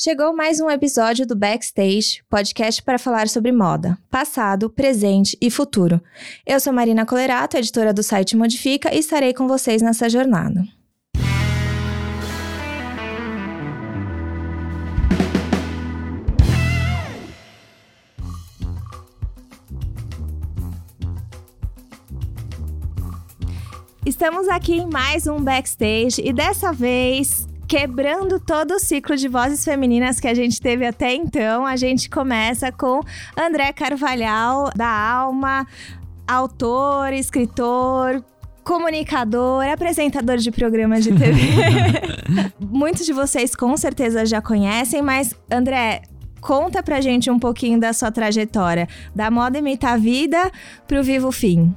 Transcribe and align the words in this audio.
Chegou 0.00 0.32
mais 0.32 0.60
um 0.60 0.70
episódio 0.70 1.26
do 1.26 1.34
Backstage, 1.34 2.22
podcast 2.30 2.80
para 2.84 3.00
falar 3.00 3.26
sobre 3.26 3.50
moda, 3.50 3.98
passado, 4.08 4.70
presente 4.70 5.36
e 5.40 5.50
futuro. 5.50 6.00
Eu 6.46 6.60
sou 6.60 6.72
Marina 6.72 7.04
Colerato, 7.04 7.56
editora 7.56 7.92
do 7.92 8.00
site 8.00 8.36
Modifica, 8.36 8.94
e 8.94 9.00
estarei 9.00 9.34
com 9.34 9.48
vocês 9.48 9.82
nessa 9.82 10.08
jornada. 10.08 10.62
Estamos 24.06 24.46
aqui 24.46 24.74
em 24.74 24.86
mais 24.86 25.26
um 25.26 25.42
backstage 25.42 26.22
e 26.24 26.32
dessa 26.32 26.72
vez 26.72 27.47
quebrando 27.68 28.40
todo 28.40 28.72
o 28.72 28.80
ciclo 28.80 29.14
de 29.14 29.28
vozes 29.28 29.62
femininas 29.62 30.18
que 30.18 30.26
a 30.26 30.32
gente 30.32 30.58
teve 30.58 30.86
até 30.86 31.14
então. 31.14 31.66
A 31.66 31.76
gente 31.76 32.08
começa 32.08 32.72
com 32.72 33.00
André 33.36 33.72
Carvalhal, 33.74 34.70
da 34.74 34.88
Alma, 34.88 35.66
autor, 36.26 37.12
escritor, 37.12 38.24
comunicador, 38.64 39.66
apresentador 39.66 40.38
de 40.38 40.50
programas 40.50 41.04
de 41.04 41.12
TV. 41.12 41.40
Muitos 42.58 43.04
de 43.04 43.12
vocês 43.12 43.54
com 43.54 43.76
certeza 43.76 44.24
já 44.24 44.40
conhecem, 44.40 45.02
mas 45.02 45.34
André, 45.50 46.02
conta 46.40 46.82
pra 46.82 47.02
gente 47.02 47.30
um 47.30 47.38
pouquinho 47.38 47.78
da 47.78 47.92
sua 47.92 48.10
trajetória, 48.10 48.88
da 49.14 49.30
moda 49.30 49.58
imita 49.58 49.90
a 49.90 49.96
vida 49.98 50.50
pro 50.86 51.02
vivo 51.02 51.30
fim. 51.30 51.74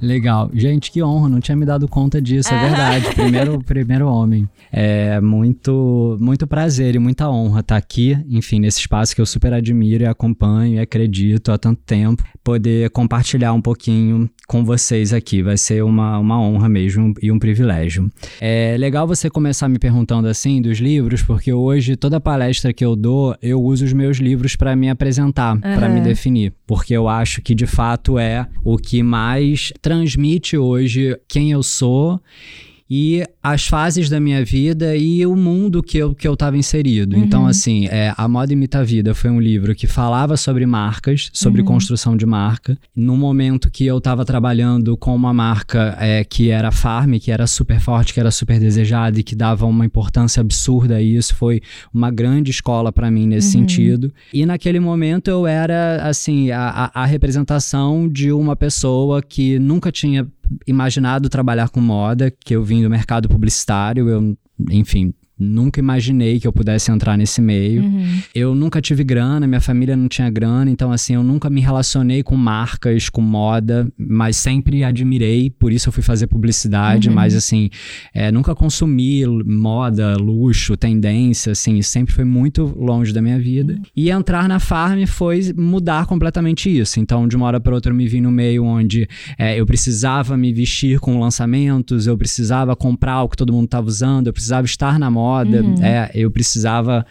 Legal. 0.00 0.50
Gente, 0.54 0.90
que 0.90 1.02
honra, 1.02 1.28
não 1.28 1.40
tinha 1.40 1.56
me 1.56 1.66
dado 1.66 1.88
conta 1.88 2.20
disso, 2.20 2.52
é 2.52 2.60
verdade. 2.60 3.14
Primeiro, 3.14 3.62
primeiro 3.64 4.08
homem. 4.08 4.48
É 4.70 5.20
muito, 5.20 6.16
muito 6.20 6.46
prazer 6.46 6.94
e 6.94 6.98
muita 6.98 7.28
honra 7.28 7.60
estar 7.60 7.76
aqui, 7.76 8.16
enfim, 8.28 8.60
nesse 8.60 8.80
espaço 8.80 9.14
que 9.14 9.20
eu 9.20 9.26
super 9.26 9.52
admiro 9.52 10.04
e 10.04 10.06
acompanho 10.06 10.74
e 10.74 10.78
acredito 10.78 11.50
há 11.50 11.58
tanto 11.58 11.82
tempo. 11.84 12.22
Poder 12.44 12.90
compartilhar 12.90 13.52
um 13.52 13.60
pouquinho 13.60 14.30
com 14.48 14.64
vocês 14.64 15.12
aqui. 15.12 15.42
Vai 15.42 15.58
ser 15.58 15.84
uma, 15.84 16.18
uma 16.18 16.40
honra 16.40 16.68
mesmo 16.68 17.12
e 17.22 17.30
um 17.30 17.38
privilégio. 17.38 18.10
É 18.40 18.76
legal 18.78 19.06
você 19.06 19.28
começar 19.28 19.68
me 19.68 19.78
perguntando 19.78 20.26
assim 20.26 20.60
dos 20.60 20.78
livros, 20.78 21.22
porque 21.22 21.52
hoje 21.52 21.94
toda 21.94 22.18
palestra 22.18 22.72
que 22.72 22.84
eu 22.84 22.96
dou, 22.96 23.36
eu 23.42 23.62
uso 23.62 23.84
os 23.84 23.92
meus 23.92 24.16
livros 24.16 24.56
para 24.56 24.74
me 24.74 24.88
apresentar, 24.88 25.54
uhum. 25.54 25.60
para 25.60 25.88
me 25.88 26.00
definir. 26.00 26.54
Porque 26.66 26.94
eu 26.94 27.06
acho 27.06 27.42
que 27.42 27.54
de 27.54 27.66
fato 27.66 28.18
é 28.18 28.48
o 28.64 28.78
que 28.78 29.02
mais 29.02 29.72
transmite 29.82 30.56
hoje 30.56 31.16
quem 31.28 31.52
eu 31.52 31.62
sou 31.62 32.20
e 32.90 33.24
as 33.42 33.66
fases 33.66 34.08
da 34.08 34.18
minha 34.18 34.44
vida 34.44 34.96
e 34.96 35.24
o 35.26 35.36
mundo 35.36 35.82
que 35.82 35.98
eu, 35.98 36.14
que 36.14 36.26
eu 36.26 36.36
tava 36.36 36.56
inserido. 36.56 37.16
Uhum. 37.16 37.24
Então, 37.24 37.46
assim, 37.46 37.86
é, 37.86 38.14
A 38.16 38.26
Moda 38.26 38.52
Imita 38.52 38.78
a 38.78 38.84
Vida 38.84 39.14
foi 39.14 39.30
um 39.30 39.40
livro 39.40 39.74
que 39.74 39.86
falava 39.86 40.36
sobre 40.36 40.64
marcas, 40.64 41.30
sobre 41.32 41.60
uhum. 41.60 41.66
construção 41.66 42.16
de 42.16 42.24
marca. 42.24 42.78
No 42.94 43.16
momento 43.16 43.70
que 43.70 43.84
eu 43.84 44.00
tava 44.00 44.24
trabalhando 44.24 44.96
com 44.96 45.14
uma 45.14 45.32
marca 45.34 45.96
é, 46.00 46.24
que 46.24 46.50
era 46.50 46.70
Farm, 46.70 47.14
que 47.18 47.30
era 47.30 47.46
super 47.46 47.80
forte, 47.80 48.14
que 48.14 48.20
era 48.20 48.30
super 48.30 48.58
desejada 48.58 49.20
e 49.20 49.22
que 49.22 49.34
dava 49.34 49.66
uma 49.66 49.84
importância 49.84 50.40
absurda 50.40 50.96
a 50.96 51.02
isso, 51.02 51.34
foi 51.34 51.60
uma 51.92 52.10
grande 52.10 52.50
escola 52.50 52.92
para 52.92 53.10
mim 53.10 53.26
nesse 53.26 53.56
uhum. 53.56 53.62
sentido. 53.62 54.12
E 54.32 54.46
naquele 54.46 54.80
momento 54.80 55.28
eu 55.28 55.46
era, 55.46 56.02
assim, 56.08 56.50
a, 56.50 56.90
a 56.94 57.04
representação 57.04 58.08
de 58.08 58.32
uma 58.32 58.56
pessoa 58.56 59.22
que 59.22 59.58
nunca 59.58 59.92
tinha 59.92 60.26
imaginado 60.66 61.28
trabalhar 61.28 61.68
com 61.68 61.80
moda, 61.80 62.30
que 62.30 62.54
eu 62.54 62.62
vim 62.62 62.82
do 62.82 62.90
mercado 62.90 63.28
publicitário, 63.28 64.08
eu, 64.08 64.36
enfim, 64.70 65.12
Nunca 65.38 65.78
imaginei 65.78 66.40
que 66.40 66.48
eu 66.48 66.52
pudesse 66.52 66.90
entrar 66.90 67.16
nesse 67.16 67.40
meio. 67.40 67.82
Uhum. 67.82 68.20
Eu 68.34 68.54
nunca 68.56 68.80
tive 68.80 69.04
grana, 69.04 69.46
minha 69.46 69.60
família 69.60 69.96
não 69.96 70.08
tinha 70.08 70.28
grana, 70.28 70.68
então 70.68 70.90
assim, 70.90 71.14
eu 71.14 71.22
nunca 71.22 71.48
me 71.48 71.60
relacionei 71.60 72.24
com 72.24 72.34
marcas, 72.34 73.08
com 73.08 73.20
moda, 73.20 73.88
mas 73.96 74.36
sempre 74.36 74.82
admirei, 74.82 75.48
por 75.48 75.72
isso 75.72 75.88
eu 75.88 75.92
fui 75.92 76.02
fazer 76.02 76.26
publicidade, 76.26 77.08
uhum. 77.08 77.14
mas 77.14 77.36
assim, 77.36 77.70
é, 78.12 78.32
nunca 78.32 78.52
consumi 78.52 79.24
moda, 79.46 80.16
luxo, 80.16 80.76
tendência, 80.76 81.52
assim, 81.52 81.80
sempre 81.82 82.12
foi 82.12 82.24
muito 82.24 82.74
longe 82.76 83.12
da 83.12 83.22
minha 83.22 83.38
vida. 83.38 83.74
Uhum. 83.74 83.82
E 83.94 84.10
entrar 84.10 84.48
na 84.48 84.58
Farm 84.58 85.06
foi 85.06 85.54
mudar 85.56 86.06
completamente 86.06 86.68
isso. 86.68 86.98
Então, 86.98 87.28
de 87.28 87.36
uma 87.36 87.46
hora 87.46 87.60
para 87.60 87.74
outra, 87.74 87.92
eu 87.92 87.96
me 87.96 88.08
vi 88.08 88.20
no 88.20 88.32
meio 88.32 88.64
onde 88.64 89.08
é, 89.38 89.58
eu 89.58 89.64
precisava 89.64 90.36
me 90.36 90.52
vestir 90.52 90.98
com 90.98 91.20
lançamentos, 91.20 92.08
eu 92.08 92.18
precisava 92.18 92.74
comprar 92.74 93.22
o 93.22 93.28
que 93.28 93.36
todo 93.36 93.52
mundo 93.52 93.66
estava 93.66 93.86
usando, 93.86 94.26
eu 94.26 94.32
precisava 94.32 94.66
estar 94.66 94.98
na 94.98 95.08
moda 95.08 95.27
moda. 95.28 95.62
Uhum. 95.62 95.82
É, 95.82 96.10
eu 96.14 96.30
precisava 96.30 97.04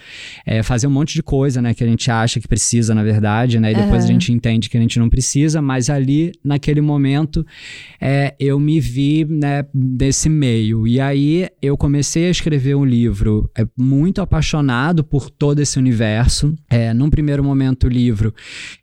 é, 0.46 0.64
fazer 0.64 0.88
um 0.88 0.90
monte 0.90 1.14
de 1.14 1.24
coisa, 1.24 1.62
né? 1.62 1.74
Que 1.74 1.84
a 1.84 1.88
gente 1.88 2.10
acha 2.10 2.40
que 2.40 2.48
precisa, 2.48 2.96
na 2.96 3.04
verdade, 3.04 3.60
né? 3.60 3.72
E 3.72 3.76
depois 3.76 4.04
uhum. 4.04 4.10
a 4.10 4.14
gente 4.14 4.32
entende 4.32 4.70
que 4.70 4.78
a 4.78 4.82
gente 4.82 4.98
não 5.00 5.10
precisa, 5.10 5.62
mas 5.62 5.90
ali, 5.90 6.32
naquele 6.44 6.82
momento, 6.82 7.46
é, 8.02 8.36
eu 8.40 8.60
me 8.60 8.80
vi, 8.80 9.26
né, 9.26 9.66
desse 9.74 10.30
meio. 10.30 10.88
E 10.88 11.00
aí 11.00 11.48
eu 11.62 11.78
comecei 11.78 12.28
a 12.28 12.30
escrever 12.30 12.76
um 12.76 12.86
livro 12.86 13.50
é, 13.58 13.66
muito 13.78 14.22
apaixonado 14.22 15.04
por 15.04 15.30
todo 15.30 15.60
esse 15.60 15.78
universo. 15.78 16.56
É, 16.70 16.94
num 16.94 17.10
primeiro 17.10 17.44
momento, 17.44 17.86
o 17.86 17.90
livro 17.90 18.34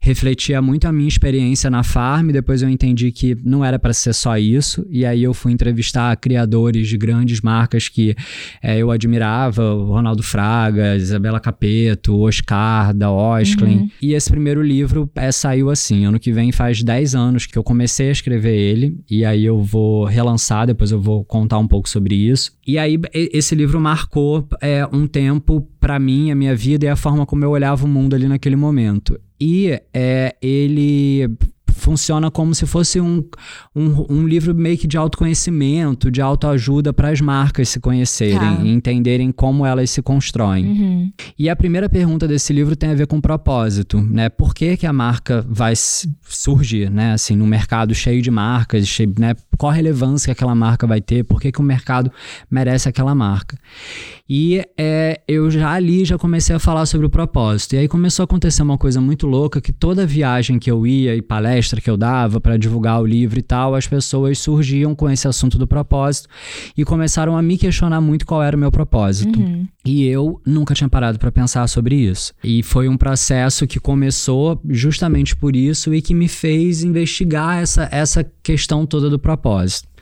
refletia 0.01 0.61
muito 0.63 0.87
a 0.87 0.93
minha 0.93 1.09
experiência 1.09 1.71
na 1.71 1.83
farm, 1.83 2.31
depois 2.31 2.63
eu 2.63 2.69
entendi 2.69 3.11
que 3.11 3.37
não 3.45 3.65
era 3.65 3.79
para 3.79 3.93
ser 3.93 4.13
só 4.13 4.37
isso. 4.39 4.87
E 4.91 5.05
aí 5.05 5.23
eu 5.23 5.35
fui 5.35 5.53
entrevistar 5.53 6.17
criadores 6.17 6.89
de 6.89 6.97
grandes 6.97 7.41
marcas 7.41 7.89
que 7.89 8.15
é, 8.63 8.79
eu 8.79 8.91
admirava 8.91 9.24
admirava 9.25 9.75
o 9.75 9.87
Ronaldo 9.87 10.23
Fraga, 10.23 10.97
Isabela 10.97 11.41
Capeto, 11.41 12.17
Oscar, 12.21 12.95
da 12.95 13.11
Osklin. 13.11 13.79
Uhum. 13.79 13.91
E 14.01 14.13
esse 14.13 14.31
primeiro 14.31 14.63
livro 14.63 15.11
é, 15.15 15.33
saiu 15.33 15.71
assim. 15.71 16.05
Ano 16.05 16.21
que 16.21 16.33
vem 16.33 16.53
faz 16.53 16.83
10 16.83 17.15
anos 17.15 17.47
que 17.47 17.57
eu 17.57 17.65
comecei 17.65 18.09
a 18.09 18.13
escrever 18.13 18.55
ele. 18.55 18.99
E 19.11 19.25
aí 19.25 19.45
eu 19.45 19.63
vou 19.63 20.05
relançar, 20.05 20.67
depois 20.67 20.93
eu 20.93 21.01
vou 21.01 21.25
contar 21.25 21.59
um 21.59 21.67
pouco 21.67 21.89
sobre 21.89 22.15
isso. 22.15 22.53
E 22.67 22.79
aí 22.79 23.01
esse 23.13 23.55
livro 23.55 23.81
marcou 23.81 24.47
é, 24.61 24.87
um 24.93 25.07
tempo 25.07 25.67
para 25.81 25.99
mim, 25.99 26.31
a 26.31 26.35
minha 26.35 26.55
vida 26.55 26.87
e 26.87 26.89
a 26.89 26.97
forma 26.97 27.27
como 27.27 27.45
eu 27.45 27.51
olhava 27.51 27.85
o 27.85 27.89
mundo 27.89 28.15
ali 28.15 28.29
naquele 28.29 28.57
momento. 28.57 29.19
E 29.41 29.79
é, 29.93 30.35
ele 30.41 31.29
funciona 31.75 32.31
como 32.31 32.55
se 32.55 32.67
fosse 32.67 33.01
um, 33.01 33.23
um, 33.75 34.07
um 34.09 34.27
livro 34.27 34.55
meio 34.55 34.79
que 34.79 34.87
de 34.87 34.97
autoconhecimento, 34.97 36.11
de 36.11 36.21
autoajuda 36.21 36.93
para 36.93 37.11
as 37.11 37.21
marcas 37.21 37.69
se 37.69 37.81
conhecerem 37.81 38.39
tá. 38.39 38.63
e 38.63 38.69
entenderem 38.69 39.33
como 39.33 39.67
elas 39.67 39.91
se 39.91 40.01
constroem. 40.01 40.65
Uhum. 40.65 41.13
E 41.39 41.51
a 41.51 41.57
primeira 41.57 41.89
pergunta 41.89 42.27
desse 42.29 42.53
livro 42.53 42.77
tem 42.77 42.91
a 42.91 42.95
ver 42.95 43.07
com 43.07 43.21
propósito, 43.21 44.01
né? 44.01 44.29
Por 44.29 44.55
que, 44.55 44.77
que 44.77 44.87
a 44.87 44.93
marca 44.93 45.45
vai 45.49 45.75
surgir, 45.77 46.91
né? 46.91 47.13
Assim, 47.13 47.37
no 47.37 47.47
mercado 47.47 47.95
cheio 47.95 48.23
de 48.23 48.31
marcas, 48.31 48.87
cheio, 48.87 49.13
né? 49.19 49.35
Qual 49.59 49.71
a 49.71 49.75
relevância 49.75 50.27
que 50.27 50.33
aquela 50.33 50.55
marca 50.55 50.87
vai 50.87 51.01
ter? 51.01 51.25
Por 51.25 51.41
que, 51.41 51.51
que 51.51 51.61
o 51.61 51.65
mercado 51.65 52.11
merece 52.51 52.89
aquela 52.89 53.15
marca? 53.15 53.59
E 54.29 54.63
é, 54.79 55.21
eu 55.29 55.51
já 55.51 55.73
ali 55.73 56.05
já 56.05 56.17
comecei 56.17 56.57
a 56.57 56.59
falar 56.59 56.87
sobre 56.87 57.07
o 57.07 57.11
propósito. 57.11 57.75
E 57.75 57.79
aí 57.79 57.89
começou 57.89 58.23
a 58.23 58.25
acontecer 58.25 58.63
uma 58.63 58.79
coisa 58.79 59.01
muito 59.01 59.27
louca 59.27 59.61
que 59.61 59.73
toda 59.73 60.07
viagem 60.07 60.59
que 60.59 60.71
eu 60.71 60.87
ia 60.87 61.15
e 61.15 61.21
palestra 61.21 61.64
que 61.81 61.91
eu 61.91 61.97
dava 61.97 62.41
para 62.41 62.57
divulgar 62.57 63.01
o 63.01 63.07
livro 63.07 63.39
e 63.39 63.43
tal, 63.43 63.75
as 63.75 63.87
pessoas 63.87 64.39
surgiam 64.39 64.95
com 64.95 65.09
esse 65.11 65.27
assunto 65.29 65.59
do 65.59 65.67
propósito 65.67 66.29
e 66.77 66.85
começaram 66.85 67.37
a 67.37 67.43
me 67.43 67.57
questionar 67.57 68.01
muito 68.01 68.27
qual 68.27 68.43
era 68.43 68.57
o 68.57 68.61
meu 68.61 68.71
propósito. 68.71 69.39
Uhum. 69.39 69.67
E 69.85 70.07
eu 70.07 70.41
nunca 70.47 70.75
tinha 70.75 70.89
parado 70.89 71.19
para 71.19 71.31
pensar 71.31 71.67
sobre 71.69 71.95
isso. 71.97 72.33
E 72.43 72.63
foi 72.63 72.89
um 72.89 72.97
processo 72.97 73.67
que 73.67 73.79
começou 73.79 74.61
justamente 74.69 75.37
por 75.37 75.55
isso 75.55 75.95
e 75.95 76.01
que 76.01 76.15
me 76.15 76.29
fez 76.29 76.83
investigar 76.83 77.59
essa, 77.59 77.89
essa 77.93 78.25
questão 78.43 78.87
toda 78.87 79.11
do 79.11 79.19
propósito. 79.19 79.94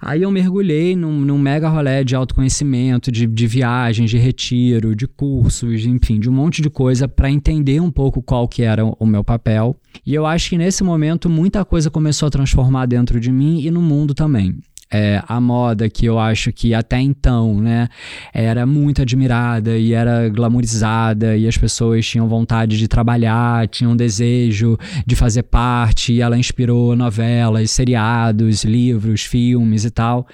Aí 0.00 0.22
eu 0.22 0.30
mergulhei 0.30 0.94
num, 0.94 1.20
num 1.20 1.38
mega 1.38 1.68
rolê 1.68 2.04
de 2.04 2.14
autoconhecimento, 2.14 3.10
de, 3.10 3.26
de 3.26 3.46
viagens, 3.46 4.10
de 4.10 4.18
retiro, 4.18 4.94
de 4.94 5.06
cursos, 5.06 5.86
enfim, 5.86 6.20
de 6.20 6.28
um 6.28 6.32
monte 6.32 6.60
de 6.60 6.68
coisa 6.68 7.08
para 7.08 7.30
entender 7.30 7.80
um 7.80 7.90
pouco 7.90 8.22
qual 8.22 8.46
que 8.46 8.62
era 8.62 8.84
o 8.84 9.06
meu 9.06 9.24
papel. 9.24 9.76
E 10.04 10.14
eu 10.14 10.26
acho 10.26 10.50
que 10.50 10.58
nesse 10.58 10.84
momento 10.84 11.30
muita 11.30 11.64
coisa 11.64 11.90
começou 11.90 12.26
a 12.26 12.30
transformar 12.30 12.86
dentro 12.86 13.18
de 13.18 13.32
mim 13.32 13.60
e 13.62 13.70
no 13.70 13.80
mundo 13.80 14.14
também 14.14 14.58
é, 14.90 15.22
a 15.26 15.40
moda 15.40 15.90
que 15.90 16.06
eu 16.06 16.18
acho 16.18 16.52
que 16.52 16.72
até 16.72 17.00
então, 17.00 17.60
né, 17.60 17.88
era 18.32 18.64
muito 18.64 19.02
admirada 19.02 19.76
e 19.76 19.92
era 19.92 20.28
glamourizada 20.28 21.36
e 21.36 21.48
as 21.48 21.56
pessoas 21.56 22.06
tinham 22.06 22.28
vontade 22.28 22.78
de 22.78 22.86
trabalhar, 22.86 23.66
tinham 23.68 23.96
desejo 23.96 24.78
de 25.04 25.16
fazer 25.16 25.42
parte 25.42 26.12
e 26.12 26.20
ela 26.20 26.38
inspirou 26.38 26.94
novelas, 26.94 27.70
seriados, 27.70 28.64
livros, 28.64 29.22
filmes 29.22 29.84
e 29.84 29.90
tal, 29.90 30.26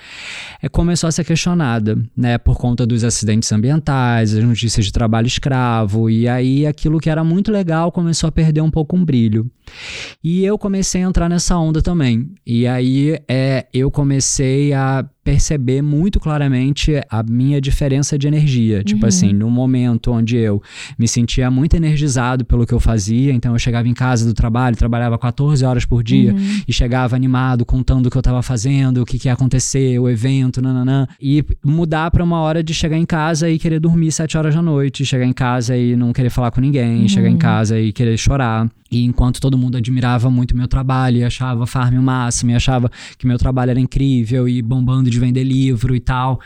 é, 0.62 0.69
começou 0.69 1.08
a 1.08 1.12
ser 1.12 1.25
questionada, 1.25 1.99
né, 2.16 2.37
por 2.37 2.58
conta 2.58 2.87
dos 2.87 3.04
acidentes 3.04 3.50
ambientais, 3.52 4.34
as 4.34 4.44
notícias 4.44 4.84
de 4.84 4.93
trabalho 4.93 5.26
escravo 5.26 6.10
e 6.10 6.28
aí 6.28 6.66
aquilo 6.66 7.00
que 7.00 7.08
era 7.08 7.25
muito 7.25 7.50
legal 7.50 7.90
começou 7.90 8.28
a 8.28 8.32
perder 8.32 8.60
um 8.60 8.70
pouco 8.70 8.96
um 8.96 9.04
brilho. 9.04 9.50
E 10.22 10.44
eu 10.44 10.58
comecei 10.58 11.02
a 11.02 11.06
entrar 11.06 11.28
nessa 11.28 11.56
onda 11.56 11.81
também. 11.81 12.34
E 12.46 12.66
aí 12.66 13.19
é, 13.28 13.66
eu 13.72 13.90
comecei 13.90 14.41
a 14.72 15.08
perceber 15.24 15.82
muito 15.82 16.19
claramente 16.19 17.00
a 17.08 17.22
minha 17.22 17.60
diferença 17.60 18.19
de 18.19 18.26
energia. 18.26 18.82
Tipo 18.82 19.02
uhum. 19.02 19.08
assim, 19.08 19.32
no 19.32 19.50
momento 19.50 20.10
onde 20.10 20.36
eu 20.36 20.62
me 20.98 21.06
sentia 21.06 21.50
muito 21.50 21.74
energizado 21.74 22.44
pelo 22.44 22.66
que 22.66 22.72
eu 22.72 22.80
fazia, 22.80 23.32
então 23.32 23.52
eu 23.52 23.58
chegava 23.58 23.88
em 23.88 23.94
casa 23.94 24.26
do 24.26 24.34
trabalho, 24.34 24.76
trabalhava 24.76 25.19
14 25.19 25.64
horas 25.64 25.84
por 25.84 26.02
dia 26.02 26.32
uhum. 26.32 26.60
e 26.66 26.72
chegava 26.72 27.14
animado, 27.14 27.64
contando 27.64 28.06
o 28.06 28.10
que 28.10 28.16
eu 28.16 28.20
estava 28.20 28.42
fazendo, 28.42 29.02
o 29.02 29.06
que, 29.06 29.19
que 29.19 29.28
ia 29.28 29.32
acontecer, 29.32 29.98
o 29.98 30.08
evento, 30.08 30.60
nananã. 30.60 31.06
E 31.20 31.44
mudar 31.64 32.10
para 32.10 32.25
uma 32.25 32.40
hora 32.40 32.62
de 32.62 32.75
chegar 32.75 32.98
em 32.98 33.06
casa 33.06 33.48
e 33.48 33.58
querer 33.58 33.78
dormir 33.78 34.10
7 34.10 34.36
horas 34.36 34.54
da 34.54 34.62
noite, 34.62 35.04
chegar 35.04 35.25
em 35.25 35.32
casa 35.32 35.76
e 35.76 35.94
não 35.94 36.12
querer 36.12 36.30
falar 36.30 36.50
com 36.50 36.60
ninguém, 36.60 37.02
uhum. 37.02 37.08
chegar 37.08 37.28
em 37.28 37.38
casa 37.38 37.78
e 37.78 37.92
querer 37.92 38.16
chorar. 38.16 38.68
E 38.92 39.04
enquanto 39.04 39.40
todo 39.40 39.56
mundo 39.56 39.78
admirava 39.78 40.30
muito 40.30 40.54
meu 40.54 40.68
trabalho 40.68 41.16
e 41.16 41.25
achava 41.25 41.66
farm 41.66 41.96
o 41.96 42.02
máximo, 42.02 42.50
e 42.50 42.54
achava 42.54 42.90
que 43.16 43.26
meu 43.26 43.38
trabalho 43.38 43.70
era 43.70 43.80
incrível 43.80 44.46
e 44.46 44.60
bombando 44.60 45.08
de 45.12 45.20
vender 45.20 45.44
livro 45.44 45.94
e 45.94 46.00
tal. 46.00 46.41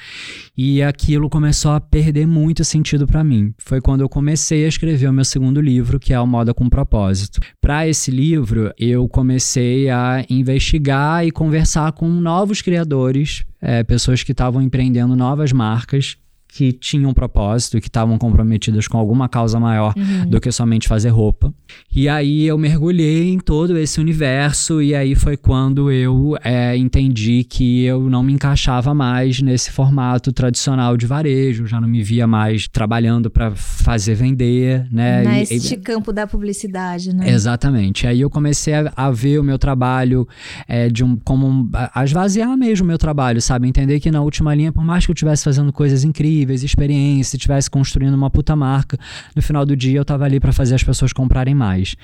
E 0.56 0.82
aquilo 0.82 1.30
começou 1.30 1.72
a 1.72 1.80
perder 1.80 2.26
muito 2.26 2.64
sentido 2.64 3.06
para 3.06 3.24
mim. 3.24 3.54
Foi 3.58 3.80
quando 3.80 4.00
eu 4.00 4.08
comecei 4.08 4.64
a 4.64 4.68
escrever 4.68 5.08
o 5.08 5.12
meu 5.12 5.24
segundo 5.24 5.60
livro, 5.60 5.98
que 5.98 6.12
é 6.12 6.20
o 6.20 6.26
Moda 6.26 6.52
com 6.52 6.68
Propósito. 6.68 7.40
Para 7.60 7.86
esse 7.88 8.10
livro, 8.10 8.72
eu 8.78 9.08
comecei 9.08 9.88
a 9.88 10.24
investigar 10.28 11.26
e 11.26 11.30
conversar 11.30 11.92
com 11.92 12.08
novos 12.08 12.60
criadores, 12.60 13.44
é, 13.60 13.82
pessoas 13.84 14.22
que 14.22 14.32
estavam 14.32 14.60
empreendendo 14.60 15.16
novas 15.16 15.52
marcas 15.52 16.16
que 16.56 16.72
tinham 16.72 17.10
um 17.10 17.14
propósito 17.14 17.76
e 17.76 17.82
que 17.82 17.88
estavam 17.88 18.16
comprometidas 18.16 18.88
com 18.88 18.96
alguma 18.96 19.28
causa 19.28 19.60
maior 19.60 19.92
uhum. 19.94 20.30
do 20.30 20.40
que 20.40 20.50
somente 20.50 20.88
fazer 20.88 21.10
roupa. 21.10 21.52
E 21.94 22.08
aí 22.08 22.46
eu 22.46 22.56
mergulhei 22.56 23.30
em 23.30 23.38
todo 23.38 23.76
esse 23.76 24.00
universo 24.00 24.80
e 24.80 24.94
aí 24.94 25.14
foi 25.14 25.36
quando 25.36 25.90
eu 25.90 26.34
é, 26.42 26.74
entendi 26.74 27.44
que 27.44 27.84
eu 27.84 28.08
não 28.08 28.22
me 28.22 28.32
encaixava 28.32 28.94
mais 28.94 29.42
nesse 29.42 29.70
formato 29.70 30.32
tradicional 30.32 30.96
de 30.96 31.06
varejo, 31.06 31.66
já 31.66 31.78
não 31.78 31.88
me 31.88 32.02
via 32.02 32.26
mais 32.26 32.66
trabalhando 32.68 33.28
para 33.28 33.54
fazer 33.54 34.14
vender, 34.14 34.86
né? 34.90 35.24
Neste 35.24 35.74
e, 35.74 35.76
campo 35.76 36.10
da 36.10 36.26
publicidade, 36.26 37.14
né? 37.14 37.28
Exatamente. 37.28 38.06
Aí 38.06 38.22
eu 38.22 38.30
comecei 38.30 38.72
a, 38.72 38.90
a 38.96 39.10
ver 39.10 39.38
o 39.38 39.44
meu 39.44 39.58
trabalho 39.58 40.26
é, 40.66 40.88
de 40.88 41.04
um 41.04 41.16
como 41.16 41.46
um, 41.46 41.70
a 41.74 42.02
esvaziar 42.02 42.56
mesmo 42.56 42.84
o 42.84 42.88
meu 42.88 42.98
trabalho, 42.98 43.42
sabe? 43.42 43.68
Entender 43.68 44.00
que 44.00 44.10
na 44.10 44.22
última 44.22 44.54
linha, 44.54 44.72
por 44.72 44.84
mais 44.84 45.04
que 45.04 45.10
eu 45.10 45.14
estivesse 45.14 45.44
fazendo 45.44 45.70
coisas 45.70 46.02
incríveis 46.02 46.45
incríveis, 46.46 46.62
experiências, 46.62 47.34
estivesse 47.34 47.68
construindo 47.68 48.14
uma 48.14 48.30
puta 48.30 48.54
marca, 48.54 48.96
no 49.34 49.42
final 49.42 49.66
do 49.66 49.76
dia 49.76 49.98
eu 49.98 50.04
tava 50.04 50.24
ali 50.24 50.38
para 50.38 50.52
fazer 50.52 50.74
as 50.76 50.82
pessoas 50.82 51.12
comprarem 51.12 51.54
mais. 51.54 51.96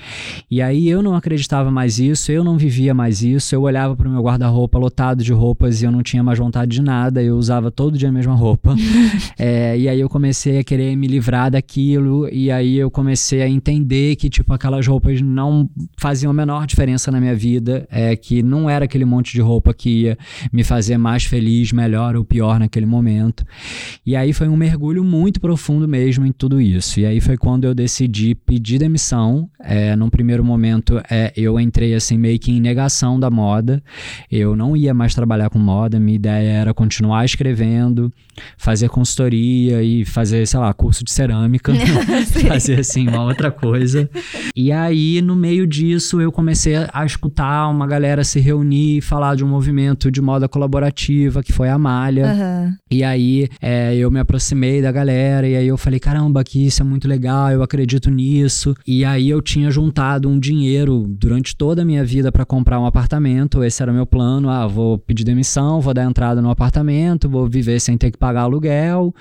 E 0.51 0.61
aí 0.61 0.89
eu 0.89 1.01
não 1.01 1.15
acreditava 1.15 1.71
mais 1.71 1.97
isso, 1.97 2.31
eu 2.31 2.43
não 2.43 2.57
vivia 2.57 2.93
mais 2.93 3.23
isso, 3.23 3.55
eu 3.55 3.61
olhava 3.61 3.95
para 3.95 4.07
o 4.07 4.11
meu 4.11 4.21
guarda-roupa 4.21 4.77
lotado 4.77 5.23
de 5.23 5.31
roupas 5.31 5.81
e 5.81 5.85
eu 5.85 5.91
não 5.91 6.03
tinha 6.03 6.21
mais 6.21 6.37
vontade 6.37 6.71
de 6.71 6.81
nada, 6.81 7.23
eu 7.23 7.37
usava 7.37 7.71
todo 7.71 7.97
dia 7.97 8.09
a 8.09 8.11
mesma 8.11 8.33
roupa. 8.33 8.75
é, 9.39 9.77
e 9.77 9.87
aí 9.87 9.99
eu 9.99 10.09
comecei 10.09 10.59
a 10.59 10.63
querer 10.63 10.95
me 10.95 11.07
livrar 11.07 11.49
daquilo, 11.49 12.27
e 12.29 12.51
aí 12.51 12.77
eu 12.77 12.91
comecei 12.91 13.41
a 13.41 13.47
entender 13.47 14.15
que, 14.17 14.29
tipo, 14.29 14.53
aquelas 14.53 14.85
roupas 14.85 15.21
não 15.21 15.69
faziam 15.97 16.31
a 16.31 16.33
menor 16.33 16.67
diferença 16.67 17.09
na 17.11 17.19
minha 17.19 17.35
vida, 17.35 17.87
é 17.89 18.15
que 18.15 18.43
não 18.43 18.69
era 18.69 18.85
aquele 18.85 19.05
monte 19.05 19.31
de 19.31 19.41
roupa 19.41 19.73
que 19.73 20.03
ia 20.03 20.17
me 20.51 20.63
fazer 20.63 20.97
mais 20.97 21.23
feliz, 21.23 21.71
melhor 21.71 22.15
ou 22.15 22.25
pior 22.25 22.59
naquele 22.59 22.85
momento. 22.85 23.45
E 24.05 24.15
aí 24.15 24.32
foi 24.33 24.47
um 24.47 24.55
mergulho 24.55 25.03
muito 25.03 25.39
profundo 25.39 25.87
mesmo 25.87 26.25
em 26.25 26.31
tudo 26.31 26.59
isso. 26.59 26.99
E 26.99 27.05
aí 27.05 27.19
foi 27.19 27.37
quando 27.37 27.65
eu 27.65 27.73
decidi 27.73 28.35
pedir 28.35 28.79
demissão. 28.79 29.49
É, 29.59 29.95
num 29.95 30.09
primeiro 30.09 30.43
momento, 30.43 31.01
é, 31.09 31.31
eu 31.35 31.59
entrei 31.59 31.93
assim 31.95 32.17
meio 32.17 32.39
que 32.39 32.51
em 32.51 32.59
negação 32.59 33.19
da 33.19 33.29
moda. 33.29 33.81
Eu 34.31 34.55
não 34.55 34.75
ia 34.75 34.93
mais 34.93 35.15
trabalhar 35.15 35.49
com 35.49 35.59
moda. 35.59 35.99
Minha 35.99 36.15
ideia 36.15 36.49
era 36.49 36.73
continuar 36.73 37.25
escrevendo, 37.25 38.11
fazer 38.57 38.89
consultoria 38.89 39.81
e 39.83 40.05
fazer, 40.05 40.45
sei 40.47 40.59
lá, 40.59 40.73
curso 40.73 41.03
de 41.03 41.11
cerâmica. 41.11 41.73
fazer 42.47 42.79
assim 42.79 43.07
uma 43.07 43.23
outra 43.23 43.51
coisa. 43.51 44.09
E 44.55 44.71
aí, 44.71 45.21
no 45.21 45.35
meio 45.35 45.65
disso, 45.65 46.21
eu 46.21 46.31
comecei 46.31 46.75
a 46.91 47.05
escutar 47.05 47.67
uma 47.69 47.87
galera 47.87 48.23
se 48.23 48.39
reunir 48.39 48.97
e 48.97 49.01
falar 49.01 49.35
de 49.35 49.43
um 49.43 49.47
movimento 49.47 50.11
de 50.11 50.21
moda 50.21 50.47
colaborativa 50.47 51.43
que 51.43 51.53
foi 51.53 51.69
a 51.69 51.77
Malha. 51.77 52.25
Uhum. 52.25 52.75
E 52.91 53.03
aí 53.03 53.47
é, 53.61 53.95
eu 53.95 54.09
me 54.13 54.19
aproximei 54.19 54.81
da 54.81 54.91
galera 54.91 55.47
e 55.47 55.55
aí 55.55 55.67
eu 55.67 55.77
falei, 55.77 55.99
caramba, 55.99 56.43
que 56.43 56.65
isso 56.65 56.81
é 56.81 56.85
muito 56.85 57.07
legal, 57.07 57.51
eu 57.51 57.63
acredito 57.63 58.09
nisso. 58.09 58.75
E 58.85 59.03
aí 59.03 59.29
eu 59.29 59.41
tinha 59.41 59.69
juntado 59.71 60.29
um 60.29 60.39
dinheiro 60.39 61.05
durante 61.07 61.55
toda 61.55 61.81
a 61.81 61.85
minha 61.85 62.05
vida 62.05 62.31
para 62.31 62.45
comprar 62.45 62.79
um 62.79 62.85
apartamento, 62.85 63.63
esse 63.63 63.81
era 63.81 63.91
o 63.91 63.95
meu 63.95 64.05
plano, 64.05 64.49
ah, 64.49 64.67
vou 64.67 64.97
pedir 64.97 65.23
demissão, 65.23 65.81
vou 65.81 65.93
dar 65.93 66.03
entrada 66.03 66.41
no 66.41 66.49
apartamento, 66.49 67.27
vou 67.27 67.47
viver 67.47 67.79
sem 67.79 67.97
ter 67.97 68.11
que 68.11 68.17
pagar 68.17 68.41
aluguel 68.41 69.13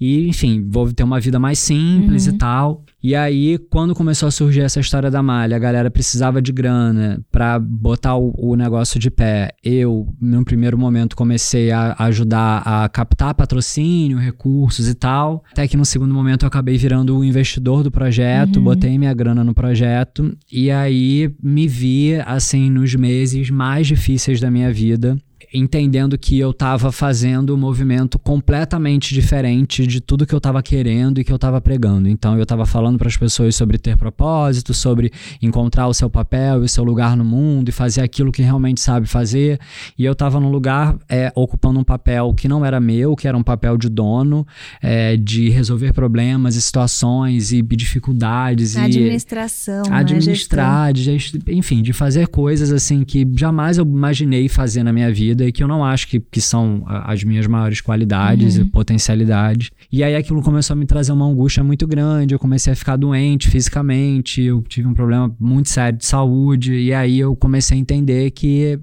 e, 0.00 0.28
enfim, 0.28 0.64
vou 0.68 0.92
ter 0.92 1.02
uma 1.02 1.20
vida 1.20 1.38
mais 1.38 1.58
simples 1.58 2.26
uhum. 2.26 2.34
e 2.34 2.38
tal. 2.38 2.84
E 3.06 3.14
aí, 3.14 3.56
quando 3.70 3.94
começou 3.94 4.26
a 4.26 4.32
surgir 4.32 4.62
essa 4.62 4.80
história 4.80 5.08
da 5.08 5.22
malha, 5.22 5.54
a 5.54 5.60
galera 5.60 5.88
precisava 5.88 6.42
de 6.42 6.50
grana 6.50 7.24
para 7.30 7.56
botar 7.56 8.16
o, 8.16 8.34
o, 8.36 8.56
negócio 8.56 8.98
de 8.98 9.12
pé. 9.12 9.52
Eu, 9.62 10.12
no 10.20 10.44
primeiro 10.44 10.76
momento, 10.76 11.14
comecei 11.14 11.70
a 11.70 11.94
ajudar 12.00 12.62
a 12.66 12.88
captar 12.88 13.32
patrocínio, 13.32 14.18
recursos 14.18 14.88
e 14.88 14.94
tal. 14.96 15.44
Até 15.52 15.68
que 15.68 15.76
no 15.76 15.84
segundo 15.84 16.12
momento 16.12 16.42
eu 16.42 16.48
acabei 16.48 16.76
virando 16.76 17.16
o 17.16 17.24
investidor 17.24 17.84
do 17.84 17.92
projeto, 17.92 18.56
uhum. 18.56 18.64
botei 18.64 18.98
minha 18.98 19.14
grana 19.14 19.44
no 19.44 19.54
projeto 19.54 20.36
e 20.50 20.68
aí 20.68 21.32
me 21.40 21.68
vi 21.68 22.16
assim 22.26 22.68
nos 22.68 22.92
meses 22.96 23.50
mais 23.50 23.86
difíceis 23.86 24.40
da 24.40 24.50
minha 24.50 24.72
vida 24.72 25.16
entendendo 25.52 26.18
que 26.18 26.38
eu 26.38 26.50
estava 26.50 26.90
fazendo 26.90 27.54
um 27.54 27.56
movimento 27.56 28.18
completamente 28.18 29.14
diferente 29.14 29.86
de 29.86 30.00
tudo 30.00 30.26
que 30.26 30.34
eu 30.34 30.38
estava 30.38 30.62
querendo 30.62 31.20
e 31.20 31.24
que 31.24 31.32
eu 31.32 31.36
estava 31.36 31.60
pregando. 31.60 32.08
Então 32.08 32.36
eu 32.36 32.42
estava 32.42 32.66
falando 32.66 32.98
para 32.98 33.08
as 33.08 33.16
pessoas 33.16 33.54
sobre 33.54 33.78
ter 33.78 33.96
propósito, 33.96 34.74
sobre 34.74 35.12
encontrar 35.40 35.86
o 35.88 35.94
seu 35.94 36.10
papel 36.10 36.62
e 36.62 36.64
o 36.64 36.68
seu 36.68 36.84
lugar 36.84 37.16
no 37.16 37.24
mundo 37.24 37.68
e 37.68 37.72
fazer 37.72 38.02
aquilo 38.02 38.32
que 38.32 38.42
realmente 38.42 38.80
sabe 38.80 39.06
fazer. 39.06 39.58
E 39.98 40.04
eu 40.04 40.12
estava 40.12 40.40
num 40.40 40.50
lugar 40.50 40.96
é, 41.08 41.32
ocupando 41.34 41.78
um 41.78 41.84
papel 41.84 42.34
que 42.34 42.48
não 42.48 42.64
era 42.64 42.80
meu, 42.80 43.14
que 43.14 43.28
era 43.28 43.36
um 43.36 43.42
papel 43.42 43.76
de 43.76 43.88
dono, 43.88 44.46
é, 44.82 45.16
de 45.16 45.48
resolver 45.50 45.92
problemas 45.92 46.56
e 46.56 46.62
situações 46.62 47.52
e 47.52 47.62
dificuldades. 47.62 48.76
Administração. 48.76 49.82
E, 49.86 49.92
administrar, 49.92 50.86
né? 50.86 50.92
de, 50.92 51.40
enfim, 51.48 51.82
de 51.82 51.92
fazer 51.92 52.28
coisas 52.28 52.72
assim 52.72 53.04
que 53.04 53.26
jamais 53.34 53.78
eu 53.78 53.84
imaginei 53.84 54.48
fazer 54.48 54.82
na 54.82 54.92
minha 54.92 55.12
vida 55.12 55.35
vida 55.36 55.46
e 55.46 55.52
que 55.52 55.62
eu 55.62 55.68
não 55.68 55.84
acho 55.84 56.08
que, 56.08 56.18
que 56.18 56.40
são 56.40 56.82
as 56.86 57.22
minhas 57.22 57.46
maiores 57.46 57.80
qualidades 57.80 58.56
uhum. 58.56 58.62
e 58.62 58.68
potencialidades. 58.70 59.70
E 59.92 60.02
aí 60.02 60.16
aquilo 60.16 60.42
começou 60.42 60.74
a 60.74 60.76
me 60.76 60.86
trazer 60.86 61.12
uma 61.12 61.26
angústia 61.26 61.62
muito 61.62 61.86
grande, 61.86 62.34
eu 62.34 62.38
comecei 62.38 62.72
a 62.72 62.76
ficar 62.76 62.96
doente 62.96 63.48
fisicamente, 63.48 64.42
eu 64.42 64.62
tive 64.62 64.88
um 64.88 64.94
problema 64.94 65.34
muito 65.38 65.68
sério 65.68 65.98
de 65.98 66.06
saúde, 66.06 66.74
e 66.74 66.92
aí 66.92 67.18
eu 67.18 67.36
comecei 67.36 67.76
a 67.76 67.80
entender 67.80 68.30
que, 68.30 68.78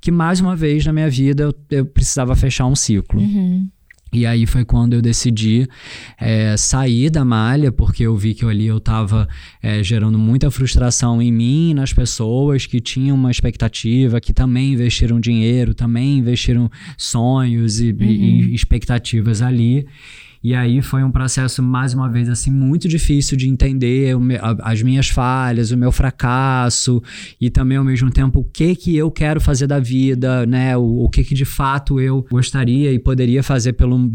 que 0.00 0.10
mais 0.10 0.40
uma 0.40 0.54
vez 0.54 0.86
na 0.86 0.92
minha 0.92 1.10
vida 1.10 1.42
eu, 1.44 1.54
eu 1.70 1.84
precisava 1.84 2.34
fechar 2.36 2.66
um 2.66 2.76
ciclo. 2.76 3.20
Uhum. 3.20 3.68
E 4.12 4.26
aí 4.26 4.44
foi 4.44 4.64
quando 4.64 4.94
eu 4.94 5.02
decidi 5.02 5.68
é, 6.18 6.56
sair 6.56 7.10
da 7.10 7.24
malha, 7.24 7.70
porque 7.70 8.02
eu 8.02 8.16
vi 8.16 8.34
que 8.34 8.44
ali 8.44 8.66
eu 8.66 8.78
estava 8.78 9.28
é, 9.62 9.82
gerando 9.84 10.18
muita 10.18 10.50
frustração 10.50 11.22
em 11.22 11.30
mim, 11.30 11.74
nas 11.74 11.92
pessoas 11.92 12.66
que 12.66 12.80
tinham 12.80 13.16
uma 13.16 13.30
expectativa, 13.30 14.20
que 14.20 14.32
também 14.32 14.72
investiram 14.72 15.20
dinheiro, 15.20 15.74
também 15.74 16.18
investiram 16.18 16.68
sonhos 16.98 17.80
e, 17.80 17.90
uhum. 17.92 18.02
e 18.02 18.54
expectativas 18.54 19.42
ali. 19.42 19.86
E 20.42 20.54
aí 20.54 20.80
foi 20.80 21.04
um 21.04 21.10
processo, 21.10 21.62
mais 21.62 21.92
uma 21.92 22.08
vez, 22.08 22.28
assim, 22.28 22.50
muito 22.50 22.88
difícil 22.88 23.36
de 23.36 23.48
entender 23.48 24.16
as 24.62 24.82
minhas 24.82 25.08
falhas, 25.08 25.70
o 25.70 25.76
meu 25.76 25.92
fracasso 25.92 27.02
e 27.38 27.50
também, 27.50 27.76
ao 27.76 27.84
mesmo 27.84 28.10
tempo, 28.10 28.40
o 28.40 28.44
que 28.44 28.74
que 28.74 28.96
eu 28.96 29.10
quero 29.10 29.40
fazer 29.40 29.66
da 29.66 29.78
vida, 29.78 30.46
né? 30.46 30.76
O, 30.76 31.04
o 31.04 31.10
que 31.10 31.22
que 31.22 31.34
de 31.34 31.44
fato 31.44 32.00
eu 32.00 32.26
gostaria 32.30 32.90
e 32.90 32.98
poderia 32.98 33.42
fazer 33.42 33.74
pelo, 33.74 34.10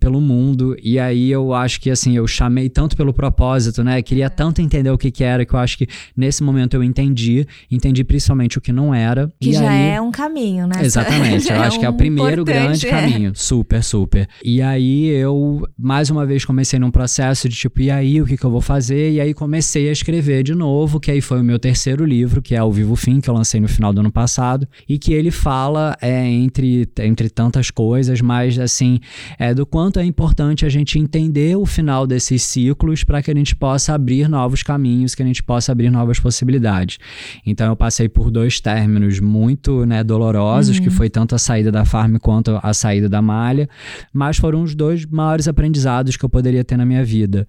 pelo 0.00 0.20
mundo. 0.20 0.74
E 0.82 0.98
aí 0.98 1.30
eu 1.30 1.52
acho 1.52 1.80
que, 1.80 1.90
assim, 1.90 2.16
eu 2.16 2.26
chamei 2.26 2.70
tanto 2.70 2.96
pelo 2.96 3.12
propósito, 3.12 3.84
né? 3.84 4.00
Queria 4.00 4.30
tanto 4.30 4.62
entender 4.62 4.90
o 4.90 4.96
que 4.96 5.10
que 5.10 5.22
era 5.22 5.44
que 5.44 5.52
eu 5.52 5.58
acho 5.58 5.76
que 5.76 5.86
nesse 6.16 6.42
momento 6.42 6.74
eu 6.74 6.82
entendi. 6.82 7.46
Entendi 7.70 8.02
principalmente 8.02 8.56
o 8.56 8.60
que 8.62 8.72
não 8.72 8.94
era. 8.94 9.30
Que 9.38 9.50
e 9.50 9.52
já 9.52 9.70
aí... 9.70 9.90
é 9.90 10.00
um 10.00 10.10
caminho, 10.10 10.66
né? 10.66 10.76
Exatamente. 10.82 11.50
eu 11.50 11.60
acho 11.60 11.76
é 11.76 11.80
que 11.80 11.86
é 11.86 11.88
o 11.88 11.94
primeiro 11.94 12.44
grande 12.44 12.86
caminho. 12.86 13.32
Super, 13.34 13.82
super. 13.82 14.26
E 14.42 14.62
aí 14.62 15.06
eu 15.08 15.65
mais 15.78 16.10
uma 16.10 16.24
vez, 16.24 16.44
comecei 16.44 16.78
num 16.78 16.90
processo 16.90 17.48
de 17.48 17.56
tipo, 17.56 17.80
e 17.80 17.90
aí, 17.90 18.20
o 18.20 18.26
que, 18.26 18.36
que 18.36 18.44
eu 18.44 18.50
vou 18.50 18.60
fazer? 18.60 19.12
E 19.12 19.20
aí 19.20 19.34
comecei 19.34 19.88
a 19.88 19.92
escrever 19.92 20.42
de 20.42 20.54
novo, 20.54 21.00
que 21.00 21.10
aí 21.10 21.20
foi 21.20 21.40
o 21.40 21.44
meu 21.44 21.58
terceiro 21.58 22.04
livro, 22.04 22.42
que 22.42 22.54
é 22.54 22.62
O 22.62 22.70
Vivo 22.70 22.96
Fim, 22.96 23.20
que 23.20 23.28
eu 23.28 23.34
lancei 23.34 23.60
no 23.60 23.68
final 23.68 23.92
do 23.92 24.00
ano 24.00 24.12
passado, 24.12 24.66
e 24.88 24.98
que 24.98 25.12
ele 25.12 25.30
fala, 25.30 25.96
é, 26.00 26.26
entre, 26.26 26.88
entre 27.00 27.28
tantas 27.28 27.70
coisas, 27.70 28.20
mas 28.20 28.58
assim, 28.58 29.00
é 29.38 29.54
do 29.54 29.66
quanto 29.66 29.98
é 29.98 30.04
importante 30.04 30.64
a 30.64 30.68
gente 30.68 30.98
entender 30.98 31.56
o 31.56 31.66
final 31.66 32.06
desses 32.06 32.42
ciclos 32.42 33.04
para 33.04 33.22
que 33.22 33.30
a 33.30 33.34
gente 33.34 33.54
possa 33.54 33.94
abrir 33.94 34.28
novos 34.28 34.62
caminhos, 34.62 35.14
que 35.14 35.22
a 35.22 35.26
gente 35.26 35.42
possa 35.42 35.72
abrir 35.72 35.90
novas 35.90 36.18
possibilidades. 36.18 36.98
Então 37.44 37.68
eu 37.68 37.76
passei 37.76 38.08
por 38.08 38.30
dois 38.30 38.60
términos 38.60 39.20
muito 39.20 39.84
né, 39.84 40.02
dolorosos, 40.02 40.78
uhum. 40.78 40.84
que 40.84 40.90
foi 40.90 41.10
tanto 41.10 41.34
a 41.34 41.38
saída 41.38 41.70
da 41.70 41.84
farm 41.84 42.16
quanto 42.16 42.58
a 42.62 42.74
saída 42.74 43.08
da 43.08 43.20
malha, 43.22 43.68
mas 44.12 44.36
foram 44.36 44.62
os 44.62 44.74
dois 44.74 45.04
maiores 45.06 45.48
aprendizados 45.56 46.16
que 46.16 46.24
eu 46.24 46.28
poderia 46.28 46.62
ter 46.62 46.76
na 46.76 46.84
minha 46.84 47.02
vida. 47.02 47.48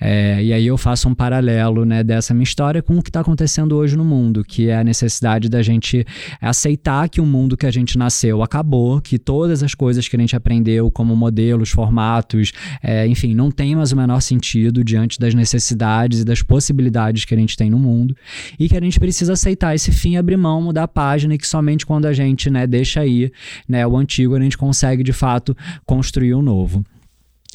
É, 0.00 0.42
e 0.42 0.52
aí 0.52 0.66
eu 0.66 0.78
faço 0.78 1.08
um 1.08 1.14
paralelo 1.14 1.84
né, 1.84 2.04
dessa 2.04 2.32
minha 2.32 2.44
história 2.44 2.80
com 2.80 2.96
o 2.96 3.02
que 3.02 3.10
está 3.10 3.20
acontecendo 3.20 3.74
hoje 3.76 3.96
no 3.96 4.04
mundo, 4.04 4.44
que 4.44 4.68
é 4.68 4.78
a 4.78 4.84
necessidade 4.84 5.48
da 5.48 5.60
gente 5.62 6.06
aceitar 6.40 7.08
que 7.08 7.20
o 7.20 7.26
mundo 7.26 7.56
que 7.56 7.66
a 7.66 7.70
gente 7.70 7.98
nasceu 7.98 8.42
acabou, 8.42 9.00
que 9.00 9.18
todas 9.18 9.62
as 9.62 9.74
coisas 9.74 10.06
que 10.06 10.14
a 10.14 10.20
gente 10.20 10.36
aprendeu, 10.36 10.90
como 10.90 11.16
modelos, 11.16 11.70
formatos, 11.70 12.52
é, 12.82 13.06
enfim, 13.06 13.34
não 13.34 13.50
tem 13.50 13.74
mais 13.74 13.90
o 13.90 13.96
menor 13.96 14.20
sentido 14.20 14.84
diante 14.84 15.18
das 15.18 15.34
necessidades 15.34 16.20
e 16.20 16.24
das 16.24 16.42
possibilidades 16.42 17.24
que 17.24 17.34
a 17.34 17.38
gente 17.38 17.56
tem 17.56 17.70
no 17.70 17.78
mundo, 17.78 18.16
e 18.58 18.68
que 18.68 18.76
a 18.76 18.80
gente 18.80 19.00
precisa 19.00 19.32
aceitar 19.32 19.74
esse 19.74 19.90
fim, 19.90 20.16
abrir 20.16 20.36
mão, 20.36 20.62
mudar 20.62 20.84
a 20.84 20.88
página, 20.88 21.34
e 21.34 21.38
que 21.38 21.46
somente 21.46 21.84
quando 21.84 22.06
a 22.06 22.12
gente 22.12 22.48
né, 22.50 22.66
deixa 22.66 23.00
aí 23.00 23.30
né, 23.68 23.86
o 23.86 23.96
antigo, 23.96 24.36
a 24.36 24.40
gente 24.40 24.56
consegue 24.56 25.02
de 25.02 25.12
fato 25.12 25.56
construir 25.84 26.34
o 26.34 26.42
novo. 26.42 26.84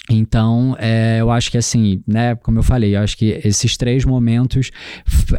Então, 0.10 0.76
é, 0.80 1.18
eu 1.22 1.32
acho 1.32 1.50
que 1.50 1.58
assim, 1.58 2.04
né, 2.06 2.36
como 2.36 2.60
eu 2.60 2.64
falei, 2.64 2.96
eu 2.96 3.02
acho 3.02 3.18
que 3.18 3.40
esses 3.44 3.78
três 3.78 4.04
momentos, 4.04 4.70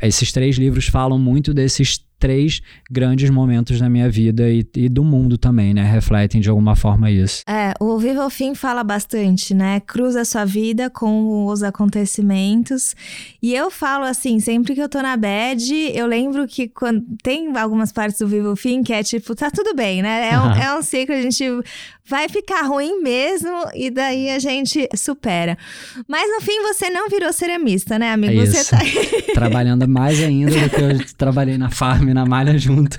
esses 0.00 0.33
três 0.33 0.56
livros 0.56 0.87
falam 0.87 1.18
muito 1.18 1.52
desses 1.52 2.02
três 2.18 2.62
grandes 2.90 3.28
momentos 3.28 3.78
na 3.83 3.90
minha 3.90 4.09
vida 4.09 4.49
e, 4.49 4.66
e, 4.76 4.88
do 4.88 5.04
mundo 5.04 5.37
também, 5.37 5.75
né? 5.75 5.83
Refletem 5.83 6.40
de 6.40 6.49
alguma 6.49 6.75
forma 6.75 7.11
isso. 7.11 7.42
É, 7.47 7.75
o 7.78 7.99
Viva 7.99 8.23
ao 8.23 8.30
Fim 8.30 8.54
fala 8.54 8.83
bastante, 8.83 9.52
né? 9.52 9.80
Cruza 9.80 10.23
a 10.23 10.25
sua 10.25 10.47
vida 10.47 10.88
com 10.88 11.44
os 11.44 11.62
acontecimentos. 11.62 12.97
E 13.42 13.54
eu 13.54 13.71
falo 13.71 14.04
assim, 14.04 14.40
sempre 14.40 14.75
que 14.75 14.80
eu 14.80 14.88
tô 14.88 15.02
na 15.02 15.18
bed, 15.18 15.75
eu 15.94 16.06
lembro 16.06 16.47
que 16.47 16.66
quando 16.66 17.04
tem 17.23 17.54
algumas 17.59 17.92
partes 17.92 18.18
do 18.18 18.26
Viva 18.26 18.49
ao 18.49 18.56
Fim 18.56 18.83
que 18.83 18.94
é 18.94 19.02
tipo, 19.02 19.35
tá 19.35 19.50
tudo 19.50 19.75
bem, 19.75 20.00
né? 20.00 20.30
É 20.30 20.38
um, 20.38 20.50
é 20.52 20.78
um 20.78 20.83
ciclo, 20.83 21.14
a 21.14 21.21
gente 21.21 21.44
vai 22.07 22.29
ficar 22.29 22.63
ruim 22.63 23.01
mesmo 23.03 23.51
e 23.75 23.91
daí 23.91 24.31
a 24.31 24.39
gente 24.39 24.89
supera. 24.95 25.57
Mas 26.07 26.29
no 26.31 26.41
fim 26.41 26.63
você 26.63 26.91
não 26.91 27.09
virou 27.09 27.33
ceramista, 27.33 27.99
né, 27.99 28.13
amigo? 28.13 28.41
É 28.43 28.47
você 28.47 28.65
tá 28.65 28.79
trabalhando 29.33 29.89
mais 29.89 30.23
ainda 30.23 30.53
do 30.53 30.71
que 30.71 30.81
eu 30.81 31.07
trabalhei 31.17 31.57
na 31.57 31.71
farm, 31.71 32.11
na 32.11 32.27
malha 32.27 32.59
junto. 32.59 32.97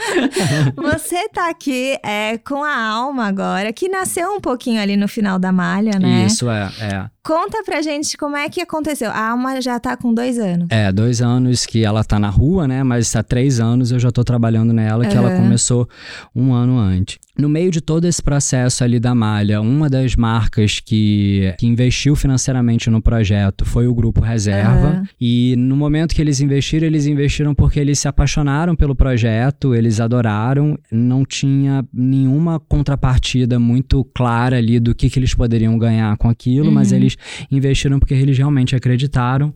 você 0.75 1.29
tá 1.29 1.49
aqui 1.49 1.97
é, 2.03 2.37
com 2.39 2.63
a 2.63 2.75
alma 2.75 3.27
agora, 3.27 3.71
que 3.71 3.87
nasceu 3.87 4.31
um 4.31 4.41
pouquinho 4.41 4.81
ali 4.81 4.97
no 4.97 5.07
final 5.07 5.37
da 5.37 5.51
malha, 5.51 5.99
né? 5.99 6.25
Isso 6.25 6.49
é, 6.49 6.71
é. 6.81 7.14
Conta 7.25 7.63
pra 7.63 7.81
gente 7.81 8.15
como 8.17 8.37
é 8.37 8.47
que 8.47 8.61
aconteceu. 8.61 9.09
A 9.09 9.31
Alma 9.31 9.59
já 9.59 9.79
tá 9.79 9.97
com 9.97 10.13
dois 10.13 10.37
anos. 10.37 10.67
É, 10.69 10.91
dois 10.91 11.23
anos 11.23 11.65
que 11.65 11.83
ela 11.83 12.03
tá 12.03 12.19
na 12.19 12.29
rua, 12.29 12.67
né? 12.67 12.83
Mas 12.83 13.15
há 13.15 13.23
três 13.23 13.59
anos 13.59 13.91
eu 13.91 13.97
já 13.97 14.11
tô 14.11 14.23
trabalhando 14.23 14.71
nela, 14.71 15.07
que 15.07 15.17
ela 15.17 15.35
começou 15.35 15.89
um 16.35 16.53
ano 16.53 16.77
antes. 16.77 17.17
No 17.37 17.49
meio 17.49 17.69
de 17.69 17.81
todo 17.81 18.05
esse 18.05 18.21
processo 18.23 18.83
ali 18.83 18.97
da 18.97 19.13
malha, 19.13 19.59
uma 19.59 19.89
das 19.89 20.15
marcas 20.15 20.79
que, 20.79 21.53
que 21.59 21.67
investiu 21.67 22.15
financeiramente 22.15 22.89
no 22.89 23.01
projeto 23.01 23.65
foi 23.65 23.87
o 23.87 23.93
Grupo 23.93 24.21
Reserva. 24.21 24.99
Uhum. 24.99 25.03
E 25.19 25.55
no 25.57 25.75
momento 25.75 26.15
que 26.15 26.21
eles 26.21 26.39
investiram, 26.39 26.87
eles 26.87 27.07
investiram 27.07 27.53
porque 27.53 27.77
eles 27.77 27.99
se 27.99 28.07
apaixonaram 28.07 28.73
pelo 28.73 28.95
projeto, 28.95 29.75
eles 29.75 29.99
adoraram, 29.99 30.77
não 30.89 31.25
tinha 31.25 31.83
nenhuma 31.93 32.57
contrapartida 32.57 33.59
muito 33.59 34.05
clara 34.13 34.57
ali 34.57 34.79
do 34.79 34.95
que, 34.95 35.09
que 35.09 35.19
eles 35.19 35.33
poderiam 35.33 35.77
ganhar 35.77 36.15
com 36.15 36.29
aquilo, 36.29 36.67
uhum. 36.67 36.73
mas 36.73 36.93
eles 36.93 37.14
investiram 37.51 37.99
porque 37.99 38.13
eles 38.13 38.37
realmente 38.37 38.75
acreditaram. 38.75 39.53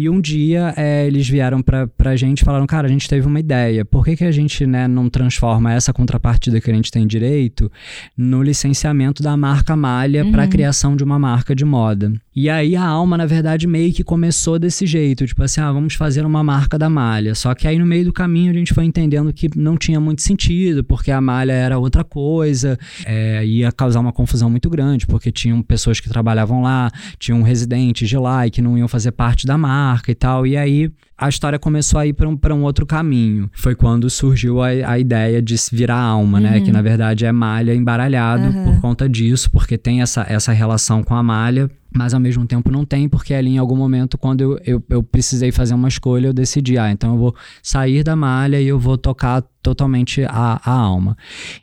E 0.00 0.08
um 0.08 0.18
dia 0.18 0.72
é, 0.78 1.06
eles 1.06 1.28
vieram 1.28 1.60
pra, 1.60 1.86
pra 1.86 2.16
gente 2.16 2.40
e 2.40 2.44
falaram: 2.46 2.66
Cara, 2.66 2.86
a 2.86 2.90
gente 2.90 3.06
teve 3.06 3.26
uma 3.26 3.38
ideia, 3.38 3.84
por 3.84 4.02
que, 4.02 4.16
que 4.16 4.24
a 4.24 4.32
gente 4.32 4.64
né, 4.64 4.88
não 4.88 5.10
transforma 5.10 5.74
essa 5.74 5.92
contrapartida 5.92 6.58
que 6.58 6.70
a 6.70 6.74
gente 6.74 6.90
tem 6.90 7.06
direito 7.06 7.70
no 8.16 8.42
licenciamento 8.42 9.22
da 9.22 9.36
marca 9.36 9.76
Malha 9.76 10.24
uhum. 10.24 10.32
para 10.32 10.48
criação 10.48 10.96
de 10.96 11.04
uma 11.04 11.18
marca 11.18 11.54
de 11.54 11.66
moda? 11.66 12.10
E 12.34 12.48
aí 12.48 12.74
a 12.76 12.82
alma, 12.82 13.18
na 13.18 13.26
verdade, 13.26 13.66
meio 13.66 13.92
que 13.92 14.02
começou 14.02 14.58
desse 14.58 14.86
jeito, 14.86 15.26
tipo 15.26 15.42
assim, 15.42 15.60
ah, 15.60 15.70
vamos 15.70 15.96
fazer 15.96 16.24
uma 16.24 16.42
marca 16.42 16.78
da 16.78 16.88
malha. 16.88 17.34
Só 17.34 17.54
que 17.54 17.68
aí 17.68 17.78
no 17.78 17.84
meio 17.84 18.06
do 18.06 18.12
caminho 18.12 18.52
a 18.52 18.54
gente 18.54 18.72
foi 18.72 18.86
entendendo 18.86 19.30
que 19.34 19.50
não 19.54 19.76
tinha 19.76 20.00
muito 20.00 20.22
sentido, 20.22 20.82
porque 20.82 21.10
a 21.10 21.20
malha 21.20 21.52
era 21.52 21.78
outra 21.78 22.04
coisa, 22.04 22.78
é, 23.04 23.44
ia 23.44 23.70
causar 23.70 24.00
uma 24.00 24.14
confusão 24.14 24.48
muito 24.48 24.70
grande, 24.70 25.06
porque 25.06 25.30
tinham 25.30 25.60
pessoas 25.60 26.00
que 26.00 26.08
trabalhavam 26.08 26.62
lá, 26.62 26.90
tinham 27.18 27.42
residentes 27.42 28.08
de 28.08 28.16
lá 28.16 28.46
e 28.46 28.50
que 28.50 28.62
não 28.62 28.78
iam 28.78 28.88
fazer 28.88 29.10
parte 29.10 29.46
da 29.46 29.58
marca 29.58 29.89
e 30.10 30.14
tal. 30.14 30.46
E 30.46 30.56
aí 30.56 30.90
a 31.16 31.28
história 31.28 31.58
começou 31.58 32.00
a 32.00 32.06
ir 32.06 32.12
para 32.12 32.28
um, 32.28 32.38
um 32.54 32.62
outro 32.62 32.86
caminho. 32.86 33.50
Foi 33.52 33.74
quando 33.74 34.08
surgiu 34.08 34.62
a, 34.62 34.68
a 34.68 34.98
ideia 34.98 35.42
de 35.42 35.54
virar 35.72 35.98
alma, 35.98 36.38
uhum. 36.38 36.44
né? 36.44 36.60
Que 36.60 36.72
na 36.72 36.82
verdade 36.82 37.26
é 37.26 37.32
malha 37.32 37.74
embaralhado 37.74 38.44
uhum. 38.44 38.64
por 38.64 38.80
conta 38.80 39.08
disso, 39.08 39.50
porque 39.50 39.76
tem 39.76 40.00
essa, 40.00 40.24
essa 40.28 40.52
relação 40.52 41.02
com 41.02 41.14
a 41.14 41.22
malha 41.22 41.70
mas 41.92 42.14
ao 42.14 42.20
mesmo 42.20 42.46
tempo 42.46 42.70
não 42.70 42.84
tem, 42.84 43.08
porque 43.08 43.34
ali 43.34 43.50
em 43.50 43.58
algum 43.58 43.76
momento, 43.76 44.16
quando 44.16 44.40
eu, 44.40 44.60
eu, 44.64 44.84
eu, 44.88 45.02
precisei 45.02 45.50
fazer 45.50 45.74
uma 45.74 45.88
escolha, 45.88 46.28
eu 46.28 46.32
decidi, 46.32 46.78
ah, 46.78 46.90
então 46.90 47.14
eu 47.14 47.18
vou 47.18 47.34
sair 47.62 48.04
da 48.04 48.14
malha 48.14 48.60
e 48.60 48.68
eu 48.68 48.78
vou 48.78 48.96
tocar 48.96 49.42
totalmente 49.62 50.22
a, 50.24 50.60
a 50.64 50.70
alma. 50.70 51.16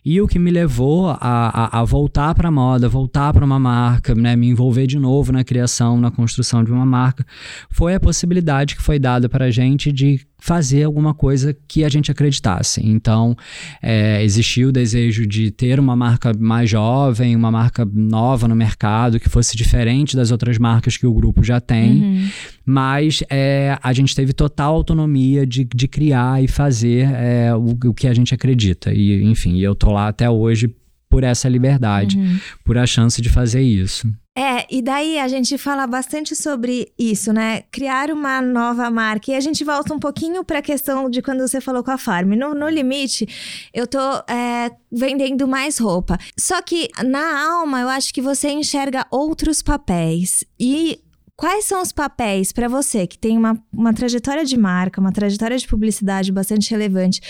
E 0.03 0.19
o 0.21 0.27
que 0.27 0.37
me 0.37 0.51
levou 0.51 1.09
a, 1.09 1.17
a, 1.21 1.79
a 1.79 1.83
voltar 1.83 2.35
para 2.35 2.49
a 2.49 2.51
moda, 2.51 2.89
voltar 2.89 3.33
para 3.33 3.45
uma 3.45 3.59
marca, 3.59 4.13
né, 4.13 4.35
me 4.35 4.49
envolver 4.49 4.85
de 4.85 4.99
novo 4.99 5.31
na 5.31 5.43
criação, 5.43 5.99
na 5.99 6.11
construção 6.11 6.63
de 6.63 6.71
uma 6.71 6.85
marca, 6.85 7.25
foi 7.69 7.95
a 7.95 7.99
possibilidade 7.99 8.75
que 8.75 8.81
foi 8.81 8.99
dada 8.99 9.29
para 9.29 9.45
a 9.45 9.51
gente 9.51 9.91
de 9.91 10.26
fazer 10.39 10.83
alguma 10.83 11.13
coisa 11.13 11.55
que 11.67 11.83
a 11.83 11.89
gente 11.89 12.11
acreditasse. 12.11 12.81
Então, 12.85 13.35
é, 13.81 14.23
existiu 14.23 14.69
o 14.69 14.71
desejo 14.71 15.25
de 15.25 15.51
ter 15.51 15.79
uma 15.79 15.95
marca 15.95 16.31
mais 16.37 16.69
jovem, 16.69 17.35
uma 17.35 17.51
marca 17.51 17.87
nova 17.91 18.47
no 18.47 18.55
mercado, 18.55 19.19
que 19.19 19.29
fosse 19.29 19.57
diferente 19.57 20.15
das 20.15 20.31
outras 20.31 20.57
marcas 20.57 20.95
que 20.95 21.07
o 21.07 21.13
grupo 21.13 21.43
já 21.43 21.59
tem, 21.59 22.01
uhum. 22.01 22.29
mas 22.65 23.23
é, 23.29 23.77
a 23.81 23.91
gente 23.93 24.15
teve 24.15 24.31
total 24.31 24.75
autonomia 24.75 25.45
de, 25.45 25.63
de 25.63 25.87
criar 25.87 26.43
e 26.43 26.47
fazer 26.47 27.09
é, 27.13 27.53
o, 27.55 27.77
o 27.89 27.93
que 27.93 28.07
a 28.07 28.13
gente 28.13 28.33
acredita. 28.33 28.93
E, 28.93 29.23
enfim, 29.23 29.59
eu 29.59 29.75
tô 29.75 29.91
lá 29.91 30.07
até 30.07 30.29
hoje 30.29 30.73
por 31.09 31.23
essa 31.23 31.47
liberdade, 31.47 32.17
uhum. 32.17 32.37
por 32.63 32.77
a 32.77 32.85
chance 32.85 33.21
de 33.21 33.29
fazer 33.29 33.61
isso. 33.61 34.07
É, 34.37 34.67
e 34.69 34.83
daí 34.83 35.17
a 35.17 35.27
gente 35.27 35.57
fala 35.57 35.87
bastante 35.87 36.35
sobre 36.35 36.93
isso, 36.95 37.33
né? 37.33 37.63
Criar 37.71 38.11
uma 38.11 38.39
nova 38.39 38.87
marca. 38.91 39.31
E 39.31 39.35
a 39.35 39.39
gente 39.39 39.63
volta 39.63 39.91
um 39.91 39.97
pouquinho 39.97 40.43
para 40.43 40.59
a 40.59 40.61
questão 40.61 41.09
de 41.09 41.23
quando 41.23 41.39
você 41.39 41.59
falou 41.59 41.83
com 41.83 41.89
a 41.89 41.97
Farm. 41.97 42.33
No, 42.35 42.53
no 42.53 42.69
limite, 42.69 43.27
eu 43.73 43.87
tô 43.87 43.97
é, 44.31 44.69
vendendo 44.91 45.47
mais 45.47 45.79
roupa. 45.79 46.19
Só 46.37 46.61
que 46.61 46.87
na 47.03 47.49
alma, 47.51 47.81
eu 47.81 47.89
acho 47.89 48.13
que 48.13 48.21
você 48.21 48.51
enxerga 48.51 49.07
outros 49.09 49.63
papéis. 49.63 50.43
E 50.59 51.01
Quais 51.37 51.65
são 51.65 51.83
os 51.83 51.91
papéis 51.91 52.51
para 52.51 52.67
você 52.67 53.05
que 53.05 53.15
tem 53.15 53.37
uma, 53.37 53.63
uma 53.71 53.93
trajetória 53.93 54.43
de 54.43 54.57
marca, 54.57 54.99
uma 54.99 55.11
trajetória 55.11 55.55
de 55.55 55.67
publicidade 55.67 56.31
bastante 56.31 56.71
relevante, 56.71 57.21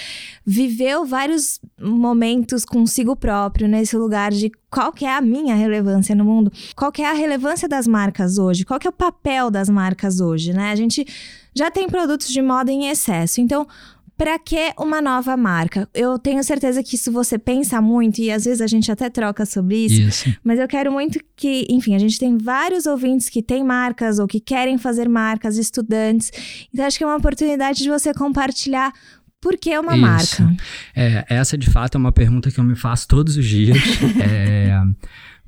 viveu 0.45 1.05
vários 1.05 1.59
momentos 1.77 2.63
consigo 2.63 3.17
próprio 3.17 3.67
nesse 3.67 3.97
lugar 3.97 4.31
de 4.31 4.49
qual 4.71 4.93
que 4.93 5.03
é 5.03 5.13
a 5.13 5.19
minha 5.19 5.55
relevância 5.55 6.15
no 6.15 6.23
mundo? 6.23 6.49
Qual 6.73 6.89
que 6.89 7.01
é 7.01 7.09
a 7.09 7.13
relevância 7.13 7.67
das 7.67 7.85
marcas 7.85 8.37
hoje? 8.37 8.63
Qual 8.63 8.79
que 8.79 8.87
é 8.87 8.89
o 8.89 8.93
papel 8.93 9.51
das 9.51 9.67
marcas 9.67 10.21
hoje, 10.21 10.53
né? 10.53 10.71
A 10.71 10.75
gente 10.77 11.05
já 11.53 11.69
tem 11.69 11.89
produtos 11.89 12.29
de 12.29 12.41
moda 12.41 12.71
em 12.71 12.87
excesso. 12.87 13.41
Então, 13.41 13.67
para 14.17 14.39
que 14.39 14.73
uma 14.79 14.99
nova 14.99 15.37
marca? 15.37 15.87
Eu 15.93 16.17
tenho 16.17 16.43
certeza 16.43 16.81
que 16.81 16.95
isso 16.95 17.11
você 17.11 17.37
pensa 17.37 17.79
muito 17.79 18.19
e 18.19 18.31
às 18.31 18.45
vezes 18.45 18.61
a 18.61 18.67
gente 18.67 18.91
até 18.91 19.09
troca 19.09 19.45
sobre 19.45 19.85
isso. 19.85 20.01
isso. 20.01 20.37
Mas 20.43 20.59
eu 20.59 20.67
quero 20.67 20.91
muito 20.91 21.19
que, 21.35 21.67
enfim, 21.69 21.93
a 21.93 21.99
gente 21.99 22.17
tem 22.17 22.35
vários 22.37 22.87
ouvintes 22.87 23.29
que 23.29 23.43
têm 23.43 23.63
marcas 23.63 24.17
ou 24.17 24.27
que 24.27 24.39
querem 24.39 24.77
fazer 24.77 25.07
marcas, 25.07 25.57
estudantes. 25.57 26.31
Então 26.73 26.85
acho 26.85 26.97
que 26.97 27.03
é 27.03 27.07
uma 27.07 27.17
oportunidade 27.17 27.83
de 27.83 27.89
você 27.89 28.11
compartilhar 28.13 28.91
por 29.39 29.55
que 29.55 29.77
uma 29.77 29.95
isso. 29.95 30.41
marca? 30.41 30.63
É, 30.95 31.23
essa 31.29 31.57
de 31.57 31.69
fato 31.69 31.95
é 31.95 31.99
uma 31.99 32.11
pergunta 32.11 32.49
que 32.49 32.59
eu 32.59 32.63
me 32.63 32.75
faço 32.75 33.07
todos 33.07 33.37
os 33.37 33.45
dias. 33.45 33.77
é, 34.19 34.81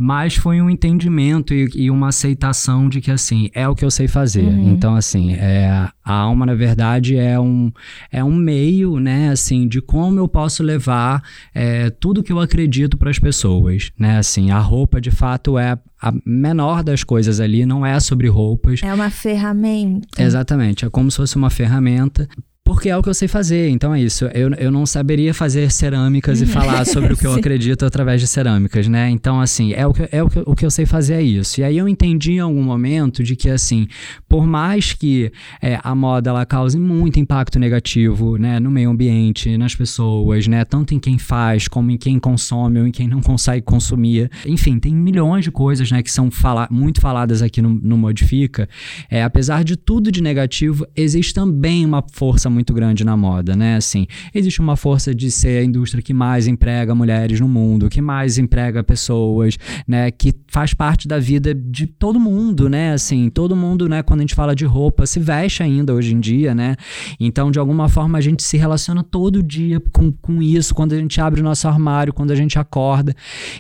mas 0.02 0.36
foi 0.36 0.62
um 0.62 0.70
entendimento 0.70 1.54
e, 1.54 1.70
e, 1.76 1.92
uma 1.92 2.08
aceitação 2.08 2.88
de 2.88 3.02
que, 3.02 3.12
assim, 3.12 3.50
é 3.54 3.68
o 3.68 3.76
que 3.76 3.84
eu 3.84 3.92
sei 3.92 4.08
fazer. 4.08 4.46
Uhum. 4.46 4.72
Então, 4.72 4.96
assim, 4.96 5.34
é, 5.34 5.68
a 6.02 6.14
alma, 6.14 6.46
na 6.46 6.56
verdade, 6.56 7.18
é 7.18 7.38
um, 7.38 7.70
é 8.10 8.24
um 8.24 8.34
meio, 8.34 8.98
né, 8.98 9.30
assim, 9.30 9.68
de 9.68 9.82
como 9.82 10.18
eu 10.18 10.26
posso 10.26 10.64
levar 10.64 11.22
é, 11.54 11.90
tudo 11.90 12.24
que 12.24 12.32
eu 12.32 12.40
acredito 12.40 12.98
para 12.98 13.10
as 13.10 13.20
pessoas, 13.20 13.92
né, 14.00 14.20
assim, 14.20 14.52
a 14.52 14.60
roupa, 14.60 15.02
de 15.02 15.12
fato, 15.12 15.60
é 15.60 15.78
a 16.02 16.14
menor 16.26 16.82
das 16.82 17.04
coisas 17.04 17.42
ali, 17.42 17.66
não 17.66 17.86
é 17.86 18.00
sobre 18.00 18.30
roupas. 18.30 18.82
É 18.82 18.94
uma 18.94 19.10
ferramenta. 19.10 20.24
Exatamente, 20.24 20.86
é 20.86 20.90
como 20.90 21.12
se 21.12 21.18
fosse 21.18 21.36
uma 21.36 21.50
ferramenta 21.50 22.26
porque 22.70 22.88
é 22.88 22.96
o 22.96 23.02
que 23.02 23.10
eu 23.10 23.16
sei 23.16 23.28
fazer. 23.28 23.68
Então 23.70 23.96
é 23.96 24.00
isso. 24.00 24.26
Eu, 24.26 24.52
eu 24.52 24.70
não 24.70 24.86
saberia 24.86 25.34
fazer 25.34 25.72
cerâmicas 25.72 26.40
e 26.40 26.44
uhum. 26.44 26.52
falar 26.52 26.86
sobre 26.86 27.14
o 27.14 27.18
que 27.18 27.26
eu 27.26 27.34
acredito 27.34 27.84
através 27.84 28.22
de 28.22 28.28
cerâmicas, 28.28 28.88
né? 28.88 29.10
Então, 29.10 29.42
assim, 29.42 29.74
é 29.74 29.88
o 29.88 29.92
que, 29.92 30.08
é 30.12 30.22
o 30.22 30.30
que, 30.30 30.44
o 30.46 30.56
que 30.56 30.68
eu 30.68 30.70
sei 30.70 30.86
fazer 30.86 31.16
é 31.16 31.22
isso. 31.24 31.60
E 31.60 31.64
aí 31.64 31.76
eu 31.76 31.90
entendi 31.90 32.34
em 32.34 32.40
algum 32.40 32.62
momento 32.62 33.24
de 33.24 33.36
que, 33.36 33.50
assim, 33.50 33.88
por 34.28 34.46
mais 34.46 34.94
que 34.94 35.32
é, 35.60 35.80
a 35.84 35.96
moda 35.96 36.30
ela 36.30 36.46
cause 36.46 36.78
muito 36.78 37.20
impacto 37.20 37.58
negativo, 37.58 38.38
né, 38.38 38.60
no 38.60 38.70
meio 38.70 38.92
ambiente, 38.92 39.58
nas 39.58 39.74
pessoas, 39.74 40.46
né, 40.46 40.64
tanto 40.64 40.94
em 40.94 41.00
quem 41.00 41.18
faz 41.18 41.68
como 41.68 41.90
em 41.90 41.98
quem 41.98 42.20
consome 42.20 42.80
ou 42.82 42.86
em 42.86 42.92
quem 42.92 43.08
não 43.08 43.20
consegue 43.20 43.66
consumir. 43.66 44.30
Enfim, 44.46 44.78
tem 44.78 44.94
milhões 44.94 45.44
de 45.44 45.50
coisas, 45.50 45.90
né, 45.90 46.04
que 46.04 46.12
são 46.12 46.30
fala 46.30 46.68
muito 46.70 47.02
faladas 47.02 47.42
aqui 47.42 47.64
no, 47.64 47.70
no 47.74 47.98
Modifica. 47.98 48.70
É, 49.10 49.24
apesar 49.24 49.64
de 49.64 49.76
tudo 49.76 50.12
de 50.12 50.22
negativo, 50.22 50.86
existe 50.96 51.34
também 51.34 51.84
uma 51.84 52.06
força 52.14 52.48
muito 52.48 52.59
muito 52.60 52.74
grande 52.74 53.06
na 53.06 53.16
moda, 53.16 53.56
né? 53.56 53.78
Assim, 53.78 54.06
existe 54.36 54.60
uma 54.60 54.76
força 54.76 55.16
de 55.16 55.32
ser 55.32 55.62
a 55.62 55.64
indústria 55.64 56.04
que 56.04 56.14
mais 56.14 56.46
emprega 56.46 56.94
mulheres 56.94 57.40
no 57.40 57.48
mundo, 57.48 57.88
que 57.90 58.02
mais 58.02 58.38
emprega 58.38 58.84
pessoas, 58.84 59.58
né? 59.88 60.12
Que 60.12 60.34
faz 60.48 60.74
parte 60.74 61.08
da 61.08 61.18
vida 61.18 61.56
de 61.56 61.88
todo 61.88 62.20
mundo, 62.20 62.68
né? 62.70 62.92
Assim, 62.92 63.30
todo 63.30 63.56
mundo, 63.56 63.88
né? 63.88 64.04
Quando 64.04 64.20
a 64.20 64.24
gente 64.24 64.36
fala 64.36 64.54
de 64.54 64.66
roupa, 64.66 65.06
se 65.06 65.20
veste 65.20 65.64
ainda 65.64 65.94
hoje 65.94 66.14
em 66.14 66.20
dia, 66.20 66.54
né? 66.54 66.76
Então, 67.18 67.50
de 67.50 67.58
alguma 67.58 67.88
forma, 67.88 68.18
a 68.18 68.22
gente 68.22 68.44
se 68.44 68.58
relaciona 68.58 69.04
todo 69.04 69.42
dia 69.42 69.80
com, 69.94 70.12
com 70.12 70.42
isso, 70.42 70.76
quando 70.76 70.92
a 70.94 70.98
gente 70.98 71.20
abre 71.22 71.40
o 71.40 71.44
nosso 71.44 71.66
armário, 71.66 72.12
quando 72.12 72.32
a 72.32 72.36
gente 72.36 72.60
acorda. 72.60 73.16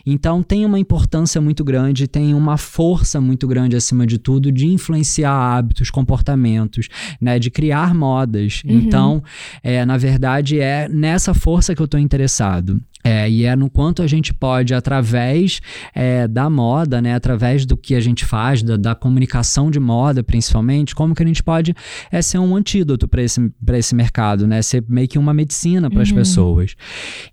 Então, 0.05 0.43
tem 0.43 0.65
uma 0.65 0.77
importância 0.77 1.39
muito 1.39 1.63
grande, 1.63 2.05
tem 2.05 2.33
uma 2.33 2.57
força 2.57 3.21
muito 3.21 3.47
grande, 3.47 3.77
acima 3.77 4.05
de 4.05 4.17
tudo, 4.17 4.51
de 4.51 4.67
influenciar 4.67 5.31
hábitos, 5.31 5.89
comportamentos, 5.89 6.89
né? 7.21 7.39
De 7.39 7.49
criar 7.49 7.95
modas. 7.95 8.61
Uhum. 8.65 8.88
Então, 8.89 9.23
é, 9.63 9.85
na 9.85 9.97
verdade, 9.97 10.59
é 10.59 10.89
nessa 10.89 11.33
força 11.33 11.73
que 11.73 11.81
eu 11.81 11.85
estou 11.85 11.99
interessado. 11.99 12.81
É, 13.03 13.29
e 13.29 13.45
é 13.45 13.55
no 13.55 13.69
quanto 13.69 14.01
a 14.01 14.07
gente 14.07 14.33
pode, 14.33 14.73
através 14.73 15.61
é, 15.95 16.27
da 16.27 16.49
moda, 16.49 17.01
né, 17.01 17.15
através 17.15 17.65
do 17.65 17.77
que 17.77 17.95
a 17.95 17.99
gente 18.01 18.25
faz, 18.25 18.61
da, 18.61 18.75
da, 18.75 18.93
comunicação 18.93 19.71
de 19.71 19.79
moda 19.79 20.21
principalmente, 20.21 20.93
como 20.93 21.15
que 21.15 21.23
a 21.23 21.25
gente 21.25 21.41
pode 21.41 21.73
é, 22.11 22.21
ser 22.21 22.39
um 22.39 22.55
antídoto 22.55 23.07
para 23.07 23.21
esse, 23.23 23.51
esse 23.73 23.95
mercado, 23.95 24.45
né, 24.45 24.61
ser 24.61 24.83
meio 24.87 25.07
que 25.07 25.17
uma 25.17 25.33
medicina 25.33 25.89
para 25.89 26.01
as 26.01 26.09
uhum. 26.09 26.15
pessoas. 26.15 26.75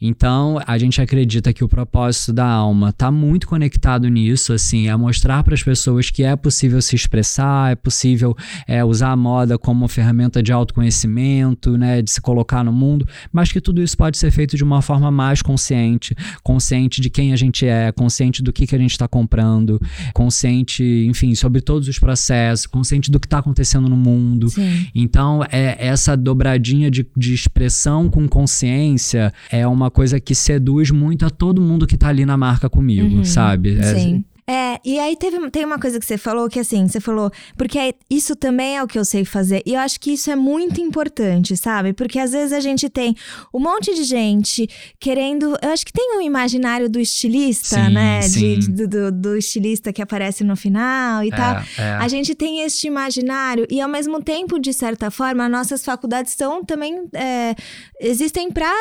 Então, 0.00 0.60
a 0.64 0.78
gente 0.78 1.00
acredita 1.00 1.52
que 1.52 1.64
o 1.64 1.68
propósito 1.68 2.32
da 2.32 2.46
alma 2.46 2.90
está 2.90 3.10
muito 3.10 3.48
conectado 3.48 4.08
nisso, 4.08 4.52
assim, 4.52 4.88
é 4.88 4.94
mostrar 4.96 5.42
para 5.42 5.54
as 5.54 5.64
pessoas 5.64 6.10
que 6.10 6.22
é 6.22 6.36
possível 6.36 6.80
se 6.80 6.94
expressar, 6.94 7.72
é 7.72 7.74
possível 7.74 8.36
é, 8.68 8.84
usar 8.84 9.10
a 9.10 9.16
moda 9.16 9.58
como 9.58 9.88
ferramenta 9.88 10.40
de 10.40 10.52
autoconhecimento, 10.52 11.76
né, 11.76 12.02
de 12.02 12.10
se 12.10 12.20
colocar 12.20 12.62
no 12.62 12.72
mundo, 12.72 13.06
mas 13.32 13.50
que 13.50 13.60
tudo 13.60 13.82
isso 13.82 13.96
pode 13.96 14.16
ser 14.16 14.30
feito 14.30 14.56
de 14.56 14.62
uma 14.62 14.80
forma 14.80 15.10
mais 15.10 15.42
consciente 15.42 15.55
consciente, 15.56 16.14
consciente 16.42 17.00
de 17.00 17.08
quem 17.08 17.32
a 17.32 17.36
gente 17.36 17.66
é, 17.66 17.90
consciente 17.90 18.42
do 18.42 18.52
que, 18.52 18.66
que 18.66 18.76
a 18.76 18.78
gente 18.78 18.90
está 18.90 19.08
comprando, 19.08 19.80
consciente, 20.12 20.84
enfim, 21.08 21.34
sobre 21.34 21.62
todos 21.62 21.88
os 21.88 21.98
processos, 21.98 22.66
consciente 22.66 23.10
do 23.10 23.18
que 23.18 23.26
está 23.26 23.38
acontecendo 23.38 23.88
no 23.88 23.96
mundo. 23.96 24.50
Sim. 24.50 24.86
Então, 24.94 25.42
é 25.50 25.76
essa 25.78 26.14
dobradinha 26.14 26.90
de, 26.90 27.06
de 27.16 27.32
expressão 27.32 28.10
com 28.10 28.28
consciência 28.28 29.32
é 29.50 29.66
uma 29.66 29.90
coisa 29.90 30.20
que 30.20 30.34
seduz 30.34 30.90
muito 30.90 31.24
a 31.24 31.30
todo 31.30 31.60
mundo 31.62 31.86
que 31.86 31.94
está 31.94 32.08
ali 32.08 32.26
na 32.26 32.36
marca 32.36 32.68
comigo, 32.68 33.16
uhum. 33.16 33.24
sabe? 33.24 33.78
É, 33.78 33.94
Sim. 33.94 34.24
É, 34.48 34.80
e 34.84 34.98
aí 35.00 35.16
teve, 35.16 35.50
tem 35.50 35.64
uma 35.64 35.78
coisa 35.78 35.98
que 35.98 36.06
você 36.06 36.16
falou 36.16 36.48
que 36.48 36.60
assim, 36.60 36.86
você 36.86 37.00
falou, 37.00 37.32
porque 37.56 37.76
é, 37.78 37.94
isso 38.08 38.36
também 38.36 38.76
é 38.76 38.82
o 38.82 38.86
que 38.86 38.96
eu 38.96 39.04
sei 39.04 39.24
fazer. 39.24 39.60
E 39.66 39.74
eu 39.74 39.80
acho 39.80 39.98
que 39.98 40.12
isso 40.12 40.30
é 40.30 40.36
muito 40.36 40.80
importante, 40.80 41.56
sabe? 41.56 41.92
Porque 41.92 42.18
às 42.18 42.30
vezes 42.30 42.52
a 42.52 42.60
gente 42.60 42.88
tem 42.88 43.16
um 43.52 43.58
monte 43.58 43.92
de 43.92 44.04
gente 44.04 44.68
querendo. 45.00 45.58
Eu 45.60 45.70
acho 45.70 45.84
que 45.84 45.92
tem 45.92 46.16
um 46.16 46.20
imaginário 46.20 46.88
do 46.88 47.00
estilista, 47.00 47.84
sim, 47.86 47.92
né? 47.92 48.22
Sim. 48.22 48.58
De, 48.60 48.86
do, 48.86 49.10
do, 49.10 49.36
estilista 49.36 49.92
que 49.92 50.00
aparece 50.00 50.44
no 50.44 50.54
final 50.54 51.24
e 51.24 51.28
é, 51.28 51.36
tal. 51.36 51.56
É. 51.76 51.92
A 51.94 52.06
gente 52.06 52.32
tem 52.34 52.60
este 52.60 52.86
imaginário, 52.86 53.66
e 53.68 53.80
ao 53.80 53.88
mesmo 53.88 54.22
tempo, 54.22 54.60
de 54.60 54.72
certa 54.72 55.10
forma, 55.10 55.48
nossas 55.48 55.84
faculdades 55.84 56.32
estão 56.32 56.64
também. 56.64 57.08
É, 57.12 57.56
existem 58.00 58.50
para 58.52 58.72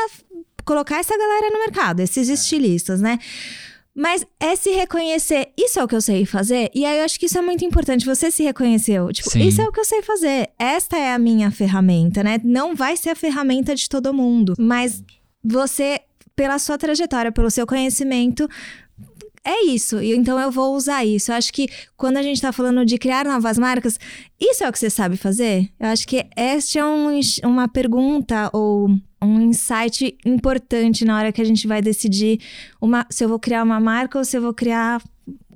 colocar 0.63 1.00
essa 1.00 1.17
galera 1.17 1.50
no 1.51 1.60
mercado, 1.60 2.01
esses 2.01 2.29
é. 2.29 2.34
estilistas, 2.34 3.01
né? 3.01 3.19
Mas 3.95 4.25
é 4.41 4.57
se 4.57 4.71
reconhecer, 4.71 5.53
isso 5.57 5.79
é 5.79 5.83
o 5.83 5.87
que 5.87 5.95
eu 5.95 6.01
sei 6.01 6.25
fazer? 6.25 6.69
E 6.75 6.85
aí 6.85 6.99
eu 6.99 7.05
acho 7.05 7.17
que 7.17 7.27
isso 7.27 7.37
é 7.37 7.41
muito 7.41 7.63
importante. 7.63 8.05
Você 8.05 8.29
se 8.29 8.43
reconheceu. 8.43 9.07
Tipo, 9.13 9.29
Sim. 9.29 9.47
isso 9.47 9.61
é 9.61 9.65
o 9.65 9.71
que 9.71 9.79
eu 9.79 9.85
sei 9.85 10.01
fazer. 10.01 10.49
Esta 10.59 10.97
é 10.97 11.13
a 11.13 11.17
minha 11.17 11.49
ferramenta, 11.49 12.21
né? 12.21 12.41
Não 12.43 12.75
vai 12.75 12.97
ser 12.97 13.11
a 13.11 13.15
ferramenta 13.15 13.73
de 13.73 13.87
todo 13.87 14.13
mundo. 14.13 14.53
Mas 14.59 15.01
você, 15.41 16.01
pela 16.35 16.59
sua 16.59 16.77
trajetória, 16.77 17.31
pelo 17.31 17.50
seu 17.50 17.65
conhecimento, 17.65 18.50
é 19.46 19.66
isso. 19.66 20.01
Então 20.01 20.40
eu 20.40 20.50
vou 20.51 20.75
usar 20.75 21.05
isso. 21.05 21.31
Eu 21.31 21.36
acho 21.36 21.53
que 21.53 21.68
quando 21.96 22.18
a 22.18 22.24
gente 22.24 22.42
tá 22.42 22.51
falando 22.51 22.84
de 22.84 22.98
criar 22.98 23.25
novas 23.25 23.58
marcas, 23.60 24.00
isso 24.40 24.64
é 24.64 24.70
o 24.70 24.72
que 24.72 24.79
você 24.79 24.90
sabe 24.90 25.16
fazer? 25.16 25.70
Eu 25.79 25.88
acho 25.90 26.08
que 26.08 26.25
esta 26.36 26.79
é 26.79 26.86
um, 26.86 27.20
uma 27.44 27.68
pergunta 27.68 28.50
ou 28.51 28.90
um 29.22 29.42
insight 29.42 30.18
importante 30.25 31.05
na 31.05 31.18
hora 31.18 31.31
que 31.31 31.42
a 31.42 31.46
gente 31.46 31.68
vai 31.68 31.81
decidir 31.81 32.40
uma, 32.81 33.05
se 33.10 33.24
eu 33.24 33.29
vou 33.29 33.40
criar 33.40 33.64
uma 33.64 33.79
marca 33.79 34.18
ou 34.18 34.25
se 34.25 34.38
eu 34.38 34.42
vou 34.42 34.53
criar 34.53 35.01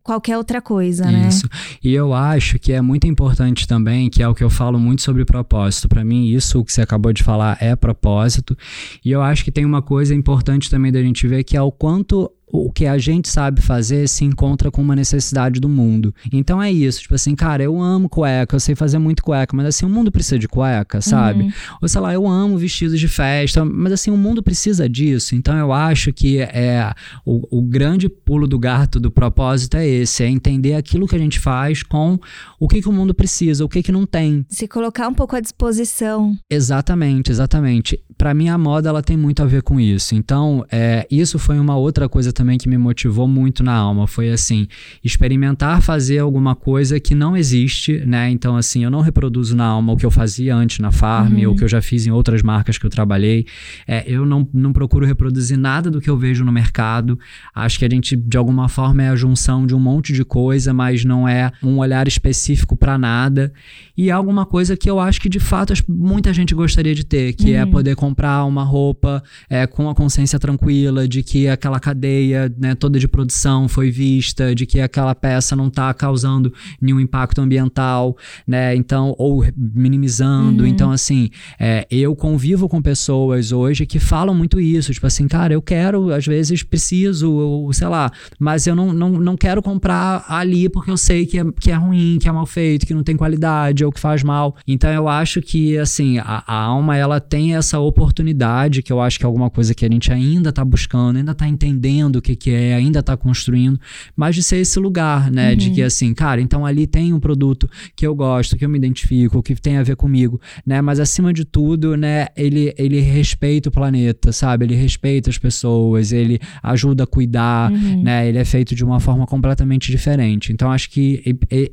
qualquer 0.04 0.38
outra 0.38 0.62
coisa, 0.62 1.06
né? 1.06 1.28
Isso. 1.28 1.48
E 1.84 1.94
eu 1.94 2.14
acho 2.14 2.58
que 2.58 2.74
é 2.74 2.82
muito 2.82 3.06
importante 3.06 3.68
também, 3.68 4.10
que 4.10 4.24
é 4.24 4.28
o 4.28 4.34
que 4.34 4.44
eu 4.44 4.50
falo 4.50 4.80
muito 4.80 5.02
sobre 5.04 5.24
propósito. 5.24 5.88
Para 5.88 6.04
mim, 6.04 6.28
isso 6.28 6.64
que 6.64 6.74
você 6.74 6.82
acabou 6.82 7.14
de 7.14 7.24
falar 7.24 7.58
é 7.62 7.76
propósito. 7.76 8.58
E 9.06 9.12
eu 9.12 9.22
acho 9.22 9.44
que 9.44 9.52
tem 9.52 9.66
uma 9.66 9.82
coisa 9.82 10.16
importante 10.16 10.70
também 10.70 10.92
da 10.92 11.02
gente 11.02 11.28
ver 11.28 11.44
que 11.44 11.56
é 11.56 11.62
o 11.62 11.72
quanto 11.72 12.32
o 12.52 12.72
que 12.72 12.86
a 12.86 12.98
gente 12.98 13.30
sabe 13.30 13.62
fazer 13.62 14.08
se 14.08 14.26
encontra 14.26 14.72
com 14.72 14.82
uma 14.82 14.96
necessidade 14.96 15.60
do 15.60 15.70
mundo. 15.70 16.14
Então 16.32 16.62
é 16.62 16.72
isso, 16.72 17.02
tipo 17.02 17.16
assim, 17.16 17.36
cara, 17.36 17.64
eu 17.64 17.82
amo 17.82 18.10
cueca, 18.10 18.56
eu 18.56 18.60
sei 18.60 18.76
fazer 18.76 18.98
muito 18.98 19.24
cueca, 19.24 19.56
mas 19.56 19.68
assim, 19.68 19.86
o 19.86 19.90
mundo 19.90 20.12
precisa 20.12 20.40
de 20.40 20.48
cueca, 20.48 21.02
sabe? 21.02 21.44
Uhum. 21.44 21.52
Ou 21.82 21.88
sei 21.88 22.02
lá, 22.02 22.14
eu 22.14 22.28
amo 22.28 22.58
vestidos 22.58 23.00
de 23.00 23.08
festa, 23.08 23.64
mas 23.64 23.94
assim, 23.94 24.12
o 24.12 24.18
mundo 24.18 24.42
precisa 24.42 24.90
disso. 24.90 25.36
Então 25.36 25.56
eu 25.58 25.72
acho 25.72 26.12
que 26.12 26.40
é 26.40 26.94
o, 27.26 27.60
o 27.60 27.62
grande 27.62 28.10
pulo 28.10 28.48
do 28.48 28.58
gato 28.58 29.00
do 29.00 29.12
propósito 29.12 29.78
é 29.78 29.88
esse, 29.88 30.24
é 30.24 30.28
entender 30.28 30.74
aquilo 30.74 31.08
que 31.08 31.16
a 31.16 31.20
gente 31.20 31.40
faz 31.40 31.84
com 31.84 32.20
o 32.60 32.68
que, 32.68 32.82
que 32.82 32.90
o 32.90 32.94
mundo 32.94 33.14
precisa, 33.14 33.64
o 33.64 33.70
que, 33.70 33.84
que 33.84 33.92
não 33.92 34.06
tem. 34.06 34.46
Se 34.50 34.68
colocar 34.68 35.08
um 35.08 35.14
pouco 35.14 35.36
à 35.36 35.40
disposição. 35.40 36.38
Exatamente, 36.50 37.32
exatamente. 37.32 38.00
Para 38.18 38.34
mim, 38.34 38.50
a 38.50 38.58
moda 38.58 38.90
ela 38.90 39.02
tem 39.02 39.16
muito 39.16 39.42
a 39.42 39.46
ver 39.46 39.62
com 39.62 39.80
isso. 39.80 40.16
Então, 40.16 40.66
é, 40.72 41.08
isso 41.10 41.40
foi 41.40 41.58
uma 41.60 41.78
outra 41.78 42.10
coisa 42.10 42.34
também 42.40 42.58
que 42.58 42.70
me 42.70 42.78
motivou 42.78 43.28
muito 43.28 43.62
na 43.62 43.74
alma. 43.74 44.08
Foi 44.08 44.30
assim, 44.30 44.66
experimentar 45.04 45.82
fazer 45.82 46.20
alguma 46.20 46.56
coisa 46.56 46.98
que 46.98 47.14
não 47.14 47.36
existe, 47.36 48.00
né? 48.06 48.30
Então, 48.30 48.56
assim, 48.56 48.86
eu 48.86 48.90
não 48.90 49.02
reproduzo 49.02 49.58
na 49.58 49.66
alma 49.66 49.92
o 49.92 49.98
que 49.98 50.06
eu 50.06 50.12
fazia 50.12 50.56
antes 50.56 50.80
na 50.80 50.90
Farm, 50.90 51.36
uhum. 51.36 51.50
ou 51.50 51.56
que 51.56 51.66
eu 51.66 51.68
já 51.68 51.82
fiz 51.82 52.08
em 52.08 52.12
outras 52.12 52.42
marcas 52.42 52.78
que 52.78 52.86
eu 52.86 52.90
trabalhei. 52.90 53.46
É, 53.86 54.06
eu 54.08 54.26
não, 54.26 54.48
não 54.54 54.72
procuro 54.72 55.06
reproduzir 55.06 55.58
nada 55.58 55.92
do 55.92 56.00
que 56.00 56.10
eu 56.10 56.18
vejo 56.18 56.46
no 56.46 56.52
mercado. 56.52 57.20
Acho 57.54 57.78
que 57.78 57.84
a 57.84 57.90
gente, 57.90 58.16
de 58.16 58.38
alguma 58.38 58.70
forma, 58.70 59.04
é 59.04 59.10
a 59.10 59.16
junção 59.18 59.68
de 59.68 59.76
um 59.76 59.80
monte 59.80 60.14
de 60.14 60.24
coisa, 60.24 60.74
mas 60.74 61.04
não 61.04 61.28
é 61.28 61.52
um 61.62 61.80
olhar 61.80 62.08
específico 62.08 62.78
para 62.78 62.98
nada. 62.98 63.52
E 63.98 64.10
é 64.10 64.14
alguma 64.14 64.46
coisa 64.46 64.78
que 64.78 64.90
eu 64.90 64.98
acho 64.98 65.20
que, 65.20 65.28
de 65.28 65.42
fato, 65.42 65.74
muita 65.90 66.32
gente 66.32 66.56
gostaria 66.56 66.96
de 66.96 67.04
ter, 67.04 67.34
que 67.34 67.54
é 67.54 67.62
uhum. 67.64 67.70
é 67.70 67.72
poder 67.72 67.96
comprar 67.98 68.46
uma 68.46 68.64
roupa 68.64 69.22
é, 69.50 69.68
com 69.68 69.90
a 69.90 69.96
consciência 69.96 70.40
tranquila 70.40 71.06
de 71.06 71.22
que 71.22 71.50
aquela 71.50 71.82
cadeia 71.82 72.29
cadeia 72.30 72.54
né, 72.58 72.76
toda 72.76 73.00
de 73.00 73.08
produção 73.08 73.68
foi 73.68 73.90
vista, 73.90 74.54
de 74.54 74.66
que 74.66 74.80
aquela 74.80 75.16
peça 75.16 75.56
não 75.56 75.68
está 75.68 75.94
causando 75.94 76.54
nenhum 76.80 77.00
impacto 77.00 77.42
ambiental, 77.42 78.16
né? 78.46 78.76
Então, 78.76 79.16
ou 79.18 79.44
minimizando. 79.56 80.64
Uhum. 80.64 80.70
Então, 80.70 80.92
assim, 80.92 81.30
é, 81.60 81.88
eu 81.90 82.16
convivo 82.16 82.70
com 82.70 82.82
pessoas 82.82 83.52
hoje 83.52 83.86
que 83.86 84.00
falam 84.00 84.36
muito 84.36 84.60
isso, 84.60 84.94
tipo 84.94 85.08
assim, 85.08 85.28
cara, 85.28 85.54
eu 85.54 85.62
quero, 85.62 86.14
às 86.14 86.26
vezes 86.26 86.64
preciso, 86.64 87.32
ou, 87.32 87.74
sei 87.74 87.88
lá, 87.88 88.12
mas 88.40 88.68
eu 88.68 88.76
não, 88.76 88.94
não, 88.94 89.10
não 89.12 89.38
quero 89.38 89.62
comprar 89.62 90.26
ali 90.28 90.70
porque 90.70 90.92
eu 90.92 90.98
sei 90.98 91.26
que 91.26 91.40
é, 91.40 91.44
que 91.60 91.72
é 91.72 91.76
ruim, 91.76 92.18
que 92.22 92.28
é 92.28 92.32
mal 92.32 92.46
feito, 92.46 92.86
que 92.86 92.94
não 92.94 93.04
tem 93.04 93.16
qualidade 93.16 93.84
ou 93.84 93.92
que 93.92 94.00
faz 94.00 94.24
mal. 94.24 94.56
Então, 94.68 94.92
eu 94.92 95.08
acho 95.08 95.42
que, 95.42 95.78
assim, 95.78 96.18
a, 96.20 96.44
a 96.46 96.56
alma, 96.56 96.96
ela 96.96 97.20
tem 97.20 97.56
essa 97.56 97.80
oportunidade, 97.80 98.82
que 98.84 98.92
eu 98.92 99.02
acho 99.02 99.18
que 99.18 99.26
é 99.26 99.28
alguma 99.28 99.50
coisa 99.50 99.74
que 99.74 99.86
a 99.86 99.90
gente 99.90 100.12
ainda 100.12 100.50
está 100.50 100.64
buscando, 100.64 101.18
ainda 101.18 101.32
está 101.32 101.48
entendendo 101.48 102.19
o 102.20 102.22
que, 102.22 102.36
que 102.36 102.52
é, 102.52 102.76
ainda 102.76 103.02
tá 103.02 103.18
construindo, 103.18 103.80
mas 104.16 104.36
de 104.36 104.44
ser 104.44 104.58
esse 104.58 104.80
lugar, 104.80 105.32
né? 105.32 105.52
Uhum. 105.52 105.58
De 105.58 105.72
que 105.72 105.82
assim, 105.82 106.14
cara, 106.14 106.42
então 106.42 106.66
ali 106.66 106.88
tem 106.88 107.14
um 107.14 107.20
produto 107.20 107.70
que 107.96 108.06
eu 108.06 108.16
gosto, 108.16 108.58
que 108.58 108.66
eu 108.66 108.70
me 108.70 108.78
identifico, 108.78 109.42
que 109.42 109.56
tem 109.56 109.78
a 109.78 109.84
ver 109.84 109.96
comigo, 109.96 110.40
né? 110.66 110.82
Mas 110.82 111.00
acima 111.00 111.34
de 111.34 111.46
tudo, 111.46 111.96
né, 111.98 112.28
ele, 112.36 112.74
ele 112.78 113.00
respeita 113.00 113.70
o 113.70 113.72
planeta, 113.72 114.32
sabe? 114.32 114.66
Ele 114.66 114.76
respeita 114.76 115.30
as 115.30 115.38
pessoas, 115.38 116.12
ele 116.12 116.40
ajuda 116.62 117.04
a 117.04 117.08
cuidar, 117.08 117.72
uhum. 117.72 118.04
né? 118.04 118.28
Ele 118.28 118.38
é 118.38 118.46
feito 118.46 118.76
de 118.76 118.84
uma 118.84 119.00
forma 119.00 119.26
completamente 119.26 119.92
diferente. 119.92 120.52
Então 120.52 120.72
acho 120.72 120.90
que 120.90 121.24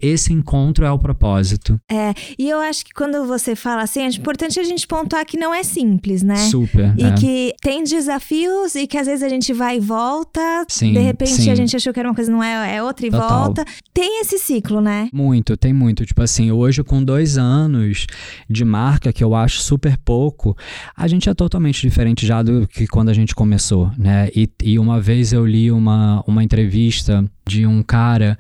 esse 0.01 0.33
encontro 0.33 0.85
é 0.85 0.91
o 0.91 0.99
propósito. 0.99 1.81
É, 1.91 2.15
e 2.39 2.49
eu 2.49 2.59
acho 2.61 2.85
que 2.85 2.93
quando 2.93 3.27
você 3.27 3.55
fala 3.55 3.83
assim, 3.83 4.01
é 4.01 4.09
importante 4.09 4.59
a 4.59 4.65
gente 4.65 4.87
pontuar 4.87 5.25
que 5.25 5.37
não 5.37 5.55
é 5.55 5.63
simples, 5.63 6.23
né? 6.23 6.37
Super. 6.37 6.95
E 6.97 7.05
é. 7.05 7.13
que 7.13 7.55
tem 7.61 7.83
desafios 7.85 8.75
e 8.75 8.87
que 8.87 8.99
às 8.99 9.07
vezes 9.07 9.23
a 9.23 9.29
gente 9.29 9.53
vai 9.53 9.77
e 9.77 9.81
volta. 9.81 10.36
Sim, 10.69 10.93
de 10.93 10.99
repente 10.99 11.33
sim. 11.33 11.51
a 11.51 11.55
gente 11.55 11.75
achou 11.77 11.93
que 11.93 12.01
era 12.01 12.09
uma 12.09 12.15
coisa, 12.15 12.31
não 12.31 12.43
é, 12.43 12.77
é 12.77 12.83
outra 12.83 13.07
e 13.07 13.11
Total. 13.11 13.29
volta. 13.29 13.65
Tem 13.93 14.21
esse 14.21 14.39
ciclo, 14.39 14.81
né? 14.81 15.09
Muito, 15.13 15.57
tem 15.57 15.73
muito. 15.73 16.05
Tipo 16.05 16.23
assim, 16.23 16.51
hoje 16.51 16.83
com 16.83 17.03
dois 17.03 17.39
anos 17.39 18.07
de 18.49 18.65
marca, 18.65 19.13
que 19.13 19.23
eu 19.23 19.35
acho 19.35 19.61
super 19.61 19.97
pouco, 19.99 20.57
a 20.97 21.07
gente 21.09 21.29
é 21.29 21.35
totalmente 21.35 21.81
diferente 21.81 22.27
já 22.27 22.43
do 22.43 22.67
que 22.67 22.87
quando 22.87 23.09
a 23.09 23.15
gente 23.15 23.35
começou, 23.35 23.91
né? 23.99 24.29
E, 24.35 24.49
e 24.63 24.79
uma 24.79 25.01
vez 25.01 25.33
eu 25.33 25.47
li 25.47 25.71
uma, 25.71 26.23
uma 26.27 26.43
entrevista 26.43 27.25
de 27.47 27.67
um 27.67 27.83
cara 27.83 28.39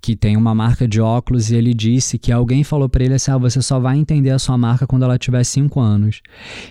que 0.00 0.14
tem 0.14 0.36
uma 0.36 0.54
marca 0.54 0.86
de 0.86 1.00
óculos 1.00 1.50
e 1.50 1.56
ele 1.56 1.74
disse 1.74 2.18
que 2.18 2.30
alguém 2.30 2.62
falou 2.62 2.88
para 2.88 3.04
ele 3.04 3.14
assim: 3.14 3.30
ah, 3.30 3.38
você 3.38 3.60
só 3.60 3.78
vai 3.78 3.98
entender 3.98 4.30
a 4.30 4.38
sua 4.38 4.56
marca 4.56 4.86
quando 4.86 5.04
ela 5.04 5.18
tiver 5.18 5.42
5 5.44 5.80
anos. 5.80 6.20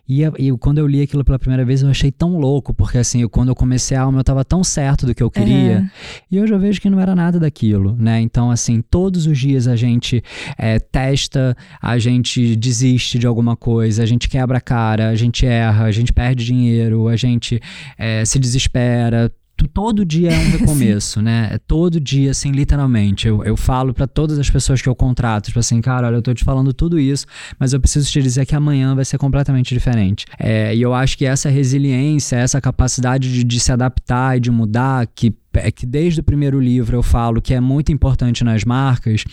E, 0.08 0.24
e, 0.24 0.52
quando 0.58 0.78
eu 0.78 0.88
li 0.88 1.02
aquilo 1.02 1.24
pela 1.24 1.38
primeira 1.38 1.66
vez, 1.66 1.82
eu 1.82 1.90
achei 1.90 2.12
tão 2.12 2.38
louco, 2.38 2.74
porque 2.74 2.98
assim, 2.98 3.22
eu, 3.22 3.30
quando 3.30 3.50
eu 3.50 3.56
comecei 3.56 3.98
a 3.98 4.02
alma, 4.02 4.20
eu 4.20 4.24
tava 4.24 4.46
tão 4.46 4.64
certo 4.64 5.06
do 5.06 5.14
que 5.14 5.22
eu 5.22 5.30
queria, 5.30 5.80
uhum. 5.80 5.90
e 6.32 6.42
hoje 6.42 6.54
eu 6.54 6.60
vejo 6.60 6.80
que 6.80 6.90
não 6.90 7.00
era 7.00 7.16
nada 7.16 7.40
daquilo, 7.40 7.96
né? 7.98 8.22
Então, 8.22 8.50
assim, 8.50 8.82
todos 8.82 9.28
os 9.28 9.38
dias 9.38 9.68
a 9.68 9.76
gente 9.76 10.24
é, 10.58 10.80
testa, 10.80 11.56
a 11.82 11.98
gente 11.98 12.56
desiste 12.56 13.20
de 13.20 13.28
alguma 13.28 13.56
coisa, 13.56 14.04
a 14.04 14.06
gente 14.06 14.30
quebra 14.30 14.58
a 14.58 14.62
cara, 14.62 15.10
a 15.10 15.16
gente 15.16 15.46
erra, 15.46 15.86
a 15.86 15.92
gente 15.92 16.14
perde 16.14 16.46
dinheiro, 16.46 17.08
a 17.08 17.16
gente 17.16 17.60
é, 17.98 18.24
se 18.26 18.40
desespera 18.40 19.32
todo 19.66 20.06
dia 20.06 20.32
é 20.32 20.38
um 20.38 20.52
recomeço, 20.60 21.22
né? 21.22 21.50
É 21.54 21.58
todo 21.58 22.00
dia, 22.00 22.32
assim, 22.32 22.52
literalmente. 22.52 23.28
Eu, 23.28 23.44
eu 23.44 23.56
falo 23.56 23.94
para 23.94 24.06
todas 24.06 24.38
as 24.38 24.50
pessoas 24.50 24.82
que 24.82 24.90
eu 24.90 24.96
contrato, 24.96 25.46
tipo 25.48 25.60
assim, 25.60 25.80
cara, 25.82 26.08
olha, 26.08 26.16
eu 26.16 26.22
tô 26.22 26.34
te 26.34 26.44
falando 26.44 26.74
tudo 26.74 27.00
isso, 27.00 27.26
mas 27.58 27.74
eu 27.74 27.80
preciso 27.80 28.12
te 28.12 28.22
dizer 28.22 28.46
que 28.46 28.56
amanhã 28.56 28.94
vai 28.94 29.06
ser 29.06 29.18
completamente 29.18 29.74
diferente. 29.74 30.26
É, 30.38 30.76
e 30.76 30.82
eu 30.82 30.94
acho 30.94 31.18
que 31.18 31.26
essa 31.26 31.50
resiliência, 31.50 32.36
essa 32.36 32.60
capacidade 32.60 33.32
de, 33.32 33.44
de 33.44 33.60
se 33.60 33.72
adaptar 33.72 34.38
e 34.38 34.40
de 34.40 34.52
mudar, 34.52 35.08
que 35.08 35.34
é 35.54 35.72
que 35.72 35.88
desde 35.88 36.20
o 36.20 36.24
primeiro 36.24 36.60
livro 36.60 36.96
eu 36.96 37.02
falo 37.02 37.42
que 37.42 37.54
é 37.54 37.60
muito 37.60 37.92
importante 37.92 38.44
nas 38.44 38.64
marcas, 38.64 39.24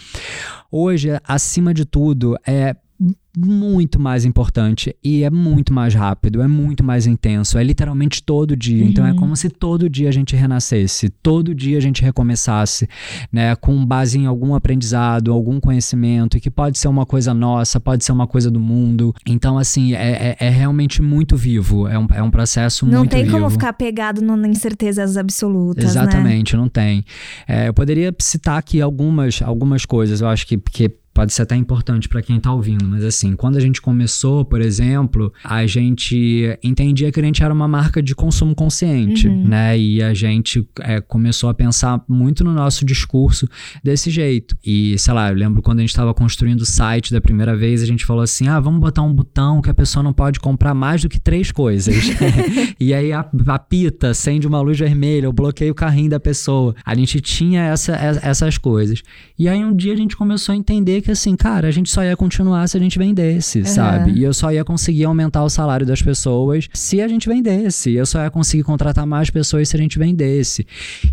hoje, 0.71 1.11
acima 1.27 1.75
de 1.75 1.85
tudo, 1.85 2.37
é 2.47 2.75
muito 3.37 3.99
mais 3.99 4.25
importante 4.25 4.95
e 5.03 5.25
é 5.25 5.31
muito 5.31 5.73
mais 5.73 5.93
rápido, 5.93 6.41
é 6.41 6.47
muito 6.47 6.85
mais 6.85 7.07
intenso, 7.07 7.59
é 7.59 7.65
literalmente 7.65 8.23
todo 8.23 8.57
dia. 8.57 8.85
Uhum. 8.85 8.91
Então 8.91 9.07
é 9.07 9.11
uhum. 9.11 9.17
como 9.17 9.37
se 9.37 9.51
todo 9.51 9.91
dia 9.91 10.09
a 10.09 10.13
gente 10.13 10.37
renascesse, 10.37 11.09
todo 11.09 11.55
dia 11.55 11.77
a 11.77 11.81
gente 11.81 12.01
recomeçasse, 12.01 12.89
né, 13.33 13.57
com 13.57 13.85
base 13.85 14.19
em 14.19 14.27
algum 14.27 14.55
aprendizado, 14.55 15.33
algum 15.33 15.59
conhecimento, 15.59 16.39
que 16.39 16.51
pode 16.51 16.79
ser 16.79 16.87
uma 16.87 17.05
coisa 17.05 17.35
nossa, 17.35 17.81
pode 17.81 18.05
ser 18.05 18.13
uma 18.13 18.27
coisa 18.27 18.51
do 18.51 18.61
mundo. 18.61 19.13
Então, 19.27 19.59
assim, 19.59 19.95
é, 19.95 20.37
é, 20.39 20.47
é 20.47 20.51
realmente 20.51 21.03
muito 21.03 21.37
vivo, 21.37 21.89
é 21.89 21.99
um, 21.99 22.07
é 22.15 22.23
um 22.23 22.31
processo 22.31 22.87
não 22.87 23.01
muito 23.01 23.17
vivo. 23.17 23.25
Não 23.25 23.33
tem 23.33 23.41
como 23.41 23.51
ficar 23.51 23.73
pegado 23.73 24.23
no, 24.23 24.47
em 24.47 24.55
certezas 24.55 25.17
absolutas, 25.17 25.85
né? 25.85 25.91
Exatamente, 25.91 26.55
né? 26.55 26.63
não 26.63 26.69
tem. 26.69 27.05
É, 27.49 27.69
eu 27.69 27.75
poderia 27.75 28.15
citar 28.21 28.59
aqui 28.59 28.81
algumas, 28.81 29.43
algumas 29.43 29.85
coisas, 29.85 30.21
eu 30.21 30.29
acho 30.29 30.47
que, 30.47 30.57
que 30.57 31.04
pode 31.15 31.33
ser 31.33 31.43
até 31.43 31.55
importante 31.55 32.09
para 32.09 32.21
quem 32.21 32.39
está 32.39 32.53
ouvindo, 32.53 32.85
mas 32.85 33.05
assim, 33.05 33.37
quando 33.37 33.57
a 33.57 33.61
gente 33.61 33.81
começou, 33.81 34.45
por 34.45 34.61
exemplo, 34.61 35.33
a 35.45 35.65
gente 35.65 36.59
entendia 36.63 37.13
que 37.13 37.21
a 37.21 37.23
gente 37.23 37.43
era 37.43 37.55
uma 37.55 37.69
marca 37.69 38.03
de 38.03 38.15
consumo 38.17 38.53
consciente, 38.53 39.29
uhum. 39.29 39.47
né? 39.47 39.79
E 39.79 40.03
a 40.03 40.13
gente 40.13 40.69
é, 40.81 41.01
começou 41.01 41.49
a 41.49 41.55
pensar 41.55 42.03
muito 42.09 42.43
no 42.43 42.53
nosso 42.53 42.85
discurso 42.85 43.49
desse 43.83 44.11
jeito. 44.11 44.57
E, 44.65 44.99
sei 44.99 45.15
lá, 45.15 45.31
eu 45.31 45.37
lembro 45.37 45.63
quando 45.63 45.79
a 45.79 45.83
gente 45.83 45.91
estava 45.91 46.13
construindo 46.13 46.63
o 46.63 46.67
site 46.67 47.13
da 47.13 47.21
primeira 47.21 47.57
vez, 47.57 47.81
a 47.81 47.87
gente 47.87 48.05
falou 48.05 48.23
assim: 48.23 48.49
ah, 48.49 48.59
vamos 48.59 48.81
botar 48.81 49.03
um 49.03 49.13
botão 49.13 49.63
que 49.63 49.71
a 49.71 49.75
pessoa 49.75 50.03
não 50.03 50.13
pode 50.13 50.41
comprar 50.41 50.75
mais 50.75 51.03
do 51.03 51.09
que 51.09 51.21
três 51.21 51.53
coisas. 51.53 51.95
e 52.81 52.93
aí 52.93 53.13
a, 53.13 53.25
a 53.47 53.59
pita 53.59 54.11
acende 54.11 54.49
uma 54.49 54.61
luz 54.61 54.79
vermelha, 54.79 55.27
eu 55.27 55.33
bloqueio 55.33 55.71
o 55.71 55.75
carrinho 55.75 56.11
da 56.11 56.19
pessoa. 56.19 56.75
A 56.85 56.95
gente 56.95 57.21
tinha 57.21 57.63
essa, 57.63 57.95
essas 57.95 58.59
coisas. 58.59 59.01
E 59.39 59.49
aí 59.49 59.65
um 59.65 59.75
dia 59.75 59.93
a 59.93 59.97
gente 59.97 60.17
começou 60.17 60.53
a 60.53 60.57
entender 60.57 61.04
que 61.05 61.11
assim, 61.11 61.37
cara, 61.37 61.69
a 61.69 61.71
gente 61.71 61.91
só 61.91 62.03
ia 62.03 62.17
continuar 62.17 62.67
se 62.67 62.77
a 62.77 62.81
gente 62.81 62.99
vendesse, 62.99 63.61
uhum. 63.61 63.65
sabe? 63.67 64.13
E 64.13 64.23
eu 64.23 64.33
só 64.33 64.51
ia 64.51 64.65
conseguir 64.65 65.05
aumentar 65.05 65.45
o 65.45 65.51
salário 65.51 65.87
das 65.87 66.01
pessoas 66.01 66.69
se 66.73 67.01
a 67.01 67.07
gente 67.07 67.29
vendesse. 67.29 67.93
Eu 67.93 68.07
só 68.07 68.23
ia 68.23 68.31
conseguir 68.31 68.63
contratar 68.65 69.07
mais 69.07 69.31
pessoas 69.31 69.69
se 69.69 69.77
a 69.77 69.79
gente 69.79 69.99
vendesse. 69.99 70.67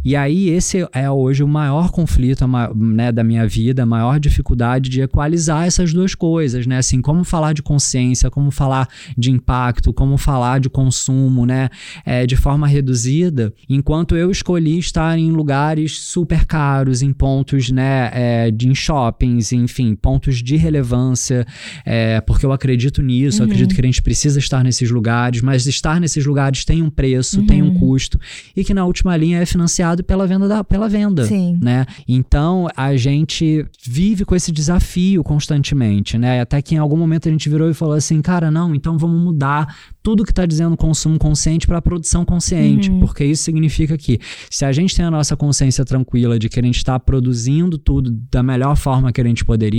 E 0.04 0.16
aí, 0.16 0.50
esse 0.50 0.88
é 0.94 1.12
hoje 1.12 1.44
o 1.44 1.48
maior 1.48 1.92
conflito 1.92 2.46
né, 2.76 3.12
da 3.12 3.24
minha 3.24 3.46
vida, 3.46 3.84
a 3.84 3.86
maior 3.86 4.20
dificuldade 4.20 4.90
de 4.90 5.02
equalizar 5.02 5.68
essas 5.68 5.94
duas 5.94 6.16
coisas, 6.16 6.66
né? 6.66 6.78
Assim, 6.78 7.02
como 7.02 7.24
falar 7.24 7.54
de 7.54 7.62
consciência, 7.62 8.32
como 8.32 8.50
falar 8.50 8.88
de 9.18 9.30
impacto, 9.30 9.94
como 9.94 10.18
falar 10.18 10.60
de 10.60 10.70
consumo, 10.70 11.46
né? 11.46 11.70
É, 12.06 12.26
de 12.26 12.38
forma 12.38 12.66
reduzida, 12.66 13.54
enquanto 13.68 14.16
eu 14.16 14.32
escolhi 14.32 14.80
estar 14.80 15.18
em 15.18 15.32
lugares 15.32 16.00
super 16.00 16.46
caros, 16.46 17.02
em 17.02 17.12
pontos, 17.12 17.70
né, 17.70 18.10
é, 18.14 18.52
de 18.52 18.70
em 18.70 18.76
shoppings, 18.76 19.52
enfim 19.52 19.81
enfim, 19.82 19.96
pontos 19.96 20.42
de 20.42 20.56
relevância, 20.56 21.46
é, 21.86 22.22
porque 22.22 22.46
eu 22.46 22.52
acredito 22.52 23.02
nisso, 23.02 23.40
uhum. 23.40 23.48
eu 23.48 23.52
acredito 23.52 23.76
que 23.76 23.82
a 23.82 23.86
gente 23.86 24.02
precisa 24.02 24.40
estar 24.40 24.64
nesses 24.64 24.90
lugares, 24.92 25.42
mas 25.42 25.66
estar 25.66 26.00
nesses 26.00 26.26
lugares 26.26 26.64
tem 26.64 26.82
um 26.82 26.90
preço, 26.90 27.40
uhum. 27.40 27.46
tem 27.46 27.62
um 27.62 27.74
custo, 27.74 28.20
e 28.56 28.64
que 28.64 28.74
na 28.74 28.86
última 28.86 29.16
linha 29.18 29.40
é 29.40 29.46
financiado 29.46 30.04
pela 30.04 30.28
venda 30.28 30.48
da, 30.48 30.64
pela 30.64 30.88
venda, 30.88 31.26
Sim. 31.26 31.60
né? 31.62 31.86
Então 32.08 32.68
a 32.76 32.96
gente 32.96 33.66
vive 33.86 34.24
com 34.24 34.36
esse 34.36 34.52
desafio 34.52 35.24
constantemente, 35.24 36.18
né? 36.18 36.42
Até 36.42 36.62
que 36.62 36.76
em 36.76 36.78
algum 36.78 36.98
momento 36.98 37.28
a 37.28 37.32
gente 37.32 37.50
virou 37.50 37.70
e 37.70 37.74
falou 37.74 37.96
assim, 37.96 38.22
cara, 38.22 38.52
não, 38.52 38.74
então 38.76 38.98
vamos 38.98 39.22
mudar 39.22 39.76
tudo 40.04 40.24
que 40.24 40.32
está 40.32 40.46
dizendo 40.46 40.76
consumo 40.76 41.20
consciente 41.20 41.68
para 41.68 41.82
produção 41.82 42.26
consciente, 42.26 42.90
uhum. 42.90 43.00
porque 43.00 43.24
isso 43.24 43.44
significa 43.44 43.98
que 43.98 44.20
se 44.50 44.66
a 44.66 44.72
gente 44.72 44.96
tem 44.96 45.06
a 45.06 45.12
nossa 45.12 45.38
consciência 45.38 45.86
tranquila 45.86 46.40
de 46.40 46.50
que 46.50 46.60
a 46.60 46.64
gente 46.64 46.78
está 46.78 47.00
produzindo 47.00 47.78
tudo 47.78 48.12
da 48.32 48.42
melhor 48.42 48.76
forma 48.76 49.12
que 49.12 49.22
a 49.22 49.24
gente 49.24 49.46
poderia, 49.46 49.71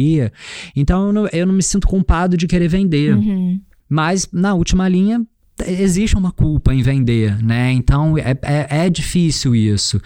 então 0.74 1.06
eu 1.06 1.12
não, 1.12 1.28
eu 1.32 1.46
não 1.46 1.54
me 1.54 1.62
sinto 1.62 1.86
culpado 1.86 2.36
de 2.36 2.46
querer 2.46 2.68
vender. 2.68 3.14
Uhum. 3.14 3.60
Mas 3.88 4.28
na 4.32 4.54
última 4.54 4.88
linha, 4.88 5.24
existe 5.66 6.16
uma 6.16 6.32
culpa 6.32 6.74
em 6.74 6.82
vender, 6.82 7.42
né? 7.42 7.72
Então 7.72 8.16
é, 8.16 8.36
é, 8.42 8.86
é 8.86 8.90
difícil 8.90 9.54
isso. 9.54 10.00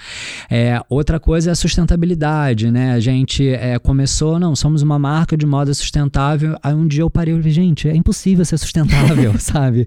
É, 0.51 0.81
outra 0.89 1.19
coisa 1.21 1.51
é 1.51 1.53
a 1.53 1.55
sustentabilidade, 1.55 2.71
né? 2.71 2.93
A 2.93 3.01
gente 3.01 3.49
é, 3.49 3.79
começou, 3.79 4.39
não, 4.39 4.55
somos 4.57 4.83
uma 4.83 4.99
marca 4.99 5.37
de 5.37 5.47
moda 5.47 5.73
sustentável. 5.73 6.57
Aí 6.63 6.75
um 6.75 6.87
dia 6.87 7.03
eu 7.03 7.11
parei 7.11 7.35
e 7.35 7.37
falei, 7.37 7.53
gente, 7.53 7.89
é 7.89 7.95
impossível 7.95 8.45
ser 8.45 8.59
sustentável, 8.59 9.35
sabe? 9.39 9.87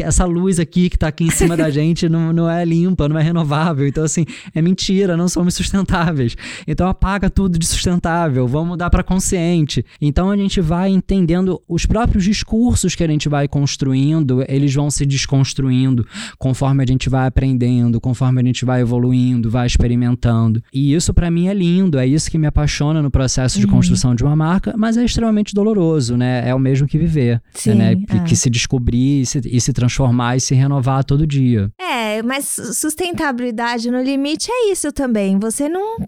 Essa 0.00 0.24
luz 0.24 0.58
aqui 0.58 0.88
que 0.88 0.98
tá 0.98 1.08
aqui 1.08 1.24
em 1.24 1.30
cima 1.30 1.56
da 1.56 1.68
gente 1.70 2.08
não, 2.08 2.32
não 2.32 2.50
é 2.50 2.64
limpa, 2.64 3.08
não 3.08 3.18
é 3.18 3.22
renovável. 3.22 3.86
Então, 3.86 4.04
assim, 4.04 4.24
é 4.54 4.62
mentira, 4.62 5.16
não 5.16 5.28
somos 5.28 5.54
sustentáveis. 5.54 6.36
Então 6.66 6.88
apaga 6.88 7.28
tudo 7.28 7.58
de 7.58 7.66
sustentável, 7.66 8.46
vamos 8.46 8.70
mudar 8.70 8.90
para 8.90 9.02
consciente. 9.02 9.84
Então 10.00 10.30
a 10.30 10.36
gente 10.36 10.60
vai 10.60 10.90
entendendo 10.90 11.60
os 11.68 11.86
próprios 11.86 12.24
discursos 12.24 12.94
que 12.94 13.04
a 13.04 13.08
gente 13.08 13.28
vai 13.28 13.46
construindo, 13.46 14.44
eles 14.48 14.74
vão 14.74 14.90
se 14.94 15.06
desconstruindo 15.06 16.06
conforme 16.38 16.82
a 16.82 16.86
gente 16.86 17.08
vai 17.08 17.26
aprendendo, 17.26 18.00
conforme 18.00 18.40
a 18.40 18.44
gente 18.44 18.64
vai 18.64 18.80
evoluindo, 18.80 19.50
vai 19.50 19.66
experimentando. 19.66 20.62
E 20.72 20.94
isso 20.94 21.12
para 21.12 21.30
mim 21.30 21.48
é 21.48 21.54
lindo, 21.54 21.98
é 21.98 22.06
isso 22.06 22.30
que 22.30 22.38
me 22.38 22.46
apaixona 22.46 23.02
no 23.02 23.10
processo 23.10 23.58
de 23.58 23.66
uhum. 23.66 23.72
construção 23.72 24.14
de 24.14 24.22
uma 24.22 24.36
marca, 24.36 24.74
mas 24.76 24.96
é 24.96 25.04
extremamente 25.04 25.54
doloroso, 25.54 26.16
né? 26.16 26.48
É 26.48 26.54
o 26.54 26.58
mesmo 26.58 26.86
que 26.86 26.98
viver, 26.98 27.42
Sim, 27.54 27.74
né? 27.74 27.96
Que, 27.96 28.16
é. 28.16 28.20
que, 28.20 28.36
se 28.36 28.50
descobrir 28.50 29.22
e 29.22 29.26
se, 29.26 29.40
e 29.44 29.60
se 29.60 29.72
transformar 29.72 30.36
e 30.36 30.40
se 30.40 30.54
renovar 30.54 31.04
todo 31.04 31.26
dia. 31.26 31.70
É, 31.80 32.22
mas 32.22 32.56
sustentabilidade 32.74 33.90
no 33.90 34.02
limite 34.02 34.50
é 34.50 34.70
isso 34.70 34.92
também. 34.92 35.38
Você 35.38 35.68
não 35.68 35.98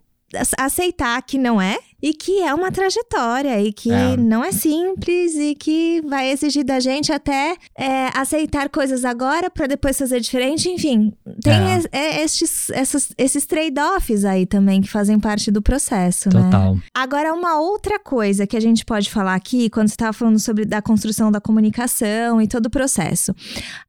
aceitar 0.59 1.21
que 1.23 1.39
não 1.39 1.61
é 1.61 1.79
e 2.03 2.13
que 2.13 2.43
é 2.43 2.53
uma 2.55 2.71
trajetória 2.71 3.61
e 3.61 3.73
que 3.73 3.91
é. 3.91 4.17
não 4.17 4.45
é 4.45 4.53
simples 4.53 5.35
e 5.37 5.55
que 5.55 6.03
vai 6.07 6.31
exigir 6.31 6.65
da 6.65 6.79
gente 6.79 7.13
até 7.13 7.57
é, 7.77 8.09
aceitar 8.15 8.69
coisas 8.69 9.05
agora 9.05 9.51
para 9.51 9.67
depois 9.67 9.99
fazer 9.99 10.21
diferente. 10.21 10.69
Enfim, 10.69 11.13
tem 11.43 11.55
é. 11.55 11.83
é 11.93 12.23
estes, 12.23 12.71
essas, 12.71 13.13
esses 13.17 13.47
trade-offs 13.47 14.25
aí 14.25 14.47
também 14.47 14.81
que 14.81 14.89
fazem 14.89 15.19
parte 15.19 15.51
do 15.51 15.63
processo, 15.63 16.29
né? 16.29 16.43
Total. 16.43 16.75
né? 16.75 16.81
Agora, 16.95 17.33
uma 17.33 17.59
outra 17.59 17.99
coisa 17.99 18.47
que 18.47 18.57
a 18.57 18.61
gente 18.61 18.85
pode 18.85 19.11
falar 19.11 19.35
aqui, 19.35 19.71
quando 19.71 19.89
você 19.89 19.95
estava 19.95 20.13
falando 20.13 20.39
sobre 20.39 20.65
da 20.65 20.83
construção 20.83 21.33
da 21.33 21.41
comunicação 21.41 22.41
e 22.41 22.47
todo 22.47 22.67
o 22.67 22.71
processo. 22.71 23.35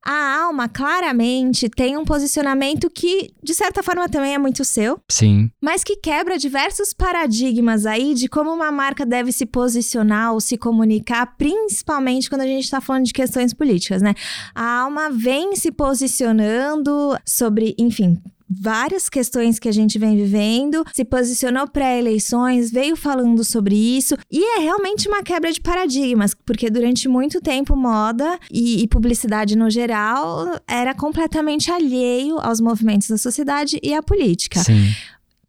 A 0.05 0.43
alma, 0.43 0.69
claramente, 0.69 1.69
tem 1.69 1.97
um 1.97 2.05
posicionamento 2.05 2.89
que, 2.89 3.31
de 3.43 3.53
certa 3.53 3.83
forma, 3.83 4.07
também 4.07 4.33
é 4.33 4.37
muito 4.37 4.63
seu. 4.63 4.99
Sim. 5.09 5.51
Mas 5.61 5.83
que 5.83 5.97
quebra 5.97 6.37
diversos 6.37 6.93
paradigmas 6.93 7.85
aí 7.85 7.96
de 8.13 8.27
como 8.27 8.51
uma 8.51 8.71
marca 8.71 9.05
deve 9.05 9.31
se 9.31 9.45
posicionar 9.45 10.33
ou 10.33 10.39
se 10.39 10.57
comunicar, 10.57 11.36
principalmente 11.38 12.29
quando 12.29 12.41
a 12.41 12.47
gente 12.47 12.63
está 12.63 12.81
falando 12.81 13.05
de 13.05 13.13
questões 13.13 13.53
políticas, 13.53 14.01
né? 14.01 14.13
A 14.53 14.81
alma 14.81 15.10
vem 15.10 15.55
se 15.55 15.71
posicionando 15.71 17.17
sobre, 17.25 17.75
enfim, 17.77 18.21
várias 18.49 19.10
questões 19.10 19.60
que 19.60 19.67
a 19.67 19.71
gente 19.71 19.99
vem 19.99 20.15
vivendo, 20.15 20.83
se 20.93 21.03
posicionou 21.03 21.67
pré-eleições, 21.67 22.71
veio 22.71 22.95
falando 22.95 23.43
sobre 23.43 23.75
isso, 23.75 24.15
e 24.31 24.57
é 24.57 24.60
realmente 24.62 25.07
uma 25.07 25.21
quebra 25.21 25.51
de 25.51 25.60
paradigmas, 25.60 26.33
porque 26.45 26.69
durante 26.69 27.07
muito 27.07 27.41
tempo 27.41 27.75
moda 27.75 28.39
e, 28.51 28.81
e 28.81 28.88
publicidade 28.88 29.57
no 29.57 29.69
geral 29.69 30.60
era 30.67 30.93
completamente 30.93 31.71
alheio 31.71 32.39
aos 32.39 32.62
movimentos 32.62 33.10
da 33.10 33.17
sociedade 33.17 33.79
e 33.83 33.93
à 33.93 34.01
política. 34.01 34.60
Sim 34.62 34.88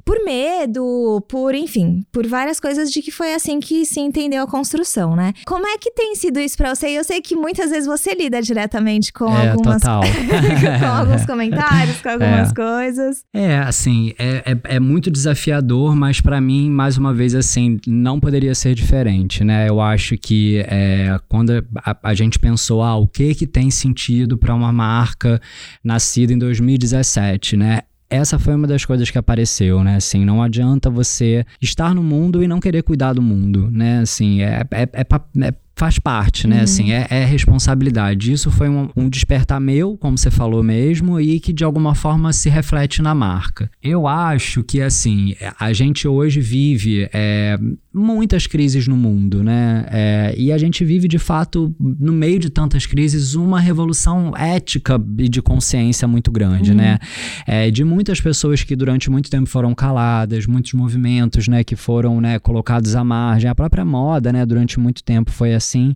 por 0.08 0.24
medo, 0.24 1.22
por, 1.28 1.54
enfim, 1.54 2.02
por 2.10 2.26
várias 2.26 2.58
coisas 2.58 2.90
de 2.90 3.02
que 3.02 3.10
foi 3.10 3.34
assim 3.34 3.60
que 3.60 3.84
se 3.84 4.00
entendeu 4.00 4.42
a 4.42 4.46
construção, 4.46 5.14
né? 5.14 5.34
Como 5.44 5.66
é 5.66 5.76
que 5.76 5.90
tem 5.90 6.14
sido 6.14 6.40
isso 6.40 6.56
pra 6.56 6.74
você? 6.74 6.86
Eu 6.86 7.04
sei 7.04 7.20
que 7.20 7.36
muitas 7.36 7.68
vezes 7.68 7.86
você 7.86 8.14
lida 8.14 8.40
diretamente 8.40 9.12
com 9.12 9.28
é, 9.28 9.50
algumas... 9.50 9.82
com 9.84 10.86
alguns 10.86 11.26
comentários, 11.28 12.00
com 12.00 12.08
algumas 12.08 12.50
é. 12.50 12.54
coisas. 12.54 13.22
É, 13.34 13.58
assim, 13.58 14.14
é, 14.18 14.52
é, 14.52 14.76
é 14.76 14.80
muito 14.80 15.10
desafiador, 15.10 15.94
mas 15.94 16.22
para 16.22 16.40
mim, 16.40 16.70
mais 16.70 16.96
uma 16.96 17.12
vez, 17.12 17.34
assim, 17.34 17.78
não 17.86 18.18
poderia 18.18 18.54
ser 18.54 18.74
diferente, 18.74 19.44
né? 19.44 19.68
Eu 19.68 19.78
acho 19.78 20.16
que 20.16 20.64
é, 20.68 21.20
quando 21.28 21.62
a, 21.84 21.98
a 22.02 22.14
gente 22.14 22.38
pensou, 22.38 22.82
ah, 22.82 22.96
o 22.96 23.06
que 23.06 23.34
que 23.34 23.46
tem 23.46 23.70
sentido 23.70 24.38
para 24.38 24.54
uma 24.54 24.72
marca 24.72 25.38
nascida 25.84 26.32
em 26.32 26.38
2017, 26.38 27.58
né? 27.58 27.82
Essa 28.10 28.38
foi 28.38 28.54
uma 28.54 28.66
das 28.66 28.84
coisas 28.84 29.10
que 29.10 29.18
apareceu, 29.18 29.84
né? 29.84 29.96
Assim, 29.96 30.24
não 30.24 30.42
adianta 30.42 30.88
você 30.88 31.44
estar 31.60 31.94
no 31.94 32.02
mundo 32.02 32.42
e 32.42 32.48
não 32.48 32.60
querer 32.60 32.82
cuidar 32.82 33.12
do 33.12 33.22
mundo, 33.22 33.70
né? 33.70 34.00
Assim, 34.00 34.42
é, 34.42 34.62
é, 34.70 34.82
é, 34.82 35.46
é 35.46 35.52
faz 35.78 35.98
parte, 35.98 36.46
né? 36.46 36.56
Uhum. 36.56 36.62
Assim, 36.62 36.92
é, 36.92 37.06
é, 37.08 37.24
responsabilidade. 37.24 38.32
Isso 38.32 38.50
foi 38.50 38.68
um, 38.68 38.88
um, 38.96 39.08
despertar 39.08 39.60
meu, 39.60 39.96
como 39.96 40.18
você 40.18 40.30
falou 40.30 40.62
mesmo, 40.62 41.20
e 41.20 41.38
que 41.38 41.52
de 41.52 41.62
alguma 41.62 41.94
forma 41.94 42.32
se 42.32 42.48
reflete 42.48 43.00
na 43.00 43.14
marca. 43.14 43.70
Eu 43.82 44.06
acho 44.06 44.64
que, 44.64 44.80
assim, 44.80 45.36
a 45.58 45.72
gente 45.72 46.08
hoje 46.08 46.40
vive 46.40 47.08
é, 47.12 47.58
muitas 47.94 48.46
crises 48.46 48.88
no 48.88 48.96
mundo, 48.96 49.42
né? 49.42 49.86
É, 49.90 50.34
e 50.36 50.50
a 50.50 50.58
gente 50.58 50.84
vive, 50.84 51.06
de 51.06 51.18
fato, 51.18 51.74
no 51.78 52.12
meio 52.12 52.40
de 52.40 52.50
tantas 52.50 52.84
crises, 52.84 53.34
uma 53.34 53.60
revolução 53.60 54.36
ética 54.36 55.00
e 55.18 55.28
de 55.28 55.40
consciência 55.40 56.08
muito 56.08 56.30
grande, 56.32 56.74
né? 56.74 56.84
uhum. 56.84 56.88
né? 56.90 56.98
É, 57.46 57.70
de 57.70 57.84
muitas 57.84 58.20
pessoas 58.20 58.64
que 58.64 58.74
durante 58.74 59.08
muito 59.08 59.30
tempo 59.30 59.48
foram 59.48 59.74
caladas, 59.74 60.44
muitos 60.46 60.72
movimentos, 60.72 61.46
né, 61.46 61.62
que 61.62 61.76
foram 61.76 62.20
né, 62.20 62.38
colocados 62.38 62.96
à 62.96 63.04
margem. 63.04 63.48
A 63.48 63.54
própria 63.54 63.84
moda, 63.84 64.32
né, 64.32 64.44
durante 64.44 64.80
muito 64.80 65.04
tempo 65.04 65.30
foi 65.30 65.54
assim 65.54 65.67
assim, 65.68 65.94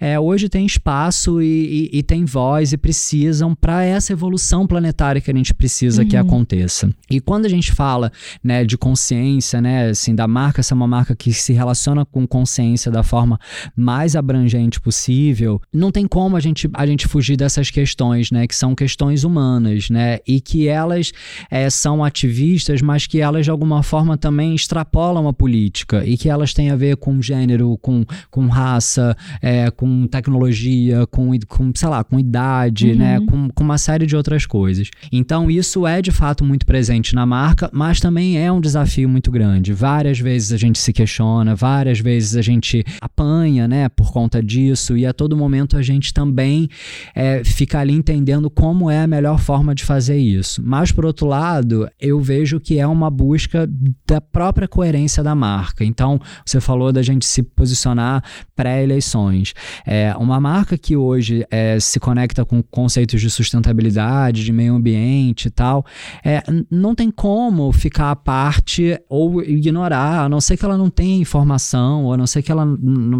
é, 0.00 0.18
hoje 0.18 0.48
tem 0.48 0.64
espaço 0.64 1.42
e, 1.42 1.90
e, 1.92 1.98
e 1.98 2.02
tem 2.02 2.24
voz 2.24 2.72
e 2.72 2.78
precisam 2.78 3.54
para 3.54 3.84
essa 3.84 4.12
evolução 4.12 4.66
planetária 4.66 5.20
que 5.20 5.30
a 5.30 5.34
gente 5.34 5.52
precisa 5.52 6.02
uhum. 6.02 6.08
que 6.08 6.16
aconteça. 6.16 6.88
E 7.10 7.20
quando 7.20 7.46
a 7.46 7.48
gente 7.48 7.72
fala 7.72 8.12
né, 8.42 8.64
de 8.64 8.78
consciência, 8.78 9.60
né, 9.60 9.88
assim, 9.88 10.14
da 10.14 10.28
marca 10.28 10.62
ser 10.62 10.74
uma 10.74 10.86
marca 10.86 11.16
que 11.16 11.32
se 11.32 11.52
relaciona 11.52 12.04
com 12.04 12.26
consciência 12.26 12.90
da 12.90 13.02
forma 13.02 13.38
mais 13.76 14.14
abrangente 14.14 14.80
possível, 14.80 15.60
não 15.72 15.90
tem 15.90 16.06
como 16.06 16.36
a 16.36 16.40
gente, 16.40 16.70
a 16.74 16.86
gente 16.86 17.08
fugir 17.08 17.36
dessas 17.36 17.70
questões, 17.70 18.30
né, 18.30 18.46
que 18.46 18.54
são 18.54 18.74
questões 18.74 19.24
humanas, 19.24 19.90
né, 19.90 20.18
e 20.26 20.40
que 20.40 20.68
elas 20.68 21.12
é, 21.50 21.68
são 21.68 22.04
ativistas, 22.04 22.80
mas 22.80 23.06
que 23.06 23.20
elas 23.20 23.44
de 23.44 23.50
alguma 23.50 23.82
forma 23.82 24.16
também 24.16 24.54
extrapolam 24.54 25.26
a 25.26 25.32
política 25.32 26.04
e 26.04 26.16
que 26.16 26.28
elas 26.28 26.52
têm 26.52 26.70
a 26.70 26.76
ver 26.76 26.96
com 26.96 27.20
gênero, 27.20 27.76
com, 27.78 28.04
com 28.30 28.46
raça, 28.46 29.07
é, 29.40 29.70
com 29.70 30.06
tecnologia, 30.06 31.06
com, 31.06 31.30
com, 31.46 31.72
sei 31.74 31.88
lá, 31.88 32.02
com 32.04 32.18
idade, 32.18 32.94
né, 32.94 33.18
uhum. 33.18 33.24
né? 33.24 33.30
Com, 33.30 33.48
com 33.50 33.64
uma 33.64 33.78
série 33.78 34.06
de 34.06 34.16
outras 34.16 34.46
coisas. 34.46 34.90
Então, 35.12 35.50
isso 35.50 35.86
é 35.86 36.00
de 36.00 36.10
fato 36.10 36.44
muito 36.44 36.66
presente 36.66 37.14
na 37.14 37.26
marca, 37.26 37.70
mas 37.72 38.00
também 38.00 38.38
é 38.38 38.50
um 38.50 38.60
desafio 38.60 39.08
muito 39.08 39.30
grande. 39.30 39.72
Várias 39.72 40.18
vezes 40.18 40.52
a 40.52 40.56
gente 40.56 40.78
se 40.78 40.92
questiona, 40.92 41.54
várias 41.54 42.00
vezes 42.00 42.36
a 42.36 42.42
gente 42.42 42.84
apanha, 43.00 43.66
né, 43.68 43.88
por 43.88 44.12
conta 44.12 44.42
disso, 44.42 44.96
e 44.96 45.06
a 45.06 45.12
todo 45.12 45.36
momento 45.36 45.76
a 45.76 45.82
gente 45.82 46.12
também 46.12 46.68
é, 47.14 47.42
fica 47.44 47.78
ali 47.78 47.92
entendendo 47.92 48.50
como 48.50 48.90
é 48.90 49.02
a 49.02 49.06
melhor 49.06 49.38
forma 49.38 49.74
de 49.74 49.84
fazer 49.84 50.18
isso. 50.18 50.62
Mas, 50.64 50.92
por 50.92 51.04
outro 51.04 51.26
lado, 51.26 51.88
eu 52.00 52.20
vejo 52.20 52.60
que 52.60 52.78
é 52.78 52.86
uma 52.86 53.10
busca 53.10 53.68
da 54.06 54.20
própria 54.20 54.68
coerência 54.68 55.22
da 55.22 55.34
marca. 55.34 55.84
Então, 55.84 56.20
você 56.44 56.60
falou 56.60 56.92
da 56.92 57.02
gente 57.02 57.26
se 57.26 57.42
posicionar 57.42 58.22
pré-eleição 58.54 58.97
eleições. 58.98 59.54
É, 59.86 60.14
uma 60.18 60.40
marca 60.40 60.76
que 60.76 60.96
hoje 60.96 61.46
é, 61.50 61.78
se 61.80 62.00
conecta 62.00 62.44
com 62.44 62.62
conceitos 62.62 63.20
de 63.20 63.30
sustentabilidade, 63.30 64.44
de 64.44 64.52
meio 64.52 64.74
ambiente 64.74 65.46
e 65.46 65.50
tal, 65.50 65.86
é, 66.24 66.42
não 66.70 66.94
tem 66.94 67.10
como 67.10 67.72
ficar 67.72 68.10
à 68.10 68.16
parte 68.16 68.98
ou 69.08 69.42
ignorar, 69.42 70.24
a 70.24 70.28
não 70.28 70.40
ser 70.40 70.56
que 70.56 70.64
ela 70.64 70.76
não 70.76 70.90
tenha 70.90 71.20
informação, 71.20 72.04
ou 72.04 72.12
a 72.12 72.16
não 72.16 72.26
ser 72.26 72.42
que 72.42 72.50
ela, 72.50 72.66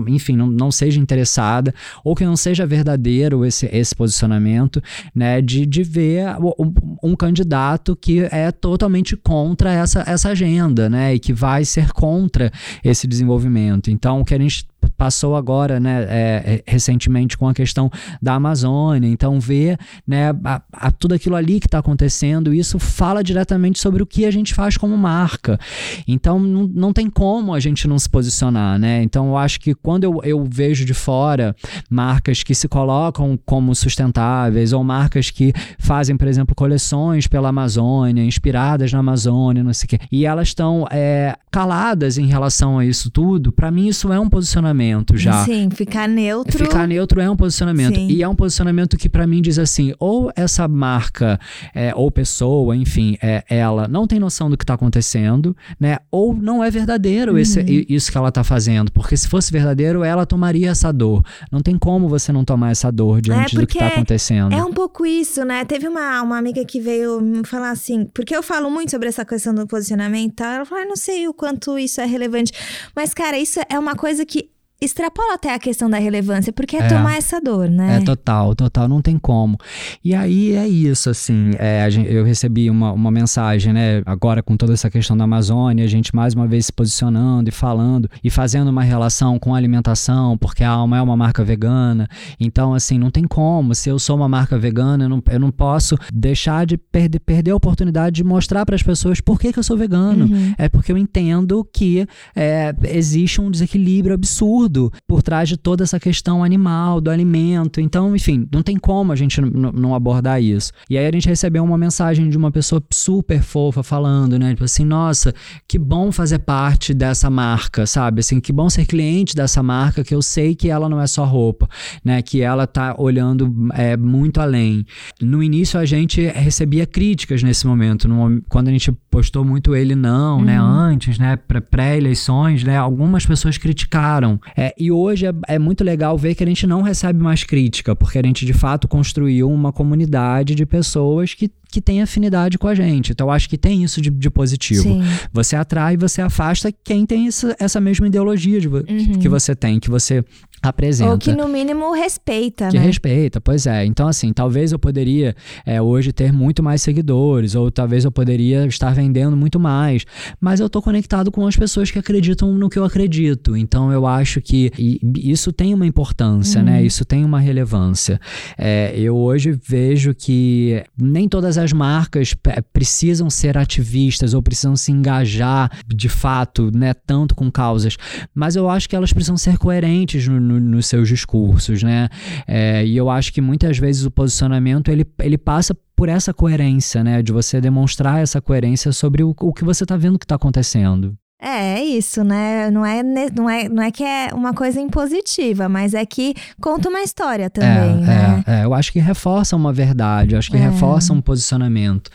enfim, 0.08 0.36
não, 0.36 0.46
não 0.46 0.70
seja 0.70 1.00
interessada, 1.00 1.72
ou 2.04 2.14
que 2.14 2.24
não 2.24 2.36
seja 2.36 2.66
verdadeiro 2.66 3.44
esse, 3.44 3.66
esse 3.72 3.94
posicionamento, 3.94 4.82
né, 5.14 5.40
de, 5.40 5.64
de 5.64 5.82
ver 5.82 6.36
um, 6.58 7.10
um 7.10 7.16
candidato 7.16 7.96
que 7.96 8.20
é 8.30 8.50
totalmente 8.50 9.16
contra 9.16 9.72
essa, 9.72 10.04
essa 10.06 10.30
agenda, 10.30 10.88
né, 10.88 11.14
e 11.14 11.18
que 11.18 11.32
vai 11.32 11.64
ser 11.64 11.92
contra 11.92 12.50
esse 12.82 13.06
desenvolvimento. 13.06 13.90
Então, 13.90 14.20
o 14.20 14.24
que 14.24 14.34
a 14.34 14.38
gente 14.38 14.66
passou 14.98 15.36
agora, 15.36 15.78
né, 15.78 16.06
é, 16.08 16.08
é, 16.08 16.62
recentemente 16.66 17.38
com 17.38 17.48
a 17.48 17.54
questão 17.54 17.88
da 18.20 18.34
Amazônia. 18.34 19.08
Então, 19.08 19.38
ver 19.38 19.78
né, 20.04 20.30
a, 20.44 20.60
a 20.72 20.90
tudo 20.90 21.14
aquilo 21.14 21.36
ali 21.36 21.60
que 21.60 21.66
está 21.66 21.78
acontecendo, 21.78 22.52
isso 22.52 22.80
fala 22.80 23.22
diretamente 23.22 23.78
sobre 23.78 24.02
o 24.02 24.06
que 24.06 24.26
a 24.26 24.30
gente 24.30 24.52
faz 24.52 24.76
como 24.76 24.96
marca. 24.98 25.58
Então, 26.06 26.40
não, 26.40 26.66
não 26.66 26.92
tem 26.92 27.08
como 27.08 27.54
a 27.54 27.60
gente 27.60 27.86
não 27.86 27.96
se 27.96 28.10
posicionar, 28.10 28.76
né? 28.76 29.00
Então, 29.04 29.28
eu 29.28 29.36
acho 29.36 29.60
que 29.60 29.72
quando 29.72 30.02
eu, 30.02 30.20
eu 30.24 30.44
vejo 30.44 30.84
de 30.84 30.94
fora 30.94 31.54
marcas 31.88 32.42
que 32.42 32.54
se 32.54 32.66
colocam 32.66 33.38
como 33.46 33.74
sustentáveis 33.76 34.72
ou 34.72 34.82
marcas 34.82 35.30
que 35.30 35.52
fazem, 35.78 36.16
por 36.16 36.26
exemplo, 36.26 36.56
coleções 36.56 37.28
pela 37.28 37.50
Amazônia, 37.50 38.24
inspiradas 38.24 38.92
na 38.92 38.98
Amazônia, 38.98 39.62
não 39.62 39.72
sei 39.72 39.86
o 39.86 39.88
quê, 39.90 39.98
e 40.10 40.26
elas 40.26 40.48
estão 40.48 40.86
é, 40.90 41.36
caladas 41.52 42.18
em 42.18 42.26
relação 42.26 42.80
a 42.80 42.84
isso 42.84 43.10
tudo, 43.12 43.52
para 43.52 43.70
mim 43.70 43.86
isso 43.86 44.12
é 44.12 44.18
um 44.18 44.28
posicionamento 44.28 44.87
posicionamento 44.88 45.16
já. 45.16 45.44
Sim, 45.44 45.68
ficar 45.70 46.08
neutro. 46.08 46.58
Ficar 46.58 46.86
neutro 46.86 47.20
é 47.20 47.30
um 47.30 47.36
posicionamento. 47.36 47.94
Sim. 47.94 48.08
E 48.08 48.22
é 48.22 48.28
um 48.28 48.34
posicionamento 48.34 48.96
que 48.96 49.08
para 49.08 49.26
mim 49.26 49.40
diz 49.40 49.58
assim: 49.58 49.92
ou 49.98 50.30
essa 50.34 50.66
marca 50.66 51.38
é, 51.74 51.92
ou 51.94 52.10
pessoa, 52.10 52.76
enfim, 52.76 53.16
é, 53.22 53.44
ela 53.48 53.88
não 53.88 54.06
tem 54.06 54.18
noção 54.18 54.50
do 54.50 54.56
que 54.56 54.64
está 54.64 54.74
acontecendo, 54.74 55.56
né? 55.78 55.98
Ou 56.10 56.34
não 56.34 56.62
é 56.62 56.70
verdadeiro 56.70 57.32
uhum. 57.32 57.38
esse, 57.38 57.86
isso 57.88 58.10
que 58.10 58.18
ela 58.18 58.28
está 58.28 58.44
fazendo. 58.44 58.90
Porque 58.92 59.16
se 59.16 59.28
fosse 59.28 59.52
verdadeiro, 59.52 60.02
ela 60.02 60.26
tomaria 60.26 60.70
essa 60.70 60.92
dor. 60.92 61.22
Não 61.50 61.60
tem 61.60 61.78
como 61.78 62.08
você 62.08 62.32
não 62.32 62.44
tomar 62.44 62.70
essa 62.70 62.90
dor 62.90 63.20
diante 63.20 63.56
é 63.56 63.60
do 63.60 63.66
que 63.66 63.74
está 63.74 63.88
acontecendo. 63.88 64.54
É 64.54 64.64
um 64.64 64.72
pouco 64.72 65.04
isso, 65.04 65.44
né? 65.44 65.64
Teve 65.64 65.88
uma, 65.88 66.22
uma 66.22 66.38
amiga 66.38 66.64
que 66.64 66.80
veio 66.80 67.20
me 67.20 67.46
falar 67.46 67.70
assim, 67.70 68.06
porque 68.14 68.34
eu 68.34 68.42
falo 68.42 68.70
muito 68.70 68.90
sobre 68.90 69.08
essa 69.08 69.24
questão 69.24 69.54
do 69.54 69.66
posicionamento, 69.66 70.40
ela 70.42 70.64
falou: 70.64 70.84
ah, 70.84 70.86
não 70.86 70.96
sei 70.96 71.28
o 71.28 71.34
quanto 71.34 71.78
isso 71.78 72.00
é 72.00 72.06
relevante. 72.06 72.52
Mas, 72.94 73.12
cara, 73.14 73.38
isso 73.38 73.60
é 73.68 73.78
uma 73.78 73.94
coisa 73.94 74.24
que 74.24 74.50
extrapola 74.80 75.34
até 75.34 75.52
a 75.52 75.58
questão 75.58 75.90
da 75.90 75.98
relevância, 75.98 76.52
porque 76.52 76.76
é, 76.76 76.80
é, 76.80 76.88
tomar 76.88 77.16
essa 77.16 77.40
dor, 77.40 77.68
né? 77.68 77.96
É 77.96 78.00
total, 78.00 78.54
total, 78.54 78.86
não 78.86 79.02
tem 79.02 79.18
como. 79.18 79.58
E 80.04 80.14
aí 80.14 80.54
é 80.54 80.68
isso, 80.68 81.10
assim, 81.10 81.50
é, 81.58 81.88
gente, 81.90 82.12
eu 82.12 82.24
recebi 82.24 82.70
uma, 82.70 82.92
uma 82.92 83.10
mensagem, 83.10 83.72
né, 83.72 84.02
agora 84.06 84.42
com 84.42 84.56
toda 84.56 84.72
essa 84.72 84.88
questão 84.88 85.16
da 85.16 85.24
Amazônia, 85.24 85.84
a 85.84 85.88
gente 85.88 86.14
mais 86.14 86.32
uma 86.32 86.46
vez 86.46 86.66
se 86.66 86.72
posicionando 86.72 87.48
e 87.48 87.52
falando 87.52 88.08
e 88.22 88.30
fazendo 88.30 88.68
uma 88.68 88.82
relação 88.82 89.38
com 89.38 89.52
a 89.52 89.58
alimentação, 89.58 90.38
porque 90.38 90.62
a 90.62 90.70
Alma 90.70 90.98
é 90.98 91.02
uma 91.02 91.16
marca 91.16 91.42
vegana, 91.42 92.08
então, 92.38 92.72
assim, 92.72 92.98
não 92.98 93.10
tem 93.10 93.24
como, 93.24 93.74
se 93.74 93.88
eu 93.88 93.98
sou 93.98 94.16
uma 94.16 94.28
marca 94.28 94.56
vegana, 94.56 95.04
eu 95.04 95.08
não, 95.08 95.22
eu 95.28 95.40
não 95.40 95.50
posso 95.50 95.96
deixar 96.12 96.64
de 96.64 96.78
perder, 96.78 97.18
perder 97.18 97.50
a 97.50 97.56
oportunidade 97.56 98.16
de 98.16 98.24
mostrar 98.24 98.64
para 98.64 98.76
as 98.76 98.82
pessoas 98.82 99.20
por 99.20 99.40
que, 99.40 99.52
que 99.52 99.58
eu 99.58 99.62
sou 99.62 99.76
vegano. 99.76 100.26
Uhum. 100.26 100.54
É 100.56 100.68
porque 100.68 100.92
eu 100.92 100.98
entendo 100.98 101.66
que 101.72 102.06
é, 102.34 102.74
existe 102.84 103.40
um 103.40 103.50
desequilíbrio 103.50 104.14
absurdo 104.14 104.67
absurdo 104.68 104.92
por 105.06 105.22
trás 105.22 105.48
de 105.48 105.56
toda 105.56 105.82
essa 105.82 105.98
questão 105.98 106.44
animal, 106.44 107.00
do 107.00 107.10
alimento. 107.10 107.80
Então, 107.80 108.14
enfim, 108.14 108.46
não 108.52 108.62
tem 108.62 108.76
como 108.76 109.12
a 109.12 109.16
gente 109.16 109.40
não 109.40 109.94
abordar 109.94 110.40
isso. 110.40 110.72
E 110.88 110.96
aí 110.96 111.06
a 111.06 111.10
gente 111.10 111.28
recebeu 111.28 111.64
uma 111.64 111.78
mensagem 111.78 112.28
de 112.28 112.36
uma 112.36 112.50
pessoa 112.50 112.82
super 112.92 113.42
fofa 113.42 113.82
falando, 113.82 114.38
né? 114.38 114.50
Tipo 114.50 114.64
assim, 114.64 114.84
nossa, 114.84 115.34
que 115.66 115.78
bom 115.78 116.12
fazer 116.12 116.40
parte 116.40 116.92
dessa 116.94 117.30
marca, 117.30 117.86
sabe? 117.86 118.20
Assim, 118.20 118.40
que 118.40 118.52
bom 118.52 118.68
ser 118.68 118.86
cliente 118.86 119.34
dessa 119.34 119.62
marca, 119.62 120.04
que 120.04 120.14
eu 120.14 120.22
sei 120.22 120.54
que 120.54 120.68
ela 120.68 120.88
não 120.88 121.00
é 121.00 121.06
só 121.06 121.24
roupa, 121.24 121.68
né? 122.04 122.22
Que 122.22 122.42
ela 122.42 122.66
tá 122.66 122.94
olhando 122.98 123.52
é, 123.72 123.96
muito 123.96 124.40
além. 124.40 124.84
No 125.20 125.42
início 125.42 125.80
a 125.80 125.84
gente 125.84 126.20
recebia 126.26 126.86
críticas 126.86 127.42
nesse 127.42 127.66
momento, 127.66 128.06
no, 128.06 128.42
quando 128.48 128.68
a 128.68 128.70
gente 128.70 128.92
postou 129.10 129.44
muito 129.44 129.74
ele 129.74 129.94
não, 129.94 130.42
né? 130.42 130.60
uhum. 130.60 130.68
né? 130.68 130.78
Antes, 130.88 131.18
né? 131.18 131.36
Pré-eleições, 131.70 132.62
né? 132.62 132.76
Algumas 132.76 133.24
pessoas 133.24 133.56
criticaram. 133.58 134.40
É, 134.58 134.74
e 134.76 134.90
hoje 134.90 135.24
é, 135.24 135.32
é, 135.46 135.56
muito 135.56 135.84
legal 135.84 136.18
ver 136.18 136.34
que 136.34 136.42
a 136.42 136.46
gente 136.46 136.66
não 136.66 136.82
recebe 136.82 137.22
mais 137.22 137.44
crítica, 137.44 137.94
porque 137.94 138.18
a 138.18 138.22
gente 138.22 138.44
de 138.44 138.52
fato 138.52 138.88
construiu 138.88 139.48
uma 139.48 139.72
comunidade 139.72 140.52
de 140.56 140.66
pessoas 140.66 141.32
que 141.32 141.48
que 141.70 141.80
tem 141.80 142.02
afinidade 142.02 142.58
com 142.58 142.66
a 142.66 142.74
gente. 142.74 143.12
Então, 143.12 143.26
eu 143.26 143.30
acho 143.30 143.48
que 143.48 143.58
tem 143.58 143.82
isso 143.84 144.00
de, 144.00 144.10
de 144.10 144.30
positivo. 144.30 144.82
Sim. 144.82 145.02
Você 145.32 145.56
atrai 145.56 145.94
e 145.94 145.96
você 145.96 146.22
afasta 146.22 146.72
quem 146.84 147.04
tem 147.06 147.28
essa, 147.28 147.54
essa 147.58 147.80
mesma 147.80 148.06
ideologia 148.06 148.60
de, 148.60 148.68
uhum. 148.68 149.18
que 149.20 149.28
você 149.28 149.54
tem, 149.54 149.78
que 149.78 149.90
você 149.90 150.24
apresenta. 150.62 151.10
Ou 151.12 151.18
que 151.18 151.32
no 151.32 151.48
mínimo 151.48 151.92
respeita, 151.92 152.68
que 152.68 152.78
né? 152.78 152.84
respeita, 152.84 153.40
pois 153.40 153.66
é. 153.66 153.84
Então 153.84 154.08
assim, 154.08 154.32
talvez 154.32 154.72
eu 154.72 154.78
poderia 154.78 155.34
é, 155.64 155.80
hoje 155.80 156.12
ter 156.12 156.32
muito 156.32 156.62
mais 156.62 156.82
seguidores, 156.82 157.54
ou 157.54 157.70
talvez 157.70 158.04
eu 158.04 158.10
poderia 158.10 158.66
estar 158.66 158.92
vendendo 158.92 159.36
muito 159.36 159.58
mais, 159.60 160.04
mas 160.40 160.60
eu 160.60 160.68
tô 160.68 160.82
conectado 160.82 161.30
com 161.30 161.46
as 161.46 161.56
pessoas 161.56 161.90
que 161.90 161.98
acreditam 161.98 162.52
no 162.52 162.68
que 162.68 162.78
eu 162.78 162.84
acredito. 162.84 163.56
Então 163.56 163.92
eu 163.92 164.06
acho 164.06 164.40
que 164.40 164.72
isso 165.16 165.52
tem 165.52 165.74
uma 165.74 165.86
importância, 165.86 166.62
né? 166.62 166.72
uhum. 166.72 166.78
né? 166.78 166.86
Isso 166.86 167.04
tem 167.04 167.24
uma 167.24 167.40
relevância. 167.40 168.20
É, 168.56 168.92
eu 168.96 169.16
hoje 169.16 169.58
vejo 169.66 170.14
que 170.14 170.82
nem 170.96 171.28
todas 171.28 171.57
as 171.58 171.72
marcas 171.72 172.34
precisam 172.72 173.28
ser 173.28 173.58
ativistas 173.58 174.32
ou 174.34 174.42
precisam 174.42 174.76
se 174.76 174.90
engajar 174.92 175.70
de 175.86 176.08
fato, 176.08 176.70
né, 176.74 176.94
tanto 176.94 177.34
com 177.34 177.50
causas, 177.50 177.96
mas 178.34 178.56
eu 178.56 178.68
acho 178.68 178.88
que 178.88 178.96
elas 178.96 179.12
precisam 179.12 179.36
ser 179.36 179.58
coerentes 179.58 180.26
no 180.26 180.38
no, 180.40 180.60
nos 180.60 180.86
seus 180.86 181.08
discursos, 181.08 181.82
né? 181.82 182.08
É, 182.46 182.84
e 182.84 182.96
eu 182.96 183.10
acho 183.10 183.32
que 183.32 183.40
muitas 183.40 183.78
vezes 183.78 184.04
o 184.04 184.10
posicionamento 184.10 184.90
ele, 184.90 185.06
ele 185.18 185.36
passa 185.36 185.74
por 185.94 186.08
essa 186.08 186.32
coerência, 186.32 187.04
né? 187.04 187.22
De 187.22 187.32
você 187.32 187.60
demonstrar 187.60 188.20
essa 188.20 188.40
coerência 188.40 188.92
sobre 188.92 189.22
o, 189.22 189.34
o 189.40 189.52
que 189.52 189.64
você 189.64 189.84
está 189.84 189.96
vendo 189.96 190.18
que 190.18 190.24
está 190.24 190.36
acontecendo. 190.36 191.16
É, 191.40 191.78
é 191.78 191.84
isso, 191.84 192.24
né? 192.24 192.68
Não 192.70 192.84
é, 192.84 193.02
não, 193.02 193.48
é, 193.48 193.68
não 193.68 193.82
é 193.82 193.90
que 193.92 194.02
é 194.02 194.30
uma 194.34 194.52
coisa 194.52 194.80
impositiva, 194.80 195.68
mas 195.68 195.94
é 195.94 196.04
que 196.04 196.34
conta 196.60 196.88
uma 196.88 197.00
história 197.00 197.48
também, 197.48 198.02
é, 198.02 198.06
né? 198.06 198.44
É, 198.46 198.60
é, 198.60 198.64
eu 198.64 198.74
acho 198.74 198.92
que 198.92 198.98
reforça 198.98 199.54
uma 199.54 199.72
verdade, 199.72 200.34
eu 200.34 200.38
acho 200.38 200.50
que 200.50 200.56
é. 200.56 200.60
reforça 200.60 201.12
um 201.12 201.20
posicionamento. 201.20 202.10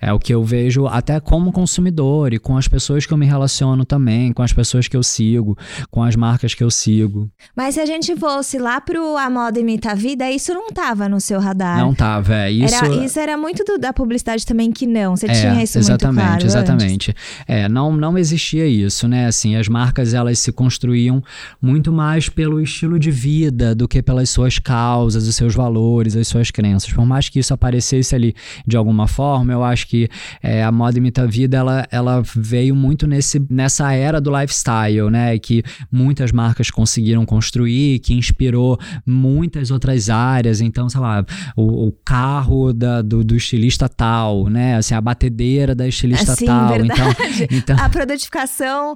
É 0.00 0.12
o 0.12 0.18
que 0.18 0.32
eu 0.32 0.44
vejo 0.44 0.86
até 0.86 1.18
como 1.18 1.52
consumidor 1.52 2.32
e 2.32 2.38
com 2.38 2.56
as 2.56 2.68
pessoas 2.68 3.04
que 3.04 3.12
eu 3.12 3.18
me 3.18 3.26
relaciono 3.26 3.84
também, 3.84 4.32
com 4.32 4.42
as 4.42 4.52
pessoas 4.52 4.86
que 4.86 4.96
eu 4.96 5.02
sigo, 5.02 5.58
com 5.90 6.02
as 6.02 6.14
marcas 6.14 6.54
que 6.54 6.62
eu 6.62 6.70
sigo. 6.70 7.28
Mas 7.54 7.74
se 7.74 7.80
a 7.80 7.86
gente 7.86 8.14
fosse 8.16 8.58
lá 8.58 8.80
pro 8.80 9.16
A 9.16 9.28
Moda 9.28 9.58
Imita 9.58 9.92
a 9.92 9.94
Vida, 9.94 10.30
isso 10.30 10.54
não 10.54 10.70
tava 10.70 11.08
no 11.08 11.20
seu 11.20 11.40
radar. 11.40 11.78
Não 11.78 11.92
tava, 11.94 12.34
é. 12.34 12.50
Isso 12.50 12.74
era, 12.74 13.04
isso 13.04 13.18
era 13.18 13.36
muito 13.36 13.64
do, 13.64 13.78
da 13.78 13.92
publicidade 13.92 14.46
também 14.46 14.70
que 14.70 14.86
não. 14.86 15.16
Você 15.16 15.26
é, 15.26 15.32
tinha 15.32 15.62
isso 15.62 15.78
exatamente, 15.78 16.14
muito 16.14 16.28
claro 16.28 16.46
Exatamente, 16.46 17.10
antes. 17.10 17.22
É, 17.46 17.68
não, 17.68 17.92
não 17.92 18.16
existia 18.16 18.66
isso, 18.66 19.08
né? 19.08 19.26
Assim, 19.26 19.56
as 19.56 19.68
marcas 19.68 20.14
elas 20.14 20.38
se 20.38 20.52
construíam 20.52 21.22
muito 21.60 21.92
mais 21.92 22.28
pelo 22.28 22.60
estilo 22.60 22.98
de 22.98 23.10
vida 23.10 23.74
do 23.74 23.88
que 23.88 24.00
pelas 24.00 24.30
suas 24.30 24.58
causas, 24.58 25.26
os 25.26 25.34
seus 25.34 25.54
valores, 25.54 26.14
as 26.14 26.28
suas 26.28 26.50
crenças. 26.50 26.92
Por 26.92 27.04
mais 27.04 27.28
que 27.28 27.38
isso 27.38 27.52
aparecesse 27.52 28.14
ali 28.14 28.34
de 28.66 28.76
alguma 28.76 29.08
forma, 29.08 29.52
eu 29.52 29.64
acho 29.64 29.87
que 29.88 30.06
é, 30.42 30.62
a 30.62 30.70
moda 30.70 30.98
imita 30.98 31.22
a 31.22 31.26
vida 31.26 31.56
ela, 31.56 31.86
ela 31.90 32.22
veio 32.36 32.76
muito 32.76 33.06
nesse, 33.06 33.42
nessa 33.48 33.90
era 33.94 34.20
do 34.20 34.30
lifestyle, 34.30 35.10
né? 35.10 35.38
Que 35.38 35.62
muitas 35.90 36.30
marcas 36.30 36.70
conseguiram 36.70 37.24
construir, 37.24 37.98
que 38.00 38.12
inspirou 38.12 38.78
muitas 39.06 39.70
outras 39.70 40.10
áreas. 40.10 40.60
Então, 40.60 40.90
sei 40.90 41.00
lá, 41.00 41.24
o, 41.56 41.86
o 41.88 41.92
carro 42.04 42.74
da, 42.74 43.00
do, 43.00 43.24
do, 43.24 43.34
estilista 43.34 43.88
tal, 43.88 44.48
né? 44.48 44.76
Assim, 44.76 44.94
a 44.94 45.00
batedeira 45.00 45.74
da 45.74 45.88
estilista 45.88 46.32
assim, 46.32 46.44
tal. 46.44 46.68
Verdade. 46.68 47.00
Então, 47.00 47.46
então, 47.58 47.76
a 47.80 47.88
produtificação 47.88 48.94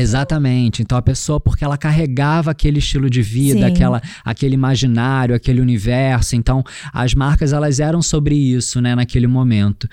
Exatamente. 0.00 0.82
Então 0.82 0.96
a 0.96 1.02
pessoa, 1.02 1.40
porque 1.40 1.64
ela 1.64 1.76
carregava 1.76 2.50
aquele 2.50 2.78
estilo 2.78 3.08
de 3.08 3.22
vida, 3.22 3.66
aquela, 3.66 4.00
aquele 4.24 4.54
imaginário, 4.54 5.34
aquele 5.34 5.60
universo. 5.60 6.36
Então 6.36 6.62
as 6.92 7.14
marcas 7.14 7.52
elas 7.52 7.80
eram 7.80 8.02
sobre 8.02 8.34
isso, 8.34 8.80
né, 8.80 8.94
naquele 8.94 9.26
momento. 9.26 9.88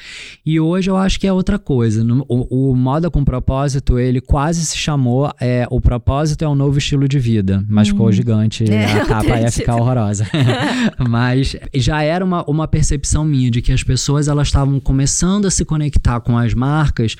E 0.46 0.60
hoje 0.60 0.90
eu 0.90 0.98
acho 0.98 1.20
que 1.20 1.28
é 1.28 1.34
outra 1.34 1.60
coisa. 1.60 2.06
O, 2.28 2.72
o 2.72 2.76
moda 2.76 3.10
com 3.10 3.24
propósito 3.24 4.00
ele 4.00 4.22
quase 4.22 4.66
se 4.66 4.78
chamou 4.78 5.32
é, 5.40 5.68
o 5.70 5.82
propósito 5.82 6.44
é 6.44 6.48
um 6.48 6.56
novo 6.56 6.78
estilo 6.78 7.08
de 7.08 7.20
vida, 7.20 7.64
mas 7.68 7.88
hum. 7.88 7.92
ficou 7.92 8.12
gigante. 8.12 8.70
É, 8.72 8.86
a 9.02 9.06
capa 9.06 9.40
ia 9.40 9.52
ficar 9.52 9.76
horrorosa. 9.76 10.28
mas 11.08 11.56
já 11.74 12.02
era 12.02 12.24
uma, 12.24 12.44
uma 12.46 12.68
percepção 12.68 13.24
minha 13.24 13.52
de 13.52 13.62
que 13.62 13.72
as 13.72 13.84
pessoas 13.84 14.28
elas 14.28 14.48
estavam 14.48 14.80
começando 14.80 15.46
a 15.46 15.52
se 15.52 15.66
conectar 15.66 16.20
com 16.20 16.38
as 16.38 16.54
marcas 16.54 17.16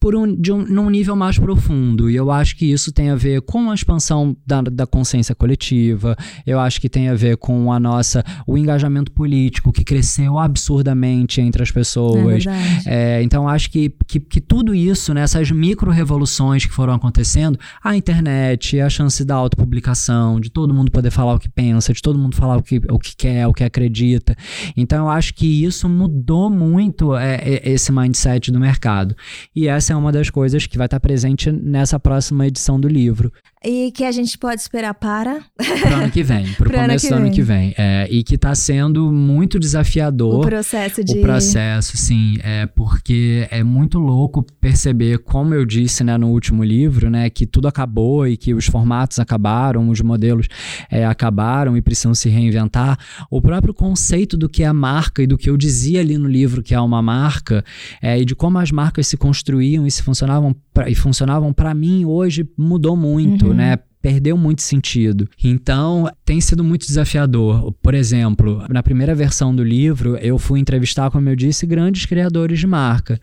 por 0.00 0.14
um, 0.14 0.34
de 0.34 0.52
um, 0.52 0.64
num 0.64 0.88
nível 0.90 1.16
mais 1.16 1.38
profundo. 1.38 2.08
E 2.08 2.16
eu 2.16 2.30
acho 2.30 2.56
que 2.56 2.70
isso 2.70 2.92
tem 2.92 3.10
a 3.10 3.16
ver 3.16 3.42
com 3.42 3.70
a 3.70 3.74
expansão 3.74 4.36
da, 4.46 4.62
da 4.62 4.86
consciência 4.86 5.34
coletiva, 5.34 6.16
eu 6.46 6.60
acho 6.60 6.80
que 6.80 6.88
tem 6.88 7.08
a 7.08 7.14
ver 7.14 7.36
com 7.36 7.72
a 7.72 7.80
nossa, 7.80 8.24
o 8.46 8.56
engajamento 8.56 9.10
político 9.10 9.72
que 9.72 9.84
cresceu 9.84 10.38
absurdamente 10.38 11.40
entre 11.40 11.62
as 11.62 11.70
pessoas. 11.70 12.44
É, 12.86 13.18
é, 13.18 13.22
então 13.22 13.48
acho 13.48 13.70
que, 13.70 13.92
que, 14.06 14.20
que, 14.20 14.40
tudo 14.40 14.74
isso, 14.74 15.12
né, 15.12 15.22
essas 15.22 15.50
micro-revoluções 15.50 16.64
que 16.64 16.72
foram 16.72 16.94
acontecendo, 16.94 17.58
a 17.82 17.96
internet, 17.96 18.80
a 18.80 18.88
chance 18.88 19.24
da 19.24 19.34
autopublicação, 19.34 20.40
de 20.40 20.50
todo 20.50 20.72
mundo 20.72 20.92
poder 20.92 21.10
falar 21.10 21.34
o 21.34 21.38
que 21.38 21.48
pensa, 21.48 21.92
de 21.92 22.00
todo 22.00 22.18
mundo 22.18 22.36
falar 22.36 22.56
o 22.56 22.62
que, 22.62 22.80
o 22.88 22.98
que 22.98 23.16
quer, 23.16 23.46
o 23.46 23.52
que 23.52 23.64
acredita. 23.64 24.36
Então 24.76 25.06
eu 25.06 25.10
acho 25.10 25.34
que 25.34 25.64
isso 25.64 25.88
mudou 25.88 26.48
muito 26.48 27.16
é, 27.16 27.36
é 27.36 27.70
esse 27.70 27.90
mindset 27.90 28.52
do 28.52 28.60
mercado. 28.60 29.14
E 29.54 29.66
essa 29.66 29.87
essa 29.88 29.94
é 29.94 29.96
uma 29.96 30.12
das 30.12 30.28
coisas 30.28 30.66
que 30.66 30.76
vai 30.76 30.86
estar 30.86 31.00
presente 31.00 31.50
nessa 31.50 31.98
próxima 31.98 32.46
edição 32.46 32.78
do 32.78 32.86
livro. 32.86 33.32
E 33.64 33.90
que 33.90 34.04
a 34.04 34.12
gente 34.12 34.38
pode 34.38 34.60
esperar 34.60 34.94
para? 34.94 35.40
Para 35.56 35.90
o 35.90 35.94
ano 36.02 36.10
que 36.12 36.22
vem, 36.22 36.52
para 36.52 36.68
o 36.68 36.70
começo 36.80 37.08
do 37.08 37.14
ano 37.14 37.30
que 37.30 37.42
vem. 37.42 37.74
É, 37.76 38.06
e 38.08 38.22
que 38.22 38.36
está 38.36 38.54
sendo 38.54 39.10
muito 39.10 39.58
desafiador. 39.58 40.40
O 40.40 40.46
processo 40.46 41.02
de. 41.02 41.18
O 41.18 41.22
processo, 41.22 41.96
sim. 41.96 42.36
É, 42.42 42.66
porque 42.66 43.48
é 43.50 43.64
muito 43.64 43.98
louco 43.98 44.44
perceber, 44.60 45.18
como 45.18 45.54
eu 45.54 45.64
disse 45.64 46.04
né, 46.04 46.16
no 46.16 46.28
último 46.28 46.62
livro, 46.62 47.10
né, 47.10 47.28
que 47.28 47.46
tudo 47.46 47.66
acabou 47.66 48.28
e 48.28 48.36
que 48.36 48.54
os 48.54 48.66
formatos 48.66 49.18
acabaram, 49.18 49.88
os 49.88 50.00
modelos 50.00 50.46
é, 50.88 51.04
acabaram 51.04 51.76
e 51.76 51.82
precisam 51.82 52.14
se 52.14 52.28
reinventar. 52.28 52.96
O 53.28 53.42
próprio 53.42 53.74
conceito 53.74 54.36
do 54.36 54.48
que 54.48 54.62
é 54.62 54.66
a 54.66 54.74
marca 54.74 55.20
e 55.20 55.26
do 55.26 55.36
que 55.36 55.50
eu 55.50 55.56
dizia 55.56 56.00
ali 56.00 56.16
no 56.16 56.28
livro 56.28 56.62
que 56.62 56.74
é 56.74 56.80
uma 56.80 57.02
marca, 57.02 57.64
é, 58.00 58.20
e 58.20 58.24
de 58.24 58.36
como 58.36 58.58
as 58.58 58.70
marcas 58.70 59.08
se 59.08 59.16
construíam 59.16 59.84
e 59.84 59.90
se 59.90 60.02
funcionavam 60.02 60.54
pra, 60.72 60.88
e 60.88 60.94
funcionavam 60.94 61.52
para 61.52 61.74
mim 61.74 62.04
hoje 62.04 62.48
mudou 62.56 62.96
muito. 62.96 63.46
Uhum 63.46 63.47
uhum. 63.50 63.56
né? 63.56 63.78
perdeu 64.00 64.36
muito 64.36 64.62
sentido. 64.62 65.28
Então, 65.42 66.08
tem 66.24 66.40
sido 66.40 66.62
muito 66.62 66.86
desafiador. 66.86 67.72
Por 67.82 67.94
exemplo, 67.94 68.64
na 68.68 68.82
primeira 68.82 69.14
versão 69.14 69.54
do 69.54 69.62
livro, 69.62 70.16
eu 70.16 70.38
fui 70.38 70.60
entrevistar, 70.60 71.10
como 71.10 71.28
eu 71.28 71.36
disse, 71.36 71.66
grandes 71.66 72.06
criadores 72.06 72.58
de 72.60 72.66
marca. 72.66 73.20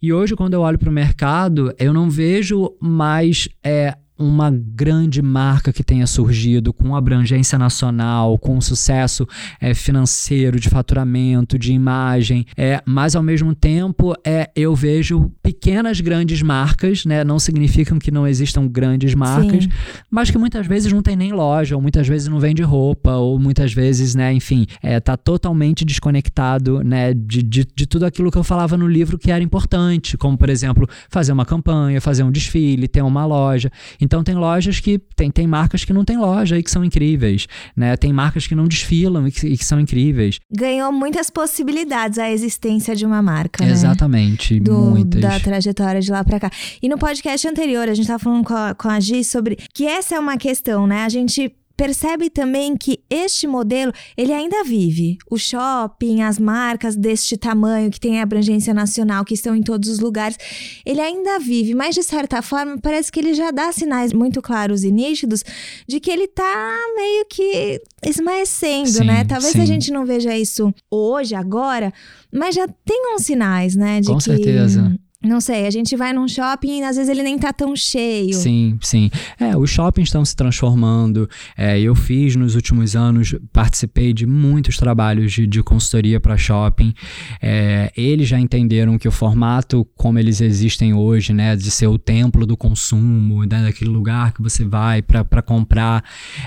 E 0.00 0.12
hoje, 0.12 0.36
quando 0.36 0.54
eu 0.54 0.60
olho 0.60 0.78
para 0.78 0.88
o 0.88 0.92
mercado, 0.92 1.74
eu 1.78 1.92
não 1.92 2.08
vejo 2.08 2.72
mais 2.80 3.48
é, 3.64 3.96
uma 4.22 4.50
grande 4.50 5.20
marca 5.20 5.72
que 5.72 5.82
tenha 5.82 6.06
surgido 6.06 6.72
com 6.72 6.94
abrangência 6.94 7.58
nacional, 7.58 8.38
com 8.38 8.60
sucesso 8.60 9.26
é, 9.60 9.74
financeiro, 9.74 10.58
de 10.60 10.68
faturamento, 10.68 11.58
de 11.58 11.72
imagem, 11.72 12.46
é, 12.56 12.82
mas 12.86 13.16
ao 13.16 13.22
mesmo 13.22 13.54
tempo 13.54 14.14
é, 14.24 14.50
eu 14.54 14.74
vejo 14.74 15.30
pequenas 15.42 16.00
grandes 16.00 16.42
marcas, 16.42 17.04
né? 17.04 17.24
Não 17.24 17.38
significam 17.38 17.98
que 17.98 18.10
não 18.10 18.26
existam 18.26 18.66
grandes 18.66 19.14
marcas, 19.14 19.64
Sim. 19.64 19.70
mas 20.10 20.30
que 20.30 20.38
muitas 20.38 20.66
vezes 20.66 20.92
não 20.92 21.02
tem 21.02 21.16
nem 21.16 21.32
loja, 21.32 21.74
ou 21.74 21.82
muitas 21.82 22.06
vezes 22.06 22.28
não 22.28 22.38
vende 22.38 22.62
roupa, 22.62 23.12
ou 23.16 23.38
muitas 23.38 23.72
vezes, 23.72 24.14
né, 24.14 24.32
enfim, 24.32 24.66
é, 24.82 25.00
tá 25.00 25.16
totalmente 25.16 25.84
desconectado, 25.84 26.82
né, 26.82 27.14
de, 27.14 27.42
de, 27.42 27.66
de 27.74 27.86
tudo 27.86 28.04
aquilo 28.04 28.30
que 28.30 28.38
eu 28.38 28.44
falava 28.44 28.76
no 28.76 28.86
livro 28.86 29.18
que 29.18 29.30
era 29.30 29.42
importante, 29.42 30.16
como 30.16 30.36
por 30.36 30.48
exemplo, 30.48 30.88
fazer 31.08 31.32
uma 31.32 31.44
campanha, 31.44 32.00
fazer 32.00 32.22
um 32.22 32.30
desfile, 32.30 32.88
ter 32.88 33.02
uma 33.02 33.24
loja. 33.24 33.70
Então 34.00 34.11
tem 34.20 34.34
lojas 34.34 34.80
que 34.80 34.98
tem, 35.14 35.30
tem 35.30 35.46
marcas 35.46 35.84
que 35.84 35.92
não 35.92 36.04
tem 36.04 36.16
loja 36.16 36.58
e 36.58 36.62
que 36.64 36.70
são 36.70 36.84
incríveis, 36.84 37.46
né? 37.76 37.96
Tem 37.96 38.12
marcas 38.12 38.48
que 38.48 38.54
não 38.56 38.64
desfilam 38.64 39.28
e 39.28 39.30
que, 39.30 39.46
e 39.46 39.56
que 39.56 39.64
são 39.64 39.78
incríveis. 39.78 40.40
Ganhou 40.50 40.90
muitas 40.90 41.30
possibilidades 41.30 42.18
a 42.18 42.28
existência 42.28 42.96
de 42.96 43.06
uma 43.06 43.22
marca, 43.22 43.64
né? 43.64 43.70
Exatamente, 43.70 44.58
Do, 44.58 44.78
muitas. 44.78 45.20
Da 45.20 45.38
trajetória 45.38 46.00
de 46.00 46.10
lá 46.10 46.24
para 46.24 46.40
cá. 46.40 46.50
E 46.82 46.88
no 46.88 46.98
podcast 46.98 47.46
anterior 47.46 47.88
a 47.88 47.94
gente 47.94 48.08
tava 48.08 48.18
falando 48.18 48.44
com 48.44 48.54
a, 48.54 48.74
com 48.74 48.88
a 48.88 48.98
Gi 48.98 49.22
sobre 49.22 49.56
que 49.72 49.86
essa 49.86 50.16
é 50.16 50.18
uma 50.18 50.36
questão, 50.36 50.88
né? 50.88 51.04
A 51.04 51.08
gente 51.08 51.52
percebe 51.76 52.30
também 52.30 52.76
que 52.76 53.00
este 53.08 53.46
modelo 53.46 53.92
ele 54.16 54.32
ainda 54.32 54.62
vive. 54.64 55.18
O 55.30 55.38
shopping, 55.38 56.22
as 56.22 56.38
marcas 56.38 56.96
deste 56.96 57.36
tamanho 57.36 57.90
que 57.90 58.00
tem 58.00 58.20
abrangência 58.20 58.72
nacional, 58.72 59.24
que 59.24 59.34
estão 59.34 59.54
em 59.54 59.62
todos 59.62 59.88
os 59.88 59.98
lugares, 59.98 60.36
ele 60.84 61.00
ainda 61.00 61.38
vive, 61.38 61.74
mas 61.74 61.94
de 61.94 62.02
certa 62.02 62.42
forma 62.42 62.78
parece 62.78 63.10
que 63.10 63.20
ele 63.20 63.34
já 63.34 63.50
dá 63.50 63.72
sinais 63.72 64.12
muito 64.12 64.40
claros 64.40 64.84
e 64.84 64.90
nítidos 64.90 65.44
de 65.86 66.00
que 66.00 66.10
ele 66.10 66.28
tá 66.28 66.76
meio 66.96 67.24
que 67.26 67.80
esmaecendo, 68.04 68.88
sim, 68.88 69.04
né? 69.04 69.24
Talvez 69.24 69.52
sim. 69.52 69.60
a 69.60 69.66
gente 69.66 69.90
não 69.92 70.04
veja 70.04 70.36
isso 70.36 70.72
hoje, 70.90 71.34
agora, 71.34 71.92
mas 72.32 72.54
já 72.54 72.66
tem 72.84 73.14
uns 73.14 73.22
sinais, 73.22 73.74
né? 73.74 74.00
De 74.00 74.08
Com 74.08 74.16
que 74.16 74.24
certeza 74.24 74.94
não 75.22 75.40
sei, 75.40 75.66
a 75.66 75.70
gente 75.70 75.96
vai 75.96 76.12
num 76.12 76.26
shopping 76.26 76.80
e 76.80 76.82
às 76.82 76.96
vezes 76.96 77.08
ele 77.08 77.22
nem 77.22 77.38
tá 77.38 77.52
tão 77.52 77.74
cheio. 77.76 78.34
Sim, 78.34 78.78
sim. 78.80 79.10
É, 79.38 79.56
os 79.56 79.70
shoppings 79.70 80.08
estão 80.08 80.24
se 80.24 80.34
transformando. 80.34 81.28
É, 81.56 81.80
eu 81.80 81.94
fiz 81.94 82.36
nos 82.36 82.54
últimos 82.54 82.96
anos, 82.96 83.34
participei 83.52 84.12
de 84.12 84.26
muitos 84.26 84.76
trabalhos 84.76 85.32
de, 85.32 85.46
de 85.46 85.62
consultoria 85.62 86.18
para 86.18 86.36
shopping. 86.36 86.92
É, 87.40 87.92
eles 87.96 88.28
já 88.28 88.38
entenderam 88.38 88.98
que 88.98 89.06
o 89.06 89.12
formato 89.12 89.86
como 89.96 90.18
eles 90.18 90.40
existem 90.40 90.92
hoje, 90.92 91.32
né, 91.32 91.54
de 91.54 91.70
ser 91.70 91.86
o 91.86 91.96
templo 91.98 92.44
do 92.44 92.56
consumo, 92.56 93.42
né, 93.44 93.62
daquele 93.62 93.90
lugar 93.90 94.32
que 94.32 94.42
você 94.42 94.64
vai 94.64 95.00
para 95.02 95.42
comprar, 95.42 96.02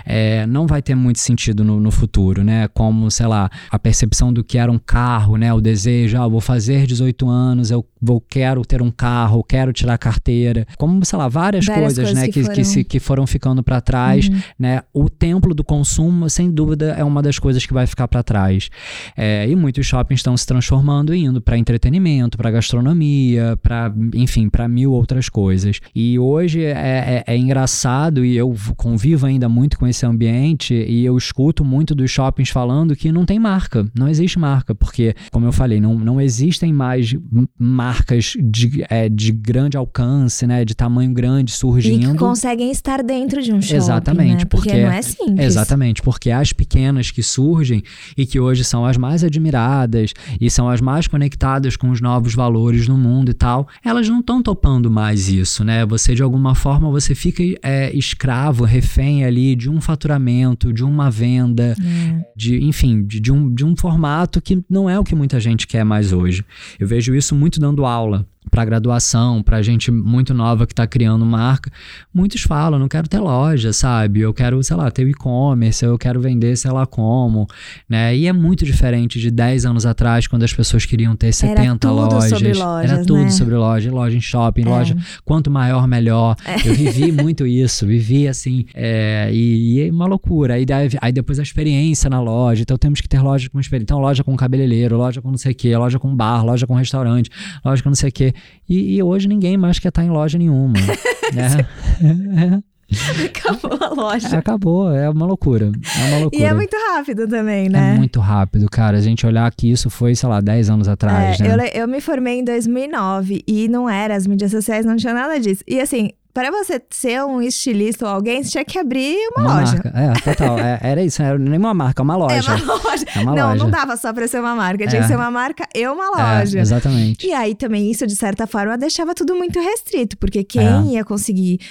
é, 0.05 0.45
não 0.45 0.67
vai 0.67 0.81
ter 0.81 0.95
muito 0.95 1.19
sentido 1.19 1.63
no, 1.63 1.79
no, 1.79 1.91
futuro, 1.91 2.43
né? 2.43 2.67
Como, 2.69 3.09
sei 3.09 3.27
lá, 3.27 3.49
a 3.71 3.79
percepção 3.79 4.33
do 4.33 4.43
que 4.43 4.57
era 4.57 4.71
um 4.71 4.77
carro, 4.77 5.37
né? 5.37 5.53
O 5.53 5.61
desejo, 5.61 6.17
ah, 6.17 6.27
vou 6.27 6.41
fazer 6.41 6.85
18 6.85 7.29
anos, 7.29 7.71
eu 7.71 7.85
vou 8.01 8.19
quero 8.19 8.64
ter 8.65 8.81
um 8.81 8.91
carro, 8.91 9.43
quero 9.43 9.71
tirar 9.71 9.97
carteira, 9.97 10.65
como, 10.77 11.03
sei 11.05 11.17
lá, 11.17 11.27
várias, 11.27 11.65
várias 11.65 11.93
coisas, 11.95 12.13
coisas, 12.13 12.15
né, 12.15 12.27
que, 12.27 12.33
que, 12.33 12.41
foram... 12.43 12.55
Que, 12.55 12.63
se, 12.63 12.83
que 12.83 12.99
foram 12.99 13.27
ficando 13.27 13.63
para 13.63 13.81
trás, 13.81 14.27
uhum. 14.27 14.39
né? 14.59 14.81
O 14.93 15.09
templo 15.09 15.53
do 15.53 15.63
consumo, 15.63 16.29
sem 16.29 16.51
dúvida, 16.51 16.95
é 16.97 17.03
uma 17.03 17.21
das 17.21 17.39
coisas 17.39 17.65
que 17.65 17.73
vai 17.73 17.87
ficar 17.87 18.07
para 18.07 18.23
trás. 18.23 18.69
É, 19.15 19.47
e 19.47 19.55
muitos 19.55 19.85
shoppings 19.85 20.19
estão 20.19 20.35
se 20.35 20.45
transformando 20.45 21.13
indo 21.13 21.41
para 21.41 21.57
entretenimento, 21.57 22.37
para 22.37 22.51
gastronomia, 22.51 23.57
para, 23.61 23.93
enfim, 24.13 24.49
para 24.49 24.67
mil 24.67 24.91
outras 24.91 25.29
coisas. 25.29 25.79
E 25.93 26.17
hoje 26.19 26.63
é, 26.63 27.23
é, 27.27 27.33
é 27.33 27.37
engraçado 27.37 28.23
e 28.25 28.35
eu 28.35 28.53
convivo 28.75 29.25
ainda 29.25 29.47
muito 29.47 29.77
com 29.77 29.87
esse 29.87 30.05
ambiente 30.05 30.73
e 30.73 31.05
eu 31.05 31.17
escuto 31.17 31.63
muito 31.63 31.95
dos 31.95 32.11
shoppings 32.11 32.49
falando 32.49 32.95
que 32.95 33.11
não 33.11 33.25
tem 33.25 33.39
marca, 33.39 33.85
não 33.97 34.07
existe 34.07 34.39
marca, 34.39 34.73
porque, 34.73 35.15
como 35.31 35.45
eu 35.45 35.51
falei, 35.51 35.79
não, 35.79 35.95
não 35.95 36.19
existem 36.19 36.73
mais 36.73 37.15
marcas 37.57 38.35
de, 38.55 38.85
é, 38.89 39.09
de 39.09 39.31
grande 39.33 39.75
alcance, 39.75 40.47
né? 40.47 40.63
De 40.63 40.73
tamanho 40.73 41.11
grande 41.13 41.51
surgindo. 41.51 42.09
E 42.09 42.11
que 42.13 42.17
conseguem 42.17 42.71
estar 42.71 43.03
dentro 43.03 43.41
de 43.41 43.51
um 43.51 43.61
shopping, 43.61 43.75
Exatamente. 43.75 44.37
Né? 44.37 44.45
Porque, 44.45 44.69
porque, 44.69 44.83
não 44.83 44.91
é 44.91 45.01
simples. 45.01 45.39
Exatamente, 45.45 46.01
porque 46.01 46.31
as 46.31 46.53
pequenas 46.53 47.11
que 47.11 47.21
surgem 47.21 47.83
e 48.15 48.25
que 48.25 48.39
hoje 48.39 48.63
são 48.63 48.85
as 48.85 48.95
mais 48.95 49.23
admiradas 49.23 50.13
e 50.39 50.49
são 50.49 50.69
as 50.69 50.79
mais 50.79 51.07
conectadas 51.07 51.75
com 51.75 51.89
os 51.89 51.99
novos 51.99 52.33
valores 52.33 52.87
no 52.87 52.97
mundo 52.97 53.29
e 53.29 53.33
tal, 53.33 53.67
elas 53.83 54.07
não 54.07 54.21
estão 54.21 54.41
topando 54.41 54.89
mais 54.89 55.27
isso, 55.27 55.63
né? 55.63 55.85
Você, 55.85 56.15
de 56.15 56.23
alguma 56.23 56.55
forma, 56.55 56.89
você 56.89 57.13
fica 57.13 57.43
é, 57.61 57.93
escravo, 57.95 58.63
refém 58.63 59.25
ali 59.25 59.55
de 59.55 59.69
um 59.69 59.81
faturamento, 59.81 60.71
de 60.71 60.83
uma 60.83 61.11
venda, 61.11 61.75
é. 61.77 62.25
de, 62.35 62.63
enfim, 62.63 63.03
de, 63.03 63.19
de, 63.19 63.31
um, 63.31 63.53
de 63.53 63.65
um 63.65 63.75
formato 63.75 64.41
que 64.41 64.63
não 64.69 64.89
é 64.89 64.97
o 64.97 65.03
que 65.03 65.15
muita 65.15 65.39
gente 65.39 65.67
quer 65.67 65.83
mais 65.83 66.13
hoje. 66.13 66.45
Eu 66.79 66.87
vejo 66.87 67.13
isso 67.13 67.35
muito 67.35 67.59
dando 67.59 67.85
aula 67.85 68.25
para 68.49 68.65
graduação, 68.65 69.41
para 69.41 69.61
gente 69.61 69.91
muito 69.91 70.33
nova 70.33 70.65
que 70.65 70.73
está 70.73 70.85
criando 70.85 71.25
marca, 71.25 71.71
muitos 72.13 72.41
falam, 72.41 72.79
não 72.79 72.87
quero 72.87 73.07
ter 73.07 73.19
loja, 73.19 73.73
sabe? 73.73 74.21
Eu 74.21 74.33
quero, 74.33 74.61
sei 74.63 74.75
lá, 74.75 74.89
ter 74.91 75.07
e-commerce, 75.07 75.83
eu 75.83 75.97
quero 75.97 76.19
vender, 76.21 76.55
sei 76.57 76.71
lá 76.71 76.85
como, 76.85 77.47
né? 77.89 78.15
E 78.15 78.27
é 78.27 78.33
muito 78.33 78.65
diferente 78.65 79.19
de 79.19 79.31
10 79.31 79.65
anos 79.65 79.85
atrás, 79.85 80.27
quando 80.27 80.43
as 80.43 80.53
pessoas 80.53 80.85
queriam 80.85 81.15
ter 81.15 81.31
70 81.33 81.61
Era 81.61 81.77
tudo 81.77 81.93
lojas. 81.93 82.29
Sobre 82.29 82.53
lojas. 82.53 82.91
Era 82.91 83.05
tudo 83.05 83.23
né? 83.23 83.29
sobre 83.29 83.55
loja, 83.55 83.91
loja 83.91 84.17
em 84.17 84.21
shopping, 84.21 84.63
é. 84.63 84.69
loja 84.69 84.97
quanto 85.23 85.49
maior, 85.49 85.87
melhor. 85.87 86.35
É. 86.45 86.67
Eu 86.67 86.73
vivi 86.73 87.11
muito 87.11 87.45
isso, 87.45 87.85
vivi 87.85 88.27
assim, 88.27 88.65
é, 88.73 89.29
e, 89.31 89.75
e 89.75 89.87
é 89.87 89.91
uma 89.91 90.05
loucura. 90.05 90.55
Aí, 90.55 90.65
aí 91.01 91.11
depois 91.11 91.39
a 91.39 91.43
experiência 91.43 92.09
na 92.09 92.21
loja, 92.21 92.61
então 92.61 92.77
temos 92.77 93.01
que 93.01 93.07
ter 93.07 93.21
loja 93.21 93.49
com 93.49 93.59
experiência. 93.59 93.85
Então, 93.85 93.99
loja 93.99 94.23
com 94.23 94.35
cabeleireiro, 94.35 94.97
loja 94.97 95.21
com 95.21 95.29
não 95.29 95.37
sei 95.37 95.51
o 95.51 95.55
que, 95.55 95.75
loja 95.75 95.99
com 95.99 96.15
bar, 96.15 96.43
loja 96.45 96.67
com 96.67 96.75
restaurante, 96.75 97.29
loja 97.63 97.81
com 97.81 97.89
não 97.89 97.95
sei 97.95 98.09
o 98.09 98.11
que. 98.11 98.33
E, 98.67 98.95
e, 98.95 99.03
hoje 99.03 99.27
ninguém 99.27 99.57
mais 99.57 99.79
quer 99.79 99.89
estar 99.89 100.03
em 100.03 100.09
loja 100.09 100.37
nenhuma. 100.37 100.73
né? 101.33 102.63
Acabou 103.25 103.77
a 103.81 103.89
loja. 103.93 104.37
Acabou, 104.37 104.91
é 104.91 105.09
uma 105.09 105.25
loucura. 105.25 105.71
É 105.99 106.07
uma 106.07 106.19
loucura. 106.19 106.41
E 106.41 106.45
é 106.45 106.53
muito 106.53 106.75
rápido 106.75 107.27
também, 107.27 107.67
né? 107.67 107.95
É 107.95 107.97
muito 107.97 108.19
rápido, 108.19 108.69
cara. 108.69 108.97
A 108.97 109.01
gente 109.01 109.25
olhar 109.25 109.51
que 109.53 109.69
isso 109.69 109.89
foi, 109.89 110.15
sei 110.15 110.29
lá, 110.29 110.39
10 110.39 110.69
anos 110.69 110.87
atrás, 110.87 111.39
é, 111.39 111.43
né? 111.43 111.69
Eu, 111.73 111.81
eu 111.81 111.87
me 111.87 111.99
formei 111.99 112.39
em 112.39 112.43
2009 112.43 113.43
e 113.47 113.67
não 113.67 113.89
era, 113.89 114.15
as 114.15 114.27
mídias 114.27 114.51
sociais 114.51 114.85
não 114.85 114.95
tinha 114.95 115.13
nada 115.13 115.39
disso. 115.39 115.63
E 115.67 115.79
assim, 115.79 116.11
para 116.35 116.51
você 116.51 116.81
ser 116.89 117.23
um 117.23 117.41
estilista 117.41 118.05
ou 118.05 118.11
alguém, 118.11 118.43
você 118.43 118.51
tinha 118.51 118.65
que 118.65 118.77
abrir 118.77 119.15
uma, 119.37 119.45
uma 119.45 119.59
loja. 119.61 119.71
Marca. 119.71 119.93
É, 119.95 120.13
total. 120.19 120.59
É, 120.59 120.79
era 120.81 121.01
isso, 121.01 121.21
não 121.21 121.29
era 121.29 121.39
nem 121.39 121.57
uma 121.57 121.73
marca, 121.73 122.03
uma 122.03 122.17
loja. 122.17 122.51
É 122.51 122.55
uma 122.55 122.73
loja. 122.73 123.05
É 123.15 123.19
uma 123.21 123.35
não, 123.35 123.47
loja. 123.47 123.63
não 123.63 123.69
dava 123.71 123.95
só 123.95 124.11
pra 124.11 124.27
ser 124.27 124.41
uma 124.41 124.53
marca, 124.53 124.85
tinha 124.85 124.99
é. 124.99 125.01
que 125.01 125.07
ser 125.07 125.15
uma 125.15 125.31
marca 125.31 125.65
e 125.73 125.87
uma 125.87 126.03
é, 126.03 126.39
loja. 126.39 126.59
É, 126.59 126.61
exatamente. 126.61 127.25
E 127.25 127.31
aí 127.31 127.55
também 127.55 127.89
isso, 127.89 128.05
de 128.05 128.17
certa 128.17 128.45
forma, 128.45 128.77
deixava 128.77 129.15
tudo 129.15 129.33
muito 129.33 129.61
restrito, 129.61 130.17
porque 130.17 130.43
quem 130.43 130.89
é. 130.89 130.95
ia 130.95 131.05
conseguir 131.05 131.61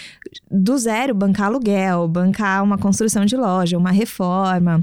do 0.50 0.78
zero 0.78 1.14
bancar 1.14 1.48
aluguel, 1.48 2.08
bancar 2.08 2.64
uma 2.64 2.78
construção 2.78 3.26
de 3.26 3.36
loja, 3.36 3.76
uma 3.76 3.90
reforma. 3.90 4.82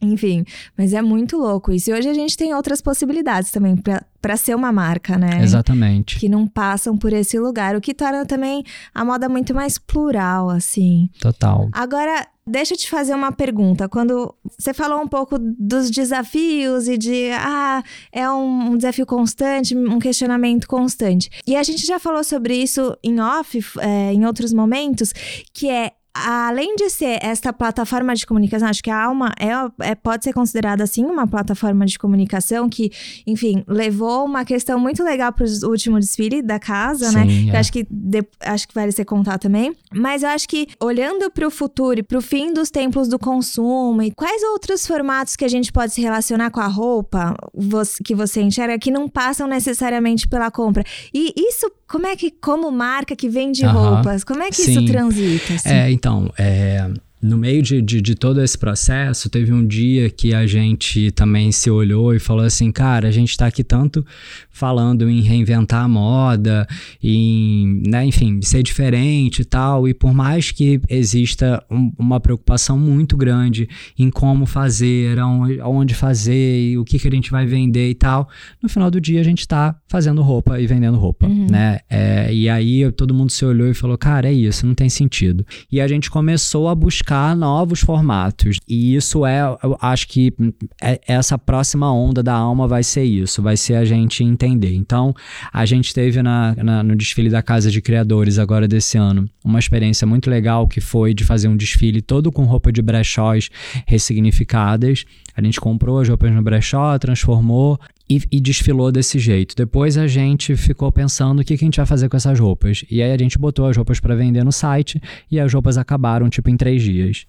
Enfim, 0.00 0.44
mas 0.76 0.92
é 0.92 1.00
muito 1.00 1.38
louco 1.38 1.72
isso. 1.72 1.90
E 1.90 1.94
hoje 1.94 2.08
a 2.08 2.14
gente 2.14 2.36
tem 2.36 2.54
outras 2.54 2.82
possibilidades 2.82 3.50
também 3.50 3.76
para 4.20 4.36
ser 4.36 4.54
uma 4.54 4.70
marca, 4.70 5.16
né? 5.16 5.42
Exatamente. 5.42 6.18
Que 6.18 6.28
não 6.28 6.46
passam 6.46 6.98
por 6.98 7.12
esse 7.14 7.38
lugar, 7.38 7.74
o 7.74 7.80
que 7.80 7.94
torna 7.94 8.26
também 8.26 8.62
a 8.94 9.04
moda 9.04 9.28
muito 9.28 9.54
mais 9.54 9.78
plural, 9.78 10.50
assim. 10.50 11.08
Total. 11.18 11.68
Agora, 11.72 12.26
deixa 12.46 12.74
eu 12.74 12.78
te 12.78 12.90
fazer 12.90 13.14
uma 13.14 13.32
pergunta. 13.32 13.88
Quando 13.88 14.34
você 14.58 14.74
falou 14.74 15.00
um 15.00 15.08
pouco 15.08 15.38
dos 15.38 15.90
desafios 15.90 16.88
e 16.88 16.98
de, 16.98 17.30
ah, 17.32 17.82
é 18.12 18.28
um 18.30 18.76
desafio 18.76 19.06
constante, 19.06 19.74
um 19.74 19.98
questionamento 19.98 20.68
constante. 20.68 21.30
E 21.46 21.56
a 21.56 21.62
gente 21.62 21.86
já 21.86 21.98
falou 21.98 22.22
sobre 22.22 22.54
isso 22.54 22.94
em 23.02 23.18
off, 23.18 23.58
é, 23.80 24.12
em 24.12 24.26
outros 24.26 24.52
momentos, 24.52 25.14
que 25.54 25.70
é 25.70 25.92
além 26.24 26.74
de 26.76 26.88
ser 26.90 27.18
esta 27.22 27.52
plataforma 27.52 28.14
de 28.14 28.26
comunicação, 28.26 28.68
acho 28.68 28.82
que 28.82 28.90
a 28.90 29.04
Alma 29.04 29.32
é, 29.38 29.90
é, 29.90 29.94
pode 29.94 30.24
ser 30.24 30.32
considerada 30.32 30.84
assim 30.84 31.04
uma 31.04 31.26
plataforma 31.26 31.84
de 31.86 31.98
comunicação 31.98 32.68
que, 32.68 32.90
enfim, 33.26 33.64
levou 33.66 34.24
uma 34.24 34.44
questão 34.44 34.78
muito 34.78 35.02
legal 35.02 35.32
para 35.32 35.44
o 35.44 35.70
último 35.70 35.98
desfile 35.98 36.42
da 36.42 36.58
casa, 36.58 37.12
né? 37.12 37.26
Sim, 37.26 37.44
né? 37.44 37.48
É. 37.48 37.50
Que 37.50 37.56
acho 37.56 37.72
que 37.72 37.86
de, 37.90 38.24
acho 38.40 38.68
que 38.68 38.74
vale 38.74 38.92
ser 38.92 39.04
contar 39.04 39.38
também. 39.38 39.74
Mas 39.92 40.22
eu 40.22 40.28
acho 40.28 40.48
que 40.48 40.68
olhando 40.80 41.30
para 41.30 41.46
o 41.46 41.50
futuro 41.50 42.00
e 42.00 42.02
para 42.02 42.18
o 42.18 42.22
fim 42.22 42.52
dos 42.52 42.70
tempos 42.70 43.08
do 43.08 43.18
consumo 43.18 44.02
e 44.02 44.10
quais 44.10 44.42
outros 44.42 44.86
formatos 44.86 45.36
que 45.36 45.44
a 45.44 45.48
gente 45.48 45.72
pode 45.72 45.92
se 45.92 46.00
relacionar 46.00 46.50
com 46.50 46.60
a 46.60 46.66
roupa 46.66 47.34
você, 47.54 48.02
que 48.02 48.14
você 48.14 48.40
enxerga 48.40 48.78
que 48.78 48.90
não 48.90 49.08
passam 49.08 49.46
necessariamente 49.46 50.28
pela 50.28 50.50
compra. 50.50 50.84
E 51.12 51.32
isso, 51.36 51.70
como 51.86 52.06
é 52.06 52.16
que 52.16 52.30
como 52.30 52.70
marca 52.70 53.14
que 53.14 53.28
vende 53.28 53.64
roupas, 53.64 54.24
como 54.24 54.42
é 54.42 54.48
que 54.48 54.56
Sim. 54.56 54.70
isso 54.72 54.84
transita? 54.86 55.54
Assim? 55.54 55.68
É, 55.68 55.90
então 55.90 56.06
então, 56.06 56.32
é, 56.38 56.88
no 57.20 57.38
meio 57.38 57.62
de, 57.62 57.80
de, 57.80 58.00
de, 58.02 58.14
todo 58.14 58.42
esse 58.42 58.58
processo, 58.58 59.30
teve 59.30 59.52
um 59.52 59.66
dia 59.66 60.10
que 60.10 60.34
a 60.34 60.46
gente 60.46 61.10
também 61.12 61.50
se 61.50 61.70
olhou 61.70 62.14
e 62.14 62.18
falou 62.18 62.44
assim: 62.44 62.70
cara, 62.70 63.08
a 63.08 63.10
gente 63.10 63.30
está 63.30 63.46
aqui 63.46 63.64
tanto 63.64 64.04
falando 64.50 65.08
em 65.08 65.20
reinventar 65.20 65.84
a 65.84 65.88
moda, 65.88 66.66
em, 67.02 67.82
né, 67.86 68.04
enfim, 68.04 68.40
ser 68.42 68.62
diferente 68.62 69.42
e 69.42 69.44
tal, 69.44 69.88
e 69.88 69.94
por 69.94 70.12
mais 70.14 70.50
que 70.50 70.80
exista 70.88 71.62
um, 71.70 71.92
uma 71.98 72.20
preocupação 72.20 72.78
muito 72.78 73.16
grande 73.16 73.68
em 73.98 74.10
como 74.10 74.46
fazer, 74.46 75.18
aonde, 75.18 75.94
fazer, 75.94 76.70
e 76.70 76.78
o 76.78 76.84
que, 76.84 76.98
que 76.98 77.08
a 77.08 77.10
gente 77.10 77.30
vai 77.30 77.46
vender 77.46 77.90
e 77.90 77.94
tal, 77.94 78.28
no 78.62 78.68
final 78.68 78.90
do 78.90 79.00
dia 79.00 79.20
a 79.20 79.24
gente 79.24 79.40
está 79.40 79.74
fazendo 79.88 80.22
roupa 80.22 80.60
e 80.60 80.66
vendendo 80.66 80.98
roupa, 80.98 81.26
uhum. 81.26 81.46
né? 81.50 81.80
É, 81.88 82.32
e 82.32 82.48
aí 82.48 82.90
todo 82.92 83.14
mundo 83.14 83.32
se 83.32 83.44
olhou 83.44 83.68
e 83.68 83.74
falou: 83.74 83.96
cara, 83.96 84.28
é 84.28 84.32
isso, 84.32 84.66
não 84.66 84.74
tem 84.74 84.88
sentido. 84.88 85.46
E 85.72 85.80
a 85.80 85.88
gente 85.88 86.10
começou 86.10 86.68
a 86.68 86.74
buscar 86.74 87.05
buscar 87.06 87.36
novos 87.36 87.80
formatos. 87.80 88.56
E 88.68 88.96
isso 88.96 89.24
é, 89.24 89.40
eu 89.62 89.78
acho 89.80 90.08
que 90.08 90.34
é, 90.82 91.00
essa 91.06 91.38
próxima 91.38 91.92
onda 91.92 92.20
da 92.20 92.34
alma 92.34 92.66
vai 92.66 92.82
ser 92.82 93.04
isso, 93.04 93.40
vai 93.40 93.56
ser 93.56 93.74
a 93.74 93.84
gente 93.84 94.24
entender. 94.24 94.74
Então, 94.74 95.14
a 95.52 95.64
gente 95.64 95.94
teve 95.94 96.20
na, 96.20 96.54
na, 96.56 96.82
no 96.82 96.96
desfile 96.96 97.30
da 97.30 97.42
Casa 97.42 97.70
de 97.70 97.80
Criadores 97.80 98.40
agora 98.40 98.66
desse 98.66 98.98
ano 98.98 99.28
uma 99.44 99.60
experiência 99.60 100.04
muito 100.04 100.28
legal 100.28 100.66
que 100.66 100.80
foi 100.80 101.14
de 101.14 101.22
fazer 101.22 101.46
um 101.46 101.56
desfile 101.56 102.02
todo 102.02 102.32
com 102.32 102.42
roupa 102.42 102.72
de 102.72 102.82
brechós 102.82 103.48
ressignificadas. 103.86 105.04
A 105.36 105.40
gente 105.40 105.60
comprou 105.60 106.00
as 106.00 106.08
roupas 106.08 106.32
no 106.32 106.42
brechó, 106.42 106.98
transformou 106.98 107.78
e, 108.08 108.20
e, 108.30 108.40
desfilou 108.40 108.92
desse 108.92 109.18
jeito. 109.18 109.54
Depois 109.56 109.98
a 109.98 110.06
gente 110.06 110.56
ficou 110.56 110.90
pensando 110.92 111.40
o 111.40 111.44
que, 111.44 111.56
que, 111.56 111.64
a 111.64 111.66
gente 111.66 111.76
vai 111.76 111.86
fazer 111.86 112.08
com 112.08 112.16
essas 112.16 112.38
roupas. 112.38 112.84
E 112.90 113.02
aí 113.02 113.12
a 113.12 113.18
gente 113.18 113.38
botou 113.38 113.66
as 113.66 113.76
roupas 113.76 114.00
para 114.00 114.14
vender 114.14 114.44
no 114.44 114.52
site 114.52 115.00
e 115.30 115.40
as 115.40 115.52
roupas 115.52 115.76
acabaram 115.76 116.28
tipo 116.28 116.48
em 116.48 116.56
três 116.56 116.82
dias. 116.82 117.26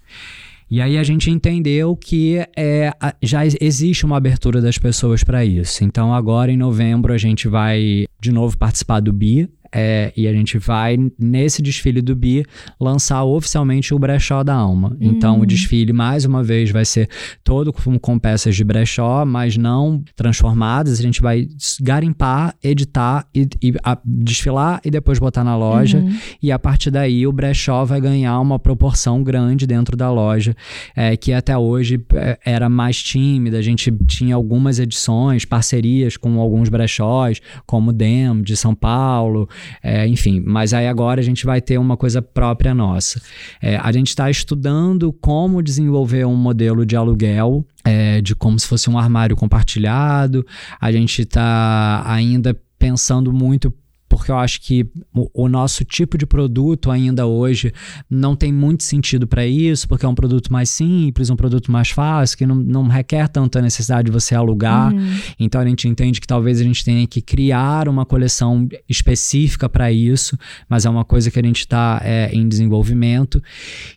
E 0.69 0.81
aí 0.81 0.97
a 0.97 1.03
gente 1.03 1.31
entendeu 1.31 1.95
que 1.95 2.45
é, 2.55 2.91
já 3.23 3.43
existe 3.45 4.05
uma 4.05 4.17
abertura 4.17 4.59
das 4.61 4.77
pessoas 4.77 5.23
para 5.23 5.45
isso. 5.45 5.83
Então 5.83 6.13
agora 6.13 6.51
em 6.51 6.57
novembro 6.57 7.13
a 7.13 7.17
gente 7.17 7.47
vai 7.47 8.05
de 8.19 8.31
novo 8.31 8.57
participar 8.57 8.99
do 8.99 9.13
BIA, 9.13 9.49
é, 9.73 10.11
e 10.15 10.27
a 10.27 10.33
gente 10.33 10.57
vai, 10.57 10.97
nesse 11.19 11.61
desfile 11.61 12.01
do 12.01 12.15
Bi, 12.15 12.45
lançar 12.79 13.23
oficialmente 13.23 13.93
o 13.93 13.99
brechó 13.99 14.43
da 14.43 14.53
alma. 14.53 14.95
Então, 14.99 15.39
o 15.39 15.43
hum. 15.43 15.45
desfile, 15.45 15.93
mais 15.93 16.25
uma 16.25 16.43
vez, 16.43 16.71
vai 16.71 16.85
ser 16.85 17.09
todo 17.43 17.71
com, 17.73 17.97
com 17.99 18.19
peças 18.19 18.55
de 18.55 18.63
brechó, 18.63 19.25
mas 19.25 19.57
não 19.57 20.03
transformadas. 20.15 20.99
A 20.99 21.01
gente 21.01 21.21
vai 21.21 21.47
garimpar, 21.81 22.55
editar 22.63 23.27
e, 23.33 23.47
e 23.61 23.73
a, 23.83 23.97
desfilar 24.03 24.81
e 24.83 24.91
depois 24.91 25.19
botar 25.19 25.43
na 25.43 25.55
loja. 25.55 25.99
Uhum. 25.99 26.17
E 26.41 26.51
a 26.51 26.59
partir 26.59 26.91
daí, 26.91 27.25
o 27.27 27.31
brechó 27.31 27.85
vai 27.85 27.99
ganhar 27.99 28.39
uma 28.39 28.59
proporção 28.59 29.23
grande 29.23 29.67
dentro 29.67 29.95
da 29.95 30.11
loja, 30.11 30.55
é, 30.95 31.15
que 31.17 31.33
até 31.33 31.57
hoje 31.57 32.03
é, 32.13 32.39
era 32.45 32.69
mais 32.69 33.01
tímida. 33.01 33.57
A 33.57 33.61
gente 33.61 33.91
tinha 34.07 34.35
algumas 34.35 34.79
edições, 34.79 35.45
parcerias 35.45 36.17
com 36.17 36.39
alguns 36.39 36.69
brechós, 36.69 37.41
como 37.65 37.89
o 37.89 37.93
DEM 37.93 38.41
de 38.41 38.55
São 38.55 38.73
Paulo. 38.73 39.49
É, 39.81 40.07
enfim, 40.07 40.41
mas 40.45 40.73
aí 40.73 40.87
agora 40.87 41.19
a 41.19 41.23
gente 41.23 41.45
vai 41.45 41.61
ter 41.61 41.77
uma 41.77 41.97
coisa 41.97 42.21
própria 42.21 42.73
nossa. 42.73 43.21
É, 43.61 43.77
a 43.77 43.91
gente 43.91 44.09
está 44.09 44.29
estudando 44.29 45.11
como 45.13 45.61
desenvolver 45.61 46.25
um 46.25 46.35
modelo 46.35 46.85
de 46.85 46.95
aluguel 46.95 47.65
é, 47.83 48.21
de 48.21 48.35
como 48.35 48.59
se 48.59 48.67
fosse 48.67 48.89
um 48.89 48.97
armário 48.97 49.35
compartilhado. 49.35 50.45
A 50.79 50.91
gente 50.91 51.21
está 51.21 52.03
ainda 52.05 52.57
pensando 52.77 53.33
muito 53.33 53.73
porque 54.09 54.31
eu 54.31 54.37
acho 54.37 54.61
que 54.61 54.85
o, 55.33 55.49
nosso 55.49 55.83
tipo 55.83 56.17
de 56.17 56.25
produto 56.25 56.89
ainda 56.89 57.25
hoje 57.25 57.73
não 58.09 58.35
tem 58.35 58.53
muito 58.53 58.83
sentido 58.83 59.27
para 59.27 59.45
isso, 59.45 59.87
porque 59.87 60.05
é 60.05 60.09
um 60.09 60.15
produto 60.15 60.51
mais 60.51 60.69
simples, 60.69 61.29
um 61.29 61.35
produto 61.35 61.71
mais 61.71 61.89
fácil, 61.89 62.37
que 62.37 62.45
não, 62.45 62.55
não 62.55 62.87
requer 62.87 63.27
tanta 63.27 63.61
necessidade 63.61 64.05
de 64.05 64.11
você 64.11 64.33
alugar. 64.33 64.93
Uhum. 64.93 65.17
Então 65.39 65.59
a 65.59 65.65
gente 65.65 65.87
entende 65.87 66.21
que 66.21 66.27
talvez 66.27 66.61
a 66.61 66.63
gente 66.63 66.83
tenha 66.83 67.05
que 67.05 67.21
criar 67.21 67.89
uma 67.89 68.05
coleção 68.05 68.67
específica 68.87 69.67
para 69.67 69.91
isso, 69.91 70.37
mas 70.69 70.85
é 70.85 70.89
uma 70.89 71.03
coisa 71.03 71.29
que 71.29 71.39
a 71.39 71.43
gente 71.43 71.59
está 71.59 72.01
é, 72.03 72.29
em 72.33 72.47
desenvolvimento. 72.47 73.41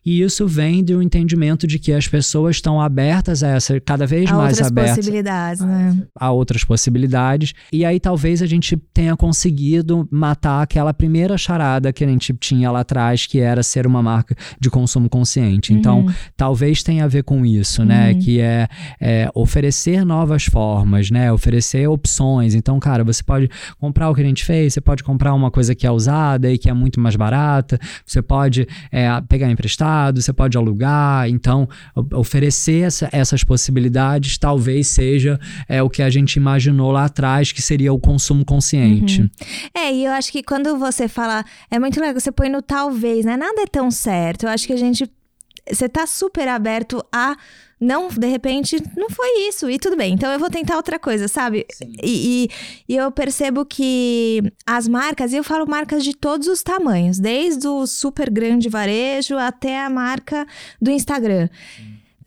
E 0.05 0.21
isso 0.23 0.47
vem 0.47 0.83
do 0.83 1.01
entendimento 1.03 1.67
de 1.67 1.79
que 1.79 1.93
as 1.93 2.09
pessoas 2.09 2.57
estão 2.57 2.81
abertas 2.81 3.43
a 3.43 3.49
essa, 3.49 3.81
cada 3.81 4.07
vez 4.07 4.31
a 4.31 4.35
mais 4.35 4.53
outras 4.55 4.67
abertas 4.69 4.97
possibilidades, 4.97 5.63
né? 5.63 6.03
a 6.15 6.31
outras 6.31 6.65
possibilidades. 6.65 7.55
E 7.73 7.85
aí 7.85 8.01
talvez 8.01 8.43
a 8.43 8.47
gente 8.47 8.77
tenha 8.93 9.17
conseguido 9.17 10.00
matar 10.11 10.63
aquela 10.63 10.93
primeira 10.93 11.37
charada 11.37 11.93
que 11.93 12.05
a 12.05 12.09
gente 12.09 12.33
tinha 12.35 12.71
lá 12.71 12.81
atrás, 12.81 13.27
que 13.27 13.41
era 13.41 13.63
ser 13.63 13.87
uma 13.87 14.03
marca 14.03 14.35
de 14.59 14.71
consumo 14.71 15.09
consciente. 15.09 15.73
Então, 15.73 16.01
uhum. 16.01 16.13
talvez 16.37 16.83
tenha 16.83 17.05
a 17.05 17.09
ver 17.09 17.25
com 17.25 17.45
isso, 17.45 17.85
né? 17.85 18.13
Uhum. 18.13 18.19
Que 18.19 18.41
é, 18.41 18.69
é, 19.01 19.31
oferecer 19.35 20.05
novas 20.05 20.45
formas, 20.45 21.11
né? 21.11 21.33
Oferecer 21.33 21.89
opções. 21.89 22.55
Então, 22.55 22.79
cara, 22.79 23.03
você 23.05 23.23
pode 23.23 23.49
comprar 23.79 24.11
o 24.11 24.15
que 24.15 24.21
a 24.21 24.25
gente 24.25 24.45
fez, 24.45 24.75
você 24.75 24.81
pode 24.81 25.03
comprar 25.03 25.35
uma 25.35 25.51
coisa 25.51 25.75
que 25.75 25.87
é 25.87 25.91
usada 25.91 26.51
e 26.51 26.59
que 26.59 26.69
é 26.69 26.73
muito 26.73 27.01
mais 27.01 27.17
barata, 27.17 27.79
você 28.05 28.23
pode 28.23 28.67
é, 28.91 29.09
pegar 29.29 29.51
emprestado, 29.51 30.21
você 30.21 30.33
pode 30.33 30.57
alugar. 30.57 31.29
Então, 31.29 31.69
oferecer 32.15 32.87
essa, 32.87 33.09
essas 33.13 33.45
possibilidades 33.45 34.39
talvez 34.39 34.89
seja 34.89 35.39
é, 35.69 35.83
o 35.83 35.91
que 35.91 36.03
a 36.03 36.11
gente 36.11 36.37
imaginou 36.37 36.91
lá 36.91 37.05
atrás, 37.05 37.53
que 37.53 37.63
seria 37.63 37.93
o 37.93 37.99
consumo 37.99 38.45
consciente. 38.45 39.23
Uhum. 39.23 39.29
É, 39.75 39.90
e 39.93 40.05
eu 40.05 40.13
acho 40.13 40.31
que 40.33 40.43
quando 40.43 40.77
você 40.79 41.09
fala. 41.09 41.45
É 41.71 41.79
muito 41.79 42.01
legal, 42.01 42.19
você 42.19 42.33
põe 42.33 42.49
no 42.49 42.63
talvez, 42.63 43.25
né? 43.25 43.37
Nada 43.37 43.63
é 43.63 43.67
tão 43.67 43.91
certo. 43.91 44.45
Eu 44.45 44.51
acho 44.51 44.67
que 44.67 44.73
a 44.73 44.77
gente. 44.77 45.11
Você 45.71 45.89
tá 45.89 46.07
super 46.07 46.49
aberto 46.49 47.05
a. 47.13 47.37
Não, 47.81 48.09
de 48.09 48.27
repente, 48.27 48.77
não 48.95 49.09
foi 49.09 49.49
isso. 49.49 49.71
E 49.71 49.79
tudo 49.79 49.97
bem. 49.97 50.13
Então 50.13 50.31
eu 50.31 50.39
vou 50.39 50.51
tentar 50.51 50.77
outra 50.77 50.99
coisa, 50.99 51.29
sabe? 51.29 51.67
E, 52.03 52.45
e, 52.45 52.93
e, 52.93 52.97
eu 52.97 53.11
percebo 53.11 53.65
que 53.65 54.43
as 54.67 54.87
marcas, 54.87 55.33
e 55.33 55.37
eu 55.37 55.45
falo 55.45 55.67
marcas 55.67 56.05
de 56.05 56.15
todos 56.15 56.47
os 56.47 56.63
tamanhos, 56.63 57.19
desde 57.19 57.67
o 57.67 57.87
super 57.87 58.29
grande 58.29 58.69
varejo 58.69 59.39
até 59.39 59.83
a 59.83 59.89
marca 59.89 60.47
do 60.81 60.91
Instagram. 60.91 61.49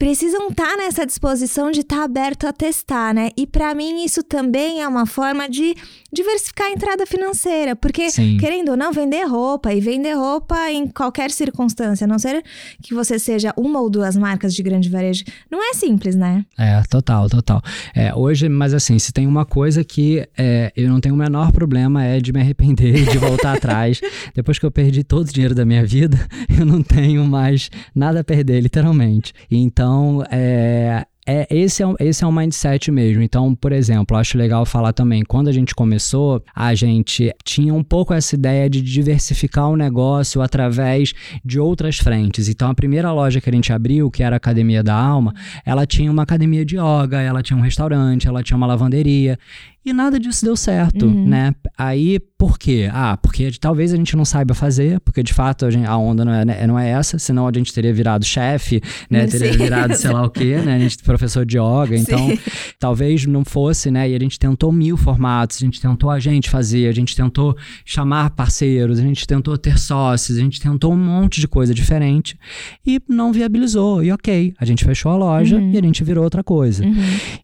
Precisam 0.04 0.48
estar 0.48 0.66
tá 0.66 0.76
nessa 0.76 1.06
disposição 1.06 1.70
de 1.70 1.80
estar 1.80 1.96
tá 1.96 2.04
aberto 2.04 2.46
a 2.46 2.52
testar, 2.52 3.14
né? 3.14 3.30
E 3.38 3.46
para 3.46 3.74
mim 3.74 4.04
isso 4.04 4.22
também 4.22 4.82
é 4.82 4.86
uma 4.86 5.06
forma 5.06 5.48
de 5.48 5.74
diversificar 6.12 6.66
a 6.66 6.72
entrada 6.72 7.06
financeira, 7.06 7.74
porque 7.74 8.10
Sim. 8.10 8.36
querendo 8.36 8.68
ou 8.72 8.76
não 8.76 8.92
vender 8.92 9.24
roupa 9.24 9.72
e 9.72 9.80
vender 9.80 10.12
roupa 10.12 10.70
em 10.70 10.86
qualquer 10.88 11.30
circunstância, 11.30 12.04
a 12.04 12.06
não 12.08 12.18
ser 12.18 12.44
que 12.82 12.92
você 12.92 13.18
seja 13.18 13.54
uma 13.56 13.80
ou 13.80 13.88
duas 13.88 14.14
marcas 14.14 14.54
de 14.54 14.62
grande 14.62 14.90
varejo, 14.90 15.24
não 15.50 15.58
é 15.70 15.72
simples, 15.72 16.14
né? 16.14 16.44
É, 16.58 16.82
total, 16.82 17.30
total. 17.30 17.62
É, 17.94 18.14
hoje, 18.14 18.46
mas 18.46 18.74
assim, 18.74 18.98
se 18.98 19.10
tem 19.10 19.26
uma 19.26 19.46
coisa 19.46 19.82
que 19.82 20.28
é, 20.36 20.70
eu 20.76 20.90
não 20.90 21.00
tenho 21.00 21.14
o 21.14 21.18
menor 21.18 21.50
problema 21.50 22.04
é 22.04 22.20
de 22.20 22.30
me 22.30 22.40
arrepender 22.40 23.06
de 23.10 23.16
voltar 23.16 23.56
atrás. 23.56 24.02
Depois 24.34 24.58
que 24.58 24.66
eu 24.66 24.70
perdi 24.70 25.02
todo 25.02 25.26
o 25.26 25.32
dinheiro 25.32 25.54
da 25.54 25.64
minha 25.64 25.84
vida, 25.86 26.18
eu 26.60 26.66
não 26.66 26.82
tenho 26.82 27.24
mais 27.24 27.70
nada 27.94 28.20
a 28.20 28.24
perder, 28.24 28.60
literalmente. 28.60 29.32
Então 29.50 29.93
então, 29.94 30.24
é, 30.28 31.06
é, 31.24 31.46
esse, 31.48 31.82
é, 31.82 31.86
esse 32.00 32.24
é 32.24 32.26
um 32.26 32.32
mindset 32.32 32.90
mesmo. 32.90 33.22
Então, 33.22 33.54
por 33.54 33.70
exemplo, 33.70 34.16
acho 34.16 34.36
legal 34.36 34.66
falar 34.66 34.92
também, 34.92 35.22
quando 35.22 35.46
a 35.46 35.52
gente 35.52 35.72
começou, 35.72 36.42
a 36.52 36.74
gente 36.74 37.32
tinha 37.44 37.72
um 37.72 37.82
pouco 37.82 38.12
essa 38.12 38.34
ideia 38.34 38.68
de 38.68 38.82
diversificar 38.82 39.70
o 39.70 39.76
negócio 39.76 40.42
através 40.42 41.14
de 41.44 41.60
outras 41.60 41.96
frentes. 41.98 42.48
Então, 42.48 42.68
a 42.68 42.74
primeira 42.74 43.12
loja 43.12 43.40
que 43.40 43.48
a 43.48 43.52
gente 43.52 43.72
abriu, 43.72 44.10
que 44.10 44.22
era 44.22 44.34
a 44.34 44.38
Academia 44.38 44.82
da 44.82 44.94
Alma, 44.94 45.32
ela 45.64 45.86
tinha 45.86 46.10
uma 46.10 46.24
academia 46.24 46.64
de 46.64 46.76
yoga, 46.76 47.20
ela 47.20 47.42
tinha 47.42 47.56
um 47.56 47.62
restaurante, 47.62 48.26
ela 48.26 48.42
tinha 48.42 48.56
uma 48.56 48.66
lavanderia. 48.66 49.38
E 49.84 49.92
nada 49.92 50.18
disso 50.18 50.46
deu 50.46 50.56
certo, 50.56 51.04
uhum. 51.04 51.28
né? 51.28 51.54
Aí, 51.76 52.18
por 52.38 52.58
quê? 52.58 52.88
Ah, 52.90 53.18
porque 53.18 53.50
talvez 53.60 53.92
a 53.92 53.96
gente 53.96 54.16
não 54.16 54.24
saiba 54.24 54.54
fazer, 54.54 54.98
porque 55.00 55.22
de 55.22 55.34
fato 55.34 55.66
a, 55.66 55.70
gente, 55.70 55.86
a 55.86 55.94
onda 55.98 56.24
não 56.24 56.32
é, 56.32 56.42
né, 56.42 56.66
não 56.66 56.78
é 56.78 56.88
essa, 56.88 57.18
senão 57.18 57.46
a 57.46 57.52
gente 57.54 57.70
teria 57.70 57.92
virado 57.92 58.24
chefe, 58.24 58.80
né? 59.10 59.26
Sim. 59.26 59.38
Teria 59.38 59.52
virado 59.52 59.94
sei 59.94 60.10
lá 60.10 60.24
o 60.24 60.30
quê, 60.30 60.56
né? 60.56 60.76
A 60.76 60.78
gente 60.78 61.02
professor 61.02 61.44
de 61.44 61.58
yoga, 61.58 61.94
então 61.94 62.30
Sim. 62.30 62.38
talvez 62.80 63.26
não 63.26 63.44
fosse, 63.44 63.90
né? 63.90 64.08
E 64.08 64.14
a 64.14 64.18
gente 64.18 64.38
tentou 64.38 64.72
mil 64.72 64.96
formatos, 64.96 65.58
a 65.58 65.60
gente 65.60 65.78
tentou 65.78 66.10
a 66.10 66.18
gente 66.18 66.48
fazer, 66.48 66.88
a 66.88 66.92
gente 66.92 67.14
tentou 67.14 67.54
chamar 67.84 68.30
parceiros, 68.30 68.98
a 68.98 69.02
gente 69.02 69.26
tentou 69.26 69.58
ter 69.58 69.78
sócios, 69.78 70.38
a 70.38 70.40
gente 70.40 70.62
tentou 70.62 70.94
um 70.94 70.96
monte 70.96 71.42
de 71.42 71.48
coisa 71.48 71.74
diferente 71.74 72.38
e 72.86 73.02
não 73.06 73.34
viabilizou. 73.34 74.02
E 74.02 74.10
ok, 74.10 74.54
a 74.58 74.64
gente 74.64 74.82
fechou 74.82 75.12
a 75.12 75.16
loja 75.16 75.56
uhum. 75.56 75.72
e 75.72 75.76
a 75.76 75.82
gente 75.82 76.02
virou 76.02 76.24
outra 76.24 76.42
coisa. 76.42 76.84
Uhum. 76.86 76.94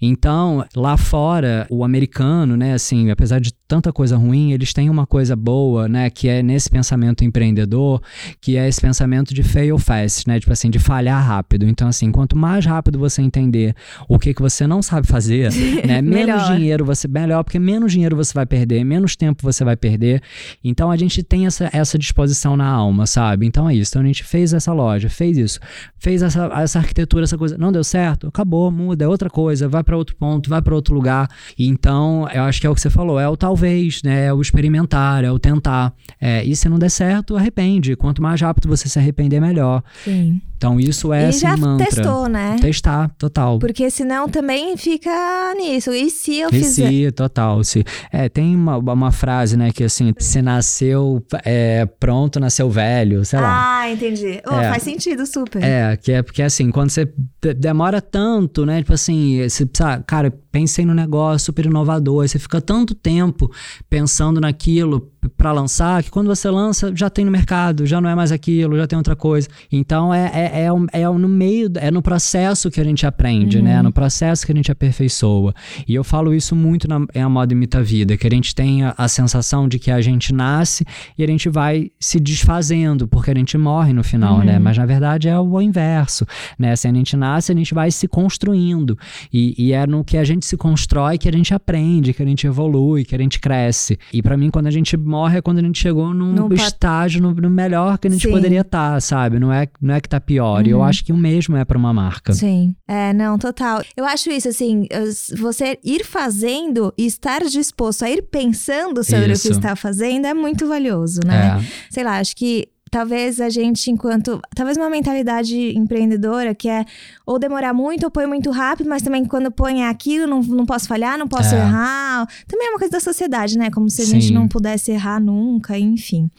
Então, 0.01 0.65
lá 0.75 0.97
fora, 0.97 1.67
o 1.69 1.85
americano 1.85 2.30
ano, 2.31 2.57
né? 2.57 2.75
Assim, 2.75 3.11
apesar 3.11 3.41
de 3.41 3.53
tanta 3.71 3.93
coisa 3.93 4.17
ruim, 4.17 4.51
eles 4.51 4.73
têm 4.73 4.91
uma 4.91 5.07
coisa 5.07 5.37
boa, 5.37 5.89
né, 5.89 6.11
que 6.11 6.29
é 6.29 6.43
nesse 6.43 6.69
pensamento 6.69 7.23
empreendedor, 7.23 8.03
que 8.41 8.57
é 8.57 8.69
esse 8.69 8.81
pensamento 8.81 9.33
de 9.33 9.45
fail 9.45 9.79
fast, 9.79 10.27
né, 10.27 10.41
tipo 10.41 10.53
assim, 10.53 10.69
de 10.69 10.81
falhar 10.81 11.25
rápido. 11.25 11.65
Então, 11.69 11.87
assim, 11.87 12.11
quanto 12.11 12.37
mais 12.37 12.67
rápido 12.67 12.99
você 12.99 13.23
entender 13.23 13.77
o 14.09 14.19
que, 14.19 14.35
que 14.35 14.43
você 14.43 14.67
não 14.67 14.83
sabe 14.83 15.07
fazer, 15.07 15.53
né, 15.87 16.03
menos 16.03 16.49
dinheiro 16.49 16.85
você, 16.85 17.07
melhor, 17.07 17.45
porque 17.45 17.61
menos 17.61 17.93
dinheiro 17.93 18.17
você 18.17 18.35
vai 18.35 18.45
perder, 18.45 18.83
menos 18.83 19.15
tempo 19.15 19.41
você 19.41 19.63
vai 19.63 19.77
perder. 19.77 20.21
Então, 20.65 20.91
a 20.91 20.97
gente 20.97 21.23
tem 21.23 21.47
essa, 21.47 21.71
essa 21.73 21.97
disposição 21.97 22.57
na 22.57 22.67
alma, 22.67 23.07
sabe? 23.07 23.47
Então, 23.47 23.69
é 23.69 23.75
isso. 23.77 23.93
Então, 23.93 24.03
a 24.03 24.07
gente 24.07 24.25
fez 24.25 24.53
essa 24.53 24.73
loja, 24.73 25.09
fez 25.09 25.39
isso, 25.39 25.61
fez 25.97 26.23
essa, 26.23 26.47
essa 26.57 26.81
arquitetura, 26.81 27.23
essa 27.23 27.39
coisa, 27.39 27.57
não 27.57 27.71
deu 27.71 27.85
certo, 27.85 28.27
acabou, 28.27 28.69
muda, 28.73 29.05
é 29.05 29.09
outra 29.09 29.31
coisa, 29.31 29.69
vai 29.69 29.85
para 29.85 29.97
outro 29.97 30.17
ponto, 30.17 30.51
vai 30.51 30.61
para 30.61 30.75
outro 30.75 30.93
lugar. 30.93 31.29
Então, 31.57 32.20
eu 32.29 32.43
acho 32.45 32.61
que 32.61 32.67
é 32.67 32.71
o 32.71 32.75
que 32.75 32.81
você 32.81 32.91
falou, 32.91 33.19
é 33.19 33.29
o 33.29 33.37
talvez, 33.37 34.03
né? 34.03 34.27
É 34.27 34.33
o 34.33 34.41
experimentar, 34.41 35.25
é 35.25 35.31
o 35.31 35.39
tentar. 35.39 35.93
É, 36.21 36.45
e 36.45 36.55
se 36.57 36.69
não 36.69 36.79
der 36.79 36.91
certo, 36.91 37.37
arrepende. 37.37 37.97
Quanto 37.97 38.23
mais 38.23 38.41
rápido 38.41 38.69
você 38.69 38.89
se 38.89 38.99
arrepender, 38.99 39.41
melhor. 39.41 39.83
Sim. 40.05 40.41
Então 40.57 40.79
isso 40.79 41.11
é 41.11 41.23
e 41.23 41.27
assim, 41.29 41.39
já 41.41 41.57
mantra. 41.57 41.87
testou, 41.87 42.29
né? 42.29 42.57
Testar, 42.61 43.09
total. 43.17 43.59
Porque 43.59 43.89
senão 43.91 44.29
também 44.29 44.77
fica 44.77 45.11
nisso. 45.57 45.91
E 45.91 46.11
se 46.11 46.37
eu 46.39 46.51
e 46.51 46.53
fizer? 46.53 46.89
Se, 46.89 47.13
total. 47.13 47.65
Se, 47.65 47.83
é, 48.13 48.29
tem 48.29 48.55
uma, 48.55 48.77
uma 48.77 49.11
frase, 49.11 49.57
né, 49.57 49.71
que 49.73 49.83
assim, 49.85 50.13
se 50.19 50.43
nasceu 50.43 51.25
é, 51.47 51.87
pronto, 51.99 52.39
nasceu 52.39 52.69
velho, 52.69 53.25
sei 53.25 53.41
lá. 53.41 53.81
Ah, 53.81 53.91
entendi. 53.91 54.43
Oh, 54.47 54.55
É. 54.55 54.69
Faz 54.71 54.83
sentido, 54.83 55.25
super. 55.25 55.63
É, 55.63 55.97
que 55.97 56.13
é 56.13 56.23
porque 56.23 56.43
assim, 56.43 56.71
quando 56.71 56.91
você 56.91 57.07
de- 57.43 57.55
demora 57.55 58.03
tanto, 58.03 58.67
né? 58.67 58.81
Tipo 58.81 58.93
assim, 58.93 59.43
você, 59.49 59.67
sabe, 59.73 60.05
cara, 60.07 60.31
pensei 60.53 60.85
no 60.85 60.93
negócio 60.93 61.47
super 61.47 61.65
inovador, 61.65 62.10
aí 62.21 62.29
você 62.29 62.39
fica 62.39 62.61
tanto 62.61 62.95
tempo 62.95 63.51
pensando 63.89 64.41
naquilo 64.41 65.01
p- 65.21 65.29
pra 65.37 65.53
lançar, 65.53 66.03
que 66.03 66.11
quando 66.11 66.29
você 66.29 66.49
lança, 66.49 66.91
já 66.97 67.11
tem 67.11 67.25
no 67.25 67.31
mercado, 67.31 67.85
já 67.87 68.01
não 68.01 68.09
é 68.09 68.15
mais 68.15 68.33
aquilo, 68.33 68.77
já 68.77 68.87
tem 68.87 68.97
outra 68.97 69.15
coisa. 69.15 69.47
Então 69.71 70.13
é, 70.15 70.31
é, 70.35 70.63
é, 70.65 70.73
um- 70.73 70.87
é 70.93 71.05
no 71.07 71.29
meio, 71.29 71.71
é 71.77 71.91
no 71.91 72.01
processo 72.01 72.71
que 72.71 72.81
a 72.81 72.85
gente 72.85 73.07
aprende, 73.07 73.61
né? 73.63 73.75
É 73.75 73.83
no 73.83 73.93
processo 73.93 74.47
que 74.47 74.53
a 74.53 74.55
gente 74.55 74.73
aperfeiçoa. 74.73 75.55
E 75.87 75.95
eu 75.95 76.03
falo 76.03 76.33
isso 76.35 76.57
muito 76.57 76.89
na, 76.89 77.05
em 77.15 77.21
A 77.21 77.29
Moda 77.29 77.53
Imita 77.53 77.79
a 77.79 77.83
Vida, 77.83 78.17
que 78.17 78.27
a 78.27 78.31
gente 78.31 78.55
tem 78.55 78.83
a, 78.85 78.95
a 78.97 79.07
sensação 79.09 79.69
de 79.69 79.79
que 79.79 79.91
a 79.91 80.01
gente 80.01 80.33
nasce 80.33 80.85
e 81.19 81.23
a 81.23 81.27
gente 81.27 81.49
vai 81.51 81.91
se 82.01 82.19
desfazendo, 82.19 83.07
porque 83.07 83.31
a 83.31 83.35
gente 83.35 83.59
morre 83.59 83.93
no 83.93 84.03
final, 84.03 84.39
né? 84.47 84.59
Mas 84.59 84.79
na 84.79 84.87
verdade 84.87 85.29
é 85.29 85.39
o 85.39 85.61
inverso, 85.61 86.25
né? 86.59 86.75
Se 86.77 86.89
a 86.89 86.93
gente 86.93 87.17
nasce, 87.17 87.53
a 87.53 87.55
gente 87.55 87.75
vai 87.75 87.91
se 87.91 88.09
construindo. 88.09 88.97
E, 89.33 89.55
e 89.59 89.73
é 89.73 89.87
no 89.87 90.03
que 90.05 90.17
a 90.17 90.25
gente 90.25 90.47
se 90.47 90.57
constrói 90.57 91.19
que 91.19 91.29
a 91.29 91.33
gente 91.33 91.53
aprende, 91.53 92.00
que 92.13 92.23
a 92.23 92.27
gente 92.27 92.47
evolui, 92.47 93.05
que 93.05 93.15
a 93.15 93.19
gente 93.19 93.39
cresce. 93.39 93.99
E 94.13 94.23
pra 94.23 94.37
mim, 94.37 94.51
quando 94.51 94.67
a 94.67 94.71
gente 94.71 94.97
morre, 94.97 95.39
é 95.39 95.43
quando 95.43 95.59
a 95.59 95.63
gente 95.63 95.79
chegou 95.79 96.13
num 96.15 96.49
pa- 96.49 96.55
estágio, 96.55 97.21
no, 97.23 97.33
no 97.35 97.51
melhor 97.51 97.99
que 97.99 98.09
a 98.09 98.11
gente 98.11 98.27
Sim. 98.27 98.33
poderia 98.33 98.61
estar, 98.63 99.01
sabe? 99.03 99.39
Não 99.39 99.53
é, 99.53 99.69
não 99.81 99.95
é 99.95 100.01
que 100.01 100.09
tá 100.09 100.21
pior. 100.21 100.67
E 100.67 100.71
eu 100.71 100.83
acho 100.83 101.05
que 101.05 101.13
o 101.13 101.17
mesmo 101.17 101.57
é 101.57 101.65
pra 101.65 101.77
uma 101.79 101.93
marca. 101.93 102.33
Sim. 102.33 102.75
É, 102.89 103.13
não, 103.13 103.39
total. 103.39 103.83
Eu 103.97 104.05
acho 104.05 104.31
isso, 104.31 104.49
assim, 104.49 104.87
as- 104.93 105.31
você 105.39 105.79
ir 105.85 106.05
fazendo 106.05 106.93
e 106.97 107.07
estar 107.07 107.41
disposto 107.43 108.05
a 108.05 108.11
ir 108.11 108.23
pensando 108.23 109.03
sobre 109.05 109.33
Isso. 109.33 109.49
o 109.49 109.51
que 109.51 109.57
está 109.57 109.75
fazendo 109.77 110.27
é 110.27 110.35
muito 110.35 110.67
valioso, 110.67 111.21
né? 111.25 111.59
É. 111.61 111.65
Sei 111.93 112.05
lá, 112.05 112.19
acho 112.19 112.35
que 112.37 112.69
talvez 112.91 113.41
a 113.41 113.49
gente, 113.49 113.91
enquanto. 113.91 114.41
Talvez 114.55 114.77
uma 114.77 114.91
mentalidade 114.91 115.57
empreendedora 115.77 116.55
que 116.55 116.69
é 116.69 116.85
ou 117.25 117.39
demorar 117.39 117.73
muito 117.73 118.05
ou 118.05 118.11
põe 118.11 118.27
muito 118.27 118.51
rápido, 118.51 118.89
mas 118.89 119.03
também 119.03 119.25
quando 119.25 119.51
põe 119.51 119.85
aquilo, 119.85 120.27
não, 120.27 120.41
não 120.41 120.67
posso 120.67 120.89
falhar, 120.89 121.17
não 121.19 121.29
posso 121.29 121.55
É. 121.55 121.59
errar. 121.59 122.27
Também 122.49 122.67
é 122.67 122.71
uma 122.71 122.79
coisa 122.79 122.93
da 122.93 123.01
sociedade, 123.01 123.57
né? 123.57 123.71
Como 123.71 123.89
se 123.89 124.03
a 124.03 124.05
gente 124.05 124.27
Sim. 124.29 124.35
não 124.35 124.49
pudesse 124.49 124.91
errar 124.91 125.21
nunca, 125.21 125.79
enfim. 125.79 126.31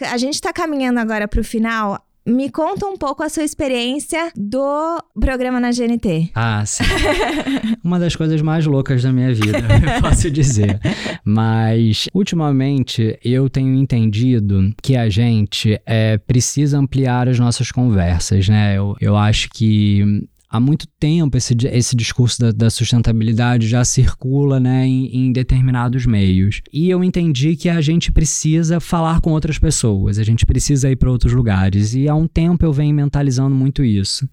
É. 0.00 0.06
A 0.06 0.16
gente 0.16 0.40
tá 0.40 0.52
caminhando 0.52 0.98
agora 1.00 1.26
pro 1.26 1.42
final. 1.42 2.00
Me 2.26 2.50
conta 2.50 2.86
um 2.86 2.96
pouco 2.96 3.22
a 3.22 3.28
sua 3.28 3.44
experiência 3.44 4.30
do 4.36 5.02
programa 5.18 5.58
na 5.58 5.70
GNT. 5.70 6.30
Ah, 6.34 6.64
sim. 6.66 6.84
Uma 7.82 7.98
das 7.98 8.14
coisas 8.14 8.42
mais 8.42 8.66
loucas 8.66 9.02
da 9.02 9.12
minha 9.12 9.32
vida, 9.32 9.58
eu 9.96 10.02
posso 10.02 10.30
dizer. 10.30 10.78
Mas, 11.24 12.06
ultimamente, 12.12 13.18
eu 13.24 13.48
tenho 13.48 13.74
entendido 13.74 14.72
que 14.82 14.96
a 14.96 15.08
gente 15.08 15.80
é, 15.86 16.18
precisa 16.18 16.78
ampliar 16.78 17.28
as 17.28 17.38
nossas 17.38 17.72
conversas, 17.72 18.48
né? 18.48 18.76
Eu, 18.76 18.96
eu 19.00 19.16
acho 19.16 19.48
que. 19.50 20.28
Há 20.52 20.58
muito 20.58 20.88
tempo 20.98 21.36
esse, 21.36 21.54
esse 21.68 21.94
discurso 21.94 22.40
da, 22.40 22.50
da 22.50 22.70
sustentabilidade 22.70 23.68
já 23.68 23.84
circula 23.84 24.58
né, 24.58 24.84
em, 24.84 25.28
em 25.28 25.32
determinados 25.32 26.06
meios. 26.06 26.60
E 26.72 26.90
eu 26.90 27.04
entendi 27.04 27.54
que 27.54 27.68
a 27.68 27.80
gente 27.80 28.10
precisa 28.10 28.80
falar 28.80 29.20
com 29.20 29.30
outras 29.30 29.60
pessoas, 29.60 30.18
a 30.18 30.24
gente 30.24 30.44
precisa 30.44 30.90
ir 30.90 30.96
para 30.96 31.08
outros 31.08 31.32
lugares. 31.32 31.94
E 31.94 32.08
há 32.08 32.14
um 32.16 32.26
tempo 32.26 32.64
eu 32.64 32.72
venho 32.72 32.92
mentalizando 32.92 33.54
muito 33.54 33.84
isso. 33.84 34.28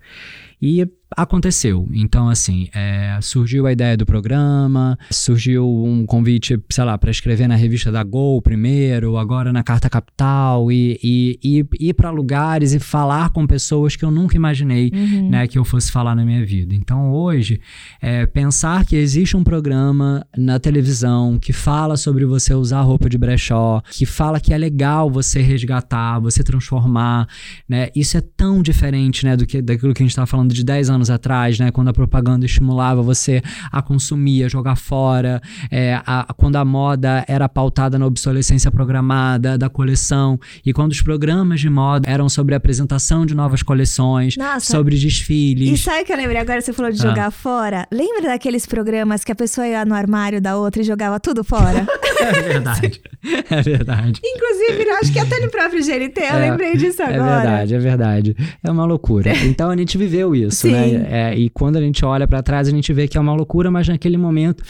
E 0.59 0.87
aconteceu. 1.15 1.87
Então, 1.93 2.29
assim, 2.29 2.67
é, 2.73 3.17
surgiu 3.21 3.65
a 3.65 3.71
ideia 3.71 3.95
do 3.95 4.05
programa, 4.05 4.97
surgiu 5.09 5.67
um 5.67 6.05
convite, 6.05 6.59
sei 6.69 6.83
lá, 6.83 6.97
para 6.97 7.11
escrever 7.11 7.47
na 7.47 7.55
revista 7.55 7.91
da 7.91 8.03
Gol 8.03 8.41
primeiro, 8.41 9.17
agora 9.17 9.53
na 9.53 9.63
Carta 9.63 9.89
Capital, 9.89 10.71
e, 10.71 10.99
e, 11.03 11.39
e 11.43 11.89
ir 11.89 11.93
para 11.93 12.09
lugares 12.09 12.73
e 12.73 12.79
falar 12.79 13.29
com 13.29 13.47
pessoas 13.47 13.95
que 13.95 14.03
eu 14.03 14.11
nunca 14.11 14.35
imaginei 14.35 14.91
né, 15.29 15.47
que 15.47 15.57
eu 15.57 15.65
fosse 15.65 15.91
falar 15.91 16.15
na 16.15 16.25
minha 16.25 16.45
vida. 16.45 16.73
Então, 16.75 17.11
hoje, 17.11 17.59
é, 18.01 18.25
pensar 18.25 18.85
que 18.85 18.95
existe 18.95 19.35
um 19.35 19.43
programa 19.43 20.25
na 20.37 20.59
televisão 20.59 21.37
que 21.39 21.53
fala 21.53 21.97
sobre 21.97 22.25
você 22.25 22.53
usar 22.53 22.81
roupa 22.81 23.09
de 23.09 23.17
brechó, 23.17 23.81
que 23.91 24.05
fala 24.05 24.39
que 24.39 24.53
é 24.53 24.57
legal 24.57 25.09
você 25.09 25.41
resgatar, 25.41 26.19
você 26.19 26.43
transformar, 26.43 27.27
né? 27.67 27.89
Isso 27.95 28.17
é 28.17 28.21
tão 28.21 28.61
diferente, 28.61 29.25
né, 29.25 29.35
do 29.35 29.45
que 29.45 29.61
daquilo 29.61 29.93
que 29.93 30.01
a 30.01 30.05
gente 30.05 30.11
estava 30.11 30.27
falando 30.27 30.53
de 30.53 30.63
10 30.63 30.89
anos 30.89 30.96
atrás, 31.09 31.59
né, 31.59 31.71
quando 31.71 31.89
a 31.89 31.93
propaganda 31.93 32.45
estimulava 32.45 33.01
você 33.01 33.41
a 33.71 33.81
consumir, 33.81 34.43
a 34.43 34.47
jogar 34.49 34.75
fora, 34.75 35.41
é, 35.69 35.95
a- 36.05 36.25
a- 36.29 36.33
quando 36.33 36.55
a 36.55 36.65
moda 36.65 37.23
era 37.27 37.47
pautada 37.47 37.97
na 37.99 38.05
obsolescência 38.05 38.71
programada 38.71 39.57
da 39.57 39.69
coleção 39.69 40.39
e 40.65 40.73
quando 40.73 40.91
os 40.91 41.01
programas 41.01 41.59
de 41.59 41.69
moda 41.69 42.09
eram 42.09 42.27
sobre 42.29 42.53
a 42.53 42.57
apresentação 42.57 43.25
de 43.25 43.35
novas 43.35 43.61
coleções, 43.63 44.35
Nossa. 44.37 44.71
sobre 44.71 44.95
E 44.95 44.99
desfiles. 44.99 45.81
sabe 45.81 46.01
o 46.01 46.05
que 46.05 46.11
eu 46.13 46.17
lembrei 46.17 46.37
agora? 46.41 46.59
Você 46.61 46.73
falou 46.73 46.91
de 46.91 46.99
Ah. 47.05 47.09
jogar 47.09 47.31
fora. 47.31 47.87
Lembra 47.91 48.29
daqueles 48.29 48.65
programas 48.65 49.23
que 49.23 49.31
a 49.31 49.35
pessoa 49.35 49.67
ia 49.67 49.85
no 49.85 49.93
armário 49.93 50.41
da 50.41 50.57
outra 50.57 50.81
e 50.81 50.85
jogava 50.85 51.19
tudo 51.19 51.43
fora? 51.43 51.85
É 52.19 52.31
verdade. 52.41 52.99
É 53.49 53.61
verdade. 53.61 54.19
Inclusive, 54.23 54.89
acho 55.01 55.11
que 55.13 55.19
até 55.19 55.39
no 55.39 55.49
próprio 55.51 55.83
GNT, 55.83 56.19
eu 56.21 56.23
É, 56.37 56.49
lembrei 56.49 56.77
disso 56.77 57.01
É 57.01 57.13
agora. 57.15 57.41
verdade, 57.41 57.75
é 57.75 57.79
verdade. 57.79 58.35
É 58.63 58.71
uma 58.71 58.85
loucura. 58.85 59.31
Então 59.45 59.69
a 59.69 59.75
gente 59.77 59.97
viveu 59.97 60.33
isso, 60.33 60.61
Sim. 60.61 60.71
né? 60.71 60.86
É, 60.95 61.35
e 61.37 61.49
quando 61.49 61.75
a 61.77 61.81
gente 61.81 62.03
olha 62.05 62.27
pra 62.27 62.41
trás, 62.41 62.67
a 62.67 62.71
gente 62.71 62.91
vê 62.93 63.07
que 63.07 63.17
é 63.17 63.21
uma 63.21 63.33
loucura, 63.33 63.69
mas 63.71 63.87
naquele 63.87 64.17
momento 64.17 64.63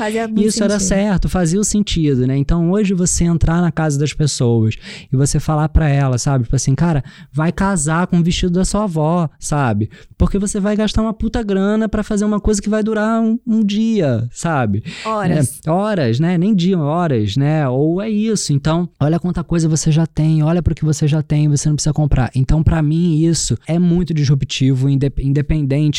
isso 0.47 0.63
era 0.63 0.80
sentido. 0.80 0.88
certo, 0.88 1.30
fazia 1.30 1.59
o 1.59 1.63
sentido, 1.63 2.26
né? 2.28 2.38
Então 2.38 2.72
hoje 2.72 2.93
você 2.93 3.24
entrar 3.26 3.61
na 3.61 3.72
casa 3.72 3.97
das 3.99 4.13
pessoas 4.13 4.76
e 5.11 5.15
você 5.15 5.39
falar 5.39 5.70
pra 5.70 5.88
elas, 5.89 6.22
sabe? 6.22 6.43
Tipo 6.45 6.55
assim, 6.55 6.76
cara, 6.76 7.03
vai 7.32 7.51
casar 7.51 8.07
com 8.07 8.20
o 8.20 8.24
vestido 8.24 8.53
da 8.53 8.65
sua 8.65 8.84
avó, 8.84 9.30
sabe? 9.39 9.89
Porque 10.18 10.38
você 10.39 10.59
vai 10.59 10.76
gastar 10.76 11.01
uma 11.01 11.13
puta 11.13 11.41
grana 11.43 11.88
pra 11.89 12.03
fazer 12.03 12.26
uma 12.26 12.39
coisa 12.39 12.61
que 12.61 12.70
vai 12.70 12.82
durar 12.84 13.22
um, 13.22 13.39
um 13.45 13.63
dia, 13.63 14.28
sabe? 14.32 14.84
Horas. 15.05 15.59
É, 15.65 15.72
horas, 15.72 16.20
né? 16.20 16.38
Nem 16.38 16.55
dia, 16.55 16.78
horas, 16.80 17.36
né? 17.38 17.68
Ou 17.68 18.01
é 18.01 18.09
isso. 18.09 18.53
Então, 18.53 18.89
olha 18.99 19.20
quanta 19.20 19.43
coisa 19.43 19.68
você 19.70 19.91
já 19.91 20.05
tem, 20.05 20.43
olha 20.43 20.61
pro 20.61 20.74
que 20.76 20.86
você 20.86 21.07
já 21.07 21.22
tem, 21.22 21.47
você 21.47 21.70
não 21.70 21.76
precisa 21.76 21.93
comprar. 21.93 22.32
Então, 22.36 22.63
pra 22.63 22.82
mim, 22.82 23.20
isso 23.24 23.57
é 23.68 23.78
muito 23.80 24.13
disruptivo, 24.13 24.89
inde- 24.89 25.11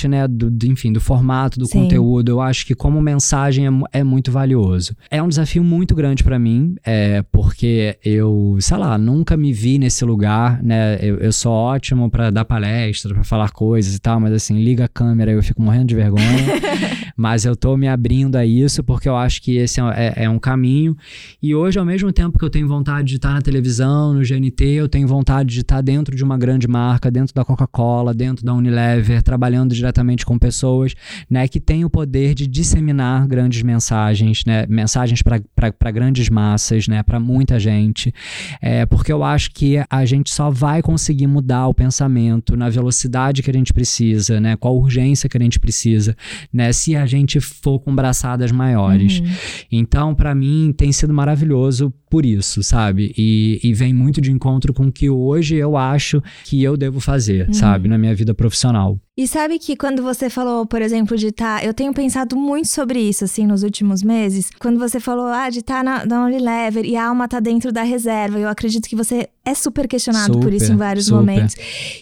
né? 0.09 0.27
Do, 0.27 0.51
do- 0.51 0.67
enfim, 0.67 0.93
do 0.93 1.01
formato, 1.01 1.59
do 1.59 1.67
Sim. 1.67 1.83
conteúdo. 1.83 2.31
Eu 2.31 2.41
acho 2.41 2.67
que 2.67 2.75
como 2.75 3.01
mensagem 3.01 3.67
é, 3.67 3.71
é 4.01 4.03
muito 4.05 4.33
valioso. 4.33 4.97
É 5.11 5.23
um 5.23 5.29
desafio 5.29 5.63
muito 5.63 5.95
grande 5.95 6.25
pra 6.25 6.39
mim, 6.39 6.75
é, 6.85 7.23
porque 7.31 7.99
eu, 8.05 8.57
sei 8.61 8.77
lá, 8.77 8.97
nunca 8.99 9.37
me 9.37 9.53
vi 9.53 9.79
nesse 9.79 10.05
lugar, 10.05 10.63
né? 10.63 10.99
Eu, 11.01 11.19
eu 11.19 11.33
sou 11.33 11.53
ótimo 11.53 12.11
pra 12.11 12.31
dar 12.31 12.45
palestra, 12.45 13.15
pra 13.15 13.25
falar 13.25 13.51
coisas 13.51 13.95
e 13.95 13.99
tal, 14.01 14.19
mas 14.19 14.33
assim, 14.33 14.59
liga 14.63 14.85
a 14.85 14.89
câmera 14.89 15.31
e 15.31 15.35
eu 15.35 15.43
fico 15.43 15.63
morrendo 15.63 15.87
de 15.87 15.95
vergonha. 15.95 16.25
mas 17.19 17.45
eu 17.45 17.57
tô 17.57 17.77
me 17.77 17.89
abrindo 17.89 18.37
a 18.37 18.47
isso 18.47 18.85
porque 18.85 19.09
eu 19.09 19.17
acho 19.17 19.43
que 19.43 19.57
esse 19.57 19.81
é, 19.81 19.85
é- 20.17 20.25
é 20.25 20.31
um 20.31 20.39
caminho. 20.39 20.97
E 21.43 21.53
hoje, 21.53 21.77
ao 21.77 21.85
mesmo 21.85 22.13
tempo 22.13 22.39
que 22.39 22.45
eu 22.45 22.49
tenho 22.51 22.69
vontade 22.69 23.09
de 23.09 23.17
estar 23.17 23.33
na 23.35 23.43
televisão, 23.43 24.15
no 24.15 24.23
GNT, 24.25 24.65
eu 24.65 24.89
tenho 24.89 25.09
vontade 25.09 25.53
de 25.53 25.61
estar 25.63 25.81
dentro 25.81 26.15
de 26.15 26.23
uma 26.23 26.39
grande 26.39 26.69
marca, 26.69 27.11
dentro 27.11 27.35
da 27.35 27.45
Coca-Cola, 27.45 28.15
dentro 28.15 28.45
da 28.45 28.55
Unilever, 28.55 29.21
trabalhando 29.21 29.75
diretamente 29.75 30.25
com 30.25 30.39
pessoas, 30.39 30.95
né, 31.29 31.49
que 31.49 31.59
têm 31.59 31.85
o 31.85 31.91
poder 31.91 32.35
de 32.35 32.47
disseminar 32.47 33.27
grandes 33.27 33.63
mensagens, 33.63 34.45
né, 34.47 34.65
mensagens 34.69 35.21
para 35.21 35.91
grandes 35.91 36.29
massas, 36.29 36.87
né, 36.87 37.03
para 37.03 37.19
muita 37.19 37.59
gente. 37.59 38.15
É, 38.63 38.87
porque 38.87 39.13
eu 39.13 39.25
acho 39.25 39.51
que 39.51 39.83
a 39.91 40.05
gente 40.05 40.33
só 40.33 40.51
vai 40.51 40.83
conseguir 40.83 41.27
mudar 41.27 41.67
o 41.67 41.75
pensamento 41.75 42.57
na 42.57 42.69
velocidade 42.69 43.43
que 43.43 43.51
a 43.51 43.55
gente 43.55 43.73
precisa, 43.73 44.41
né, 44.41 44.55
com 44.55 44.69
a 44.69 44.71
urgência 44.71 45.29
que 45.29 45.37
a 45.37 45.41
gente 45.41 45.59
precisa, 45.59 46.17
né, 46.53 46.73
se 46.73 46.95
a 46.95 47.08
gente 47.09 47.41
for 47.41 47.81
com 47.81 47.93
braçadas 47.93 48.53
maiores. 48.53 49.19
Uhum. 49.19 49.27
Então, 49.73 50.15
para 50.15 50.33
mim, 50.35 50.73
tem 50.77 50.93
sido 50.93 51.13
maravilhoso 51.13 51.93
por 52.09 52.25
isso, 52.25 52.63
sabe? 52.63 53.13
E, 53.19 53.59
e, 53.63 53.75
vem 53.75 53.93
muito 53.93 54.21
de 54.21 54.31
encontro 54.31 54.73
com 54.73 54.87
o 54.87 54.93
que 54.93 55.11
hoje 55.11 55.57
eu 55.57 55.77
acho 55.77 56.23
que 56.45 56.63
eu 56.63 56.77
devo 56.77 57.01
fazer, 57.01 57.49
uhum. 57.49 57.53
sabe? 57.53 57.89
Na 57.89 57.99
minha 57.99 58.15
vida 58.15 58.33
profissional. 58.33 58.99
E 59.19 59.27
sabe 59.27 59.59
que 59.59 59.75
quando 59.77 60.01
você 60.01 60.31
falou, 60.31 60.65
por 60.65 60.81
exemplo, 60.81 61.17
de 61.17 61.27
estar. 61.27 61.59
Tá, 61.59 61.67
eu 61.67 61.75
tenho 61.75 61.93
pensado 61.93 62.37
muito 62.37 62.69
sobre 62.69 63.01
isso, 63.01 63.25
assim, 63.25 63.49
nos 63.49 63.65
últimos 63.65 64.01
meses. 64.01 64.49
Quando 64.61 64.79
você 64.79 65.01
falou, 65.01 65.27
ah, 65.27 65.51
de 65.51 65.59
estar 65.59 65.79
tá 65.79 65.83
na, 65.83 66.07
na 66.07 66.25
Unilever 66.25 66.85
e 66.85 66.95
a 66.95 67.09
alma 67.09 67.27
tá 67.27 67.41
dentro 67.41 67.73
da 67.73 67.83
reserva. 67.83 68.39
Eu 68.39 68.49
acredito 68.49 68.89
que 68.89 68.95
você 68.95 69.29
é 69.45 69.55
super 69.55 69.89
questionado 69.89 70.35
super, 70.35 70.41
por 70.41 70.53
isso 70.53 70.73
em 70.73 70.77
vários 70.77 71.07
super. 71.07 71.17
momentos. 71.17 71.57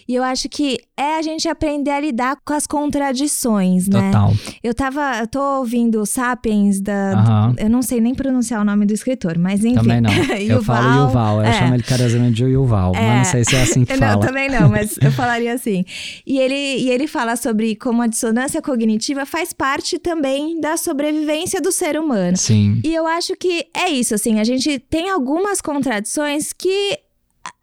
E 0.07 0.13
eu 0.13 0.21
acho 0.21 0.47
que 0.47 0.77
é 0.95 1.17
a 1.17 1.21
gente 1.23 1.47
aprender 1.47 1.91
a 1.91 1.99
lidar 1.99 2.37
com 2.45 2.53
as 2.53 2.67
contradições, 2.67 3.87
né? 3.87 4.11
Total. 4.11 4.33
Eu 4.61 4.73
tava. 4.75 5.19
Eu 5.19 5.27
tô 5.27 5.41
ouvindo 5.59 6.05
Sapiens 6.05 6.79
da. 6.81 7.51
Eu 7.57 7.69
não 7.69 7.81
sei 7.81 7.99
nem 7.99 8.13
pronunciar 8.13 8.61
o 8.61 8.65
nome 8.65 8.85
do 8.85 8.93
escritor, 8.93 9.39
mas 9.39 9.65
enfim. 9.65 9.75
Também 9.75 10.01
não. 10.01 10.11
eu 10.37 10.63
falo 10.63 11.07
Yuval. 11.07 11.39
Eu 11.39 11.45
é. 11.47 11.53
chamo 11.53 11.73
ele 11.73 11.83
carinhosamente 11.83 12.35
de 12.35 12.43
Yuval. 12.43 12.93
É. 12.95 13.07
Mas 13.07 13.17
não 13.17 13.25
sei 13.25 13.43
se 13.43 13.55
é 13.55 13.61
assim 13.63 13.85
que 13.85 13.95
fala. 13.97 14.11
Não, 14.11 14.19
também 14.19 14.49
não, 14.49 14.69
mas 14.69 14.97
eu 15.01 15.11
falaria 15.11 15.53
assim. 15.53 15.83
E 16.25 16.37
ele, 16.37 16.53
e 16.53 16.89
ele 16.89 17.06
fala 17.07 17.35
sobre 17.35 17.75
como 17.75 18.01
a 18.01 18.07
dissonância 18.07 18.61
cognitiva 18.61 19.25
faz 19.25 19.53
parte 19.53 19.97
também 19.97 20.59
da 20.59 20.77
sobrevivência 20.77 21.61
do 21.61 21.71
ser 21.71 21.99
humano. 21.99 22.37
Sim. 22.37 22.81
E 22.83 22.93
eu 22.93 23.07
acho 23.07 23.35
que 23.35 23.65
é 23.73 23.89
isso, 23.89 24.13
assim, 24.13 24.39
a 24.39 24.43
gente 24.43 24.79
tem 24.79 25.09
algumas 25.09 25.61
contradições 25.61 26.53
que 26.53 26.99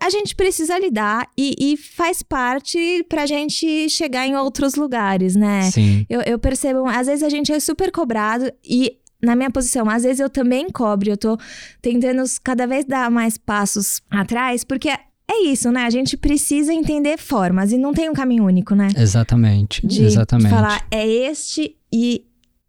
a 0.01 0.11
gente 0.11 0.35
precisa 0.35 0.79
lidar 0.79 1.29
e, 1.37 1.55
e, 1.59 1.77
faz 1.77 2.23
parte 2.23 3.05
pra 3.09 3.27
gente 3.27 3.89
chegar 3.89 4.27
em 4.27 4.35
outros 4.35 4.75
lugares, 4.75 5.37
né? 5.37 5.63
Sim. 5.71 6.07
Eu, 6.09 6.23
eu 6.23 6.39
percebo, 6.39 6.87
às 6.87 7.07
vezes 7.07 7.23
a 7.23 7.29
gente 7.29 7.53
é 7.53 7.61
super 7.61 7.93
cobrado 7.93 8.51
e 8.65 8.99
na 9.23 9.35
minha 9.35 9.51
posição, 9.51 9.89
às 9.89 10.03
vezes 10.03 10.21
eu 10.21 10.29
também 10.29 10.69
cobro, 10.71 11.09
eu 11.09 11.17
tô 11.17 11.39
tentando 11.81 12.23
cada 12.43 12.67
vez 12.67 12.85
dar 12.85 13.11
mais 13.11 13.39
passos 13.39 14.03
atrás, 14.11 14.65
porque 14.65 14.91
é 15.31 15.45
isso, 15.45 15.71
né? 15.71 15.85
A 15.85 15.91
gente 15.91 16.17
precisa 16.17 16.73
entender 16.73 17.19
formas 17.19 17.73
e 17.73 17.79
não 17.79 17.93
tem 17.93 18.11
um 18.11 18.15
caminho 18.15 18.45
único, 18.45 18.75
né? 18.75 18.89
Exatamente. 18.97 19.87
De, 19.87 20.05
exatamente. 20.05 20.51
Falar, 20.51 20.87
é 20.91 21.07
este 21.07 21.77
e 21.93 22.25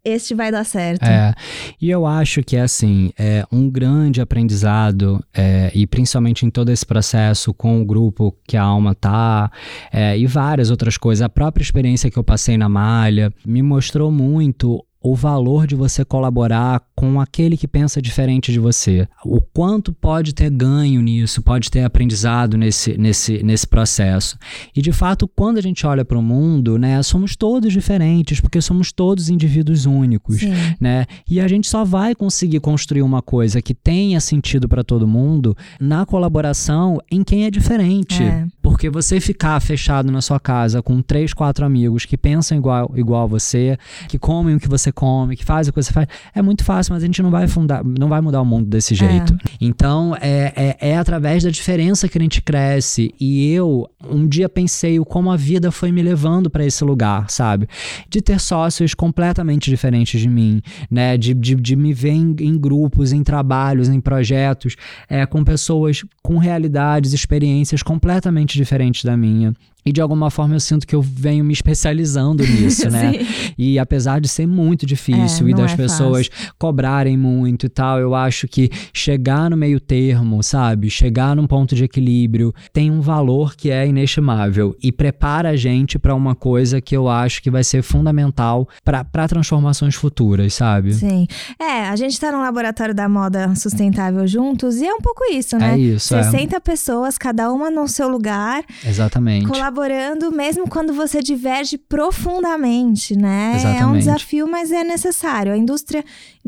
este 0.06 0.34
vai 0.34 0.52
dar 0.52 0.64
certo. 0.64 1.02
É, 1.02 1.34
e 1.82 1.90
eu 1.90 2.06
acho 2.06 2.40
que, 2.42 2.56
assim, 2.56 3.10
é 3.18 3.44
um 3.50 3.68
grande 3.68 4.20
aprendizado, 4.20 5.22
é, 5.34 5.72
e 5.74 5.84
principalmente 5.84 6.46
em 6.46 6.50
todo 6.50 6.70
esse 6.70 6.86
processo 6.86 7.52
com 7.52 7.82
o 7.82 7.84
grupo 7.84 8.32
que 8.46 8.56
a 8.56 8.62
Alma 8.62 8.94
tá, 8.94 9.50
é, 9.92 10.16
e 10.16 10.24
várias 10.24 10.70
outras 10.70 10.96
coisas, 10.96 11.22
a 11.22 11.28
própria 11.28 11.62
experiência 11.62 12.08
que 12.08 12.16
eu 12.16 12.22
passei 12.22 12.56
na 12.56 12.68
Malha 12.68 13.32
me 13.44 13.62
mostrou 13.62 14.12
muito 14.12 14.85
o 15.00 15.14
valor 15.14 15.66
de 15.66 15.74
você 15.74 16.04
colaborar 16.04 16.82
com 16.94 17.20
aquele 17.20 17.56
que 17.56 17.68
pensa 17.68 18.02
diferente 18.02 18.50
de 18.50 18.58
você. 18.58 19.06
O 19.24 19.40
quanto 19.40 19.92
pode 19.92 20.34
ter 20.34 20.50
ganho 20.50 21.00
nisso, 21.00 21.42
pode 21.42 21.70
ter 21.70 21.84
aprendizado 21.84 22.56
nesse, 22.56 22.98
nesse, 22.98 23.42
nesse 23.42 23.66
processo. 23.68 24.36
E 24.74 24.82
de 24.82 24.92
fato, 24.92 25.28
quando 25.28 25.58
a 25.58 25.60
gente 25.60 25.86
olha 25.86 26.04
para 26.04 26.18
o 26.18 26.22
mundo, 26.22 26.78
né, 26.78 27.00
somos 27.02 27.36
todos 27.36 27.72
diferentes, 27.72 28.40
porque 28.40 28.60
somos 28.60 28.90
todos 28.90 29.28
indivíduos 29.28 29.86
únicos, 29.86 30.40
Sim. 30.40 30.54
né? 30.80 31.06
E 31.28 31.40
a 31.40 31.46
gente 31.46 31.68
só 31.68 31.84
vai 31.84 32.14
conseguir 32.14 32.60
construir 32.60 33.02
uma 33.02 33.22
coisa 33.22 33.62
que 33.62 33.74
tenha 33.74 34.18
sentido 34.18 34.68
para 34.68 34.82
todo 34.82 35.06
mundo 35.06 35.56
na 35.78 36.04
colaboração 36.04 36.98
em 37.10 37.22
quem 37.22 37.44
é 37.44 37.50
diferente. 37.50 38.22
É. 38.22 38.46
Porque 38.60 38.90
você 38.90 39.20
ficar 39.20 39.60
fechado 39.60 40.10
na 40.10 40.20
sua 40.20 40.40
casa 40.40 40.82
com 40.82 41.00
três, 41.00 41.32
quatro 41.32 41.64
amigos 41.64 42.04
que 42.04 42.16
pensam 42.16 42.58
igual, 42.58 42.92
igual 42.96 43.24
a 43.24 43.26
você, 43.26 43.78
que 44.08 44.18
comem 44.18 44.56
o 44.56 44.60
que 44.60 44.68
você 44.68 44.85
come, 44.92 45.36
que 45.36 45.44
fazem 45.44 45.70
o 45.70 45.72
que 45.72 45.82
você 45.82 45.92
faz, 45.92 46.06
é 46.34 46.42
muito 46.42 46.64
fácil 46.64 46.86
mas 46.96 47.02
a 47.02 47.06
gente 47.06 47.22
não 47.22 47.30
vai 47.30 47.46
fundar, 47.46 47.84
não 47.84 48.08
vai 48.08 48.20
mudar 48.20 48.40
o 48.40 48.44
mundo 48.44 48.66
desse 48.66 48.94
é. 48.94 48.96
jeito. 48.96 49.34
É. 49.34 49.36
Então, 49.60 50.16
é, 50.20 50.52
é, 50.56 50.90
é, 50.90 50.96
através 50.96 51.42
da 51.42 51.50
diferença 51.50 52.08
que 52.08 52.18
a 52.18 52.20
gente 52.20 52.40
cresce. 52.40 53.14
E 53.20 53.52
eu, 53.52 53.88
um 54.08 54.26
dia 54.26 54.48
pensei 54.48 54.98
o 54.98 55.04
como 55.04 55.30
a 55.30 55.36
vida 55.36 55.70
foi 55.70 55.92
me 55.92 56.02
levando 56.02 56.48
para 56.48 56.64
esse 56.64 56.82
lugar, 56.84 57.28
sabe? 57.30 57.68
De 58.08 58.20
ter 58.20 58.40
sócios 58.40 58.94
completamente 58.94 59.70
diferentes 59.70 60.20
de 60.20 60.28
mim, 60.28 60.62
né? 60.90 61.16
De, 61.16 61.34
de, 61.34 61.54
de 61.54 61.76
me 61.76 61.92
ver 61.92 62.10
em, 62.10 62.34
em, 62.40 62.58
grupos, 62.58 63.12
em 63.12 63.22
trabalhos, 63.22 63.88
em 63.88 64.00
projetos, 64.00 64.76
é, 65.08 65.26
com 65.26 65.44
pessoas 65.44 66.02
com 66.22 66.38
realidades, 66.38 67.12
experiências 67.12 67.82
completamente 67.82 68.56
diferentes 68.56 69.04
da 69.04 69.16
minha. 69.16 69.54
E 69.86 69.92
de 69.92 70.00
alguma 70.00 70.30
forma 70.32 70.56
eu 70.56 70.60
sinto 70.60 70.84
que 70.84 70.96
eu 70.96 71.00
venho 71.00 71.44
me 71.44 71.52
especializando 71.52 72.42
nisso, 72.44 72.90
né? 72.90 73.12
e 73.56 73.78
apesar 73.78 74.20
de 74.20 74.26
ser 74.26 74.46
muito 74.46 74.84
difícil 74.84 75.46
é, 75.46 75.50
e 75.50 75.54
das 75.54 75.72
é 75.72 75.76
pessoas 75.76 76.26
fácil. 76.26 76.54
cobrarem 76.58 77.16
muito 77.16 77.66
e 77.66 77.68
tal, 77.68 78.00
eu 78.00 78.12
acho 78.12 78.48
que 78.48 78.68
chegar 78.92 79.48
no 79.48 79.56
meio 79.56 79.78
termo, 79.78 80.42
sabe? 80.42 80.90
Chegar 80.90 81.36
num 81.36 81.46
ponto 81.46 81.76
de 81.76 81.84
equilíbrio 81.84 82.52
tem 82.72 82.90
um 82.90 83.00
valor 83.00 83.54
que 83.54 83.70
é 83.70 83.86
inestimável 83.86 84.76
e 84.82 84.90
prepara 84.90 85.50
a 85.50 85.56
gente 85.56 86.00
para 86.00 86.14
uma 86.14 86.34
coisa 86.34 86.80
que 86.80 86.96
eu 86.96 87.08
acho 87.08 87.40
que 87.40 87.50
vai 87.50 87.62
ser 87.62 87.82
fundamental 87.82 88.68
para 88.84 89.28
transformações 89.28 89.94
futuras, 89.94 90.52
sabe? 90.52 90.94
Sim. 90.94 91.28
É, 91.60 91.88
a 91.88 91.94
gente 91.94 92.18
tá 92.18 92.32
no 92.32 92.40
laboratório 92.40 92.94
da 92.94 93.08
moda 93.08 93.54
sustentável 93.54 94.26
juntos 94.26 94.78
e 94.78 94.86
é 94.86 94.92
um 94.92 95.00
pouco 95.00 95.24
isso, 95.30 95.56
né? 95.56 95.74
É 95.74 95.78
isso. 95.78 96.08
60 96.08 96.56
é. 96.56 96.60
pessoas, 96.60 97.16
cada 97.16 97.52
uma 97.52 97.70
no 97.70 97.86
seu 97.86 98.08
lugar. 98.08 98.64
Exatamente 98.84 99.46
colaborando 99.76 100.32
mesmo 100.32 100.68
quando 100.68 100.94
você 100.94 101.22
diverge 101.22 101.76
profundamente, 101.76 103.14
né? 103.14 103.56
Exatamente. 103.56 103.82
É 103.82 103.86
um 103.86 103.98
desafio, 103.98 104.48
mas 104.48 104.72
é 104.72 104.82
necessário. 104.82 105.52
A 105.52 105.56
indústria, 105.56 106.02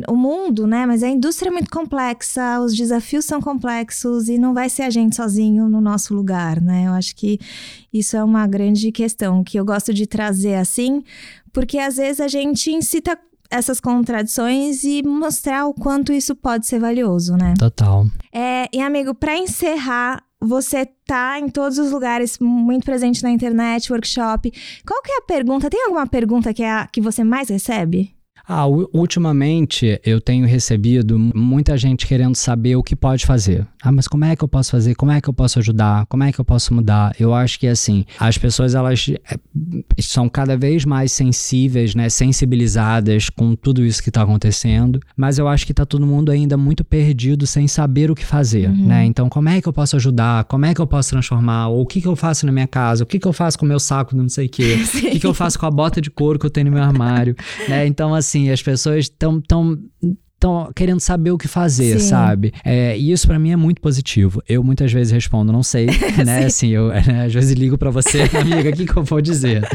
o 0.08 0.16
mundo, 0.16 0.66
né? 0.66 0.86
Mas 0.86 1.02
a 1.02 1.08
indústria 1.08 1.50
é 1.50 1.52
muito 1.52 1.70
complexa, 1.70 2.58
os 2.60 2.74
desafios 2.74 3.26
são 3.26 3.40
complexos 3.40 4.28
e 4.28 4.38
não 4.38 4.54
vai 4.54 4.70
ser 4.70 4.82
a 4.82 4.90
gente 4.90 5.14
sozinho 5.14 5.68
no 5.68 5.80
nosso 5.80 6.14
lugar, 6.14 6.60
né? 6.60 6.86
Eu 6.86 6.92
acho 6.92 7.14
que 7.14 7.38
isso 7.92 8.16
é 8.16 8.24
uma 8.24 8.46
grande 8.46 8.90
questão 8.90 9.44
que 9.44 9.58
eu 9.58 9.64
gosto 9.64 9.92
de 9.92 10.06
trazer 10.06 10.54
assim, 10.54 11.02
porque 11.52 11.78
às 11.78 11.96
vezes 11.96 12.20
a 12.20 12.28
gente 12.28 12.72
incita 12.72 13.18
essas 13.50 13.80
contradições 13.80 14.84
e 14.84 15.02
mostrar 15.02 15.66
o 15.66 15.72
quanto 15.72 16.12
isso 16.12 16.34
pode 16.34 16.66
ser 16.66 16.78
valioso, 16.78 17.34
né? 17.34 17.54
Total. 17.58 18.06
É, 18.32 18.68
e 18.72 18.80
amigo, 18.80 19.14
para 19.14 19.36
encerrar 19.38 20.22
você 20.40 20.86
tá 21.06 21.38
em 21.38 21.48
todos 21.48 21.78
os 21.78 21.90
lugares, 21.90 22.38
muito 22.38 22.84
presente 22.84 23.22
na 23.22 23.30
internet, 23.30 23.92
workshop. 23.92 24.52
Qual 24.86 25.02
que 25.02 25.12
é 25.12 25.18
a 25.18 25.22
pergunta? 25.22 25.70
Tem 25.70 25.84
alguma 25.84 26.06
pergunta 26.06 26.54
que 26.54 26.62
é 26.62 26.70
a 26.70 26.86
que 26.86 27.00
você 27.00 27.24
mais 27.24 27.48
recebe? 27.48 28.17
Ah, 28.48 28.66
ultimamente 28.66 30.00
eu 30.02 30.22
tenho 30.22 30.46
recebido 30.46 31.18
muita 31.18 31.76
gente 31.76 32.06
querendo 32.06 32.34
saber 32.34 32.76
o 32.76 32.82
que 32.82 32.96
pode 32.96 33.26
fazer. 33.26 33.66
Ah, 33.82 33.92
mas 33.92 34.08
como 34.08 34.24
é 34.24 34.34
que 34.34 34.42
eu 34.42 34.48
posso 34.48 34.70
fazer? 34.70 34.94
Como 34.94 35.12
é 35.12 35.20
que 35.20 35.28
eu 35.28 35.34
posso 35.34 35.58
ajudar? 35.58 36.06
Como 36.06 36.24
é 36.24 36.32
que 36.32 36.40
eu 36.40 36.44
posso 36.44 36.72
mudar? 36.72 37.14
Eu 37.20 37.34
acho 37.34 37.60
que 37.60 37.66
assim, 37.66 38.06
as 38.18 38.38
pessoas 38.38 38.74
elas 38.74 39.06
eh, 39.10 39.38
são 40.00 40.28
cada 40.30 40.56
vez 40.56 40.86
mais 40.86 41.12
sensíveis, 41.12 41.94
né, 41.94 42.08
sensibilizadas 42.08 43.28
com 43.28 43.54
tudo 43.54 43.84
isso 43.84 44.02
que 44.02 44.08
está 44.08 44.22
acontecendo, 44.22 44.98
mas 45.14 45.38
eu 45.38 45.46
acho 45.46 45.66
que 45.66 45.72
está 45.72 45.84
todo 45.84 46.06
mundo 46.06 46.32
ainda 46.32 46.56
muito 46.56 46.82
perdido 46.82 47.46
sem 47.46 47.68
saber 47.68 48.10
o 48.10 48.14
que 48.14 48.24
fazer, 48.24 48.70
uhum. 48.70 48.86
né? 48.86 49.04
Então, 49.04 49.28
como 49.28 49.48
é 49.48 49.60
que 49.60 49.68
eu 49.68 49.72
posso 49.72 49.96
ajudar? 49.96 50.44
Como 50.44 50.64
é 50.64 50.74
que 50.74 50.80
eu 50.80 50.86
posso 50.86 51.10
transformar? 51.10 51.68
Ou 51.68 51.82
o 51.82 51.86
que 51.86 52.00
que 52.00 52.08
eu 52.08 52.16
faço 52.16 52.46
na 52.46 52.52
minha 52.52 52.66
casa? 52.66 53.04
O 53.04 53.06
que 53.06 53.18
que 53.18 53.28
eu 53.28 53.32
faço 53.32 53.58
com 53.58 53.66
o 53.66 53.68
meu 53.68 53.78
saco 53.78 54.14
de 54.14 54.22
não 54.22 54.28
sei 54.28 54.46
o 54.46 54.48
quê? 54.48 54.78
o 54.82 55.00
que 55.10 55.20
que 55.20 55.26
eu 55.26 55.34
faço 55.34 55.58
com 55.58 55.66
a 55.66 55.70
bota 55.70 56.00
de 56.00 56.10
couro 56.10 56.38
que 56.38 56.46
eu 56.46 56.50
tenho 56.50 56.66
no 56.66 56.72
meu 56.72 56.82
armário, 56.82 57.36
né? 57.68 57.86
Então, 57.86 58.14
assim, 58.14 58.37
assim, 58.38 58.50
as 58.50 58.62
pessoas 58.62 59.04
estão 59.06 59.40
tão 59.40 59.78
estão 60.38 60.70
querendo 60.74 61.00
saber 61.00 61.32
o 61.32 61.38
que 61.38 61.48
fazer, 61.48 61.98
Sim. 61.98 62.08
sabe? 62.08 62.52
É, 62.64 62.96
e 62.96 63.10
isso 63.10 63.26
para 63.26 63.38
mim 63.38 63.50
é 63.50 63.56
muito 63.56 63.80
positivo. 63.80 64.40
Eu 64.48 64.62
muitas 64.62 64.92
vezes 64.92 65.12
respondo, 65.12 65.52
não 65.52 65.62
sei, 65.62 65.86
né? 66.24 66.44
assim, 66.44 66.68
eu 66.68 66.88
né, 66.88 67.24
às 67.26 67.34
vezes 67.34 67.52
ligo 67.52 67.76
para 67.76 67.90
você, 67.90 68.22
amiga, 68.38 68.70
o 68.70 68.72
que, 68.72 68.86
que 68.86 68.96
eu 68.96 69.02
vou 69.02 69.20
dizer? 69.20 69.68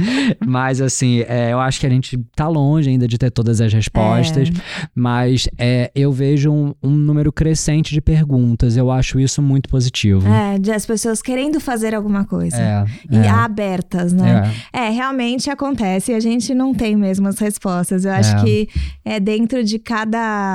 Mas 0.46 0.82
assim, 0.82 1.24
é, 1.28 1.52
eu 1.52 1.60
acho 1.60 1.80
que 1.80 1.86
a 1.86 1.90
gente 1.90 2.18
tá 2.36 2.48
longe 2.48 2.90
ainda 2.90 3.08
de 3.08 3.18
ter 3.18 3.30
todas 3.30 3.60
as 3.60 3.74
respostas, 3.74 4.50
é. 4.50 4.88
mas 4.96 5.50
é, 5.58 5.92
eu 5.94 6.12
vejo 6.12 6.50
um, 6.50 6.74
um, 6.82 6.92
número 6.92 7.32
crescente 7.32 7.94
de 7.94 8.00
perguntas. 8.00 8.78
Eu 8.78 8.90
acho 8.90 9.20
isso 9.20 9.42
muito 9.42 9.68
positivo. 9.68 10.28
É, 10.28 10.58
de 10.58 10.72
as 10.72 10.86
pessoas 10.86 11.22
querendo 11.22 11.60
fazer 11.60 11.94
alguma 11.94 12.24
coisa. 12.24 12.58
É, 12.58 12.86
e 13.12 13.18
é. 13.18 13.30
abertas, 13.30 14.14
né? 14.14 14.54
É. 14.72 14.90
realmente 14.90 15.50
acontece 15.50 16.12
e 16.12 16.16
a 16.16 16.20
gente 16.20 16.54
não 16.54 16.74
tem 16.74 16.96
mesmo 16.96 17.28
as 17.28 17.38
respostas. 17.38 18.06
Eu 18.06 18.12
acho 18.12 18.44
que 18.44 18.70
é 19.04 19.20
dentro 19.20 19.64
de 19.64 19.78
cada 19.78 20.53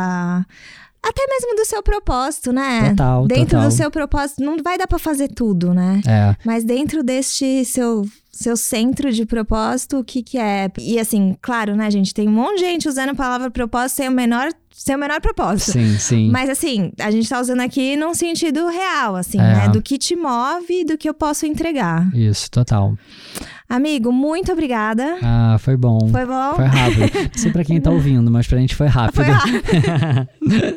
até 1.03 1.27
mesmo 1.27 1.55
do 1.57 1.65
seu 1.65 1.83
propósito, 1.83 2.53
né? 2.53 2.91
Total, 2.91 3.27
Dentro 3.27 3.47
total. 3.47 3.69
do 3.69 3.71
seu 3.73 3.91
propósito, 3.91 4.43
não 4.43 4.57
vai 4.63 4.77
dar 4.77 4.87
para 4.87 4.99
fazer 4.99 5.29
tudo, 5.29 5.73
né? 5.73 6.01
É. 6.07 6.37
Mas 6.45 6.65
dentro 6.65 7.03
deste 7.03 7.65
seu 7.65 8.05
seu 8.31 8.57
centro 8.57 9.11
de 9.11 9.27
propósito, 9.27 9.99
o 9.99 10.05
que 10.05 10.23
que 10.23 10.39
é? 10.39 10.71
E 10.79 11.01
assim, 11.01 11.37
claro, 11.43 11.75
né, 11.75 11.91
gente, 11.91 12.15
tem 12.15 12.29
um 12.29 12.33
monte 12.33 12.59
de 12.59 12.67
gente 12.67 12.89
usando 12.89 13.09
a 13.09 13.15
palavra 13.15 13.51
propósito 13.51 13.97
sem 13.97 14.09
o 14.09 14.13
menor 14.13 14.53
sem 14.71 14.95
o 14.95 14.99
menor 14.99 15.21
propósito. 15.21 15.73
Sim, 15.73 15.99
sim. 15.99 16.31
Mas 16.31 16.49
assim, 16.49 16.93
a 17.01 17.11
gente 17.11 17.29
tá 17.29 17.41
usando 17.41 17.61
aqui 17.61 17.97
num 17.97 18.15
sentido 18.15 18.69
real, 18.69 19.17
assim, 19.17 19.41
é. 19.41 19.43
né? 19.43 19.69
Do 19.69 19.83
que 19.83 19.99
te 19.99 20.15
move 20.15 20.83
e 20.83 20.85
do 20.85 20.97
que 20.97 21.09
eu 21.09 21.15
posso 21.15 21.47
entregar. 21.47 22.09
Isso, 22.15 22.49
total. 22.49 22.95
Amigo, 23.69 24.11
muito 24.11 24.51
obrigada. 24.51 25.19
Ah, 25.23 25.57
foi 25.59 25.77
bom. 25.77 26.09
Foi 26.11 26.25
bom? 26.25 26.55
Foi 26.55 26.65
rápido. 26.65 27.01
Não 27.15 27.31
sei 27.35 27.53
pra 27.53 27.65
quem 27.65 27.79
tá 27.81 27.91
ouvindo, 27.93 28.31
mas 28.31 28.47
pra 28.47 28.59
gente 28.59 28.75
foi 28.75 28.87
rápido. 28.87 29.17
Foi 29.17 29.25
rápido. 29.27 29.63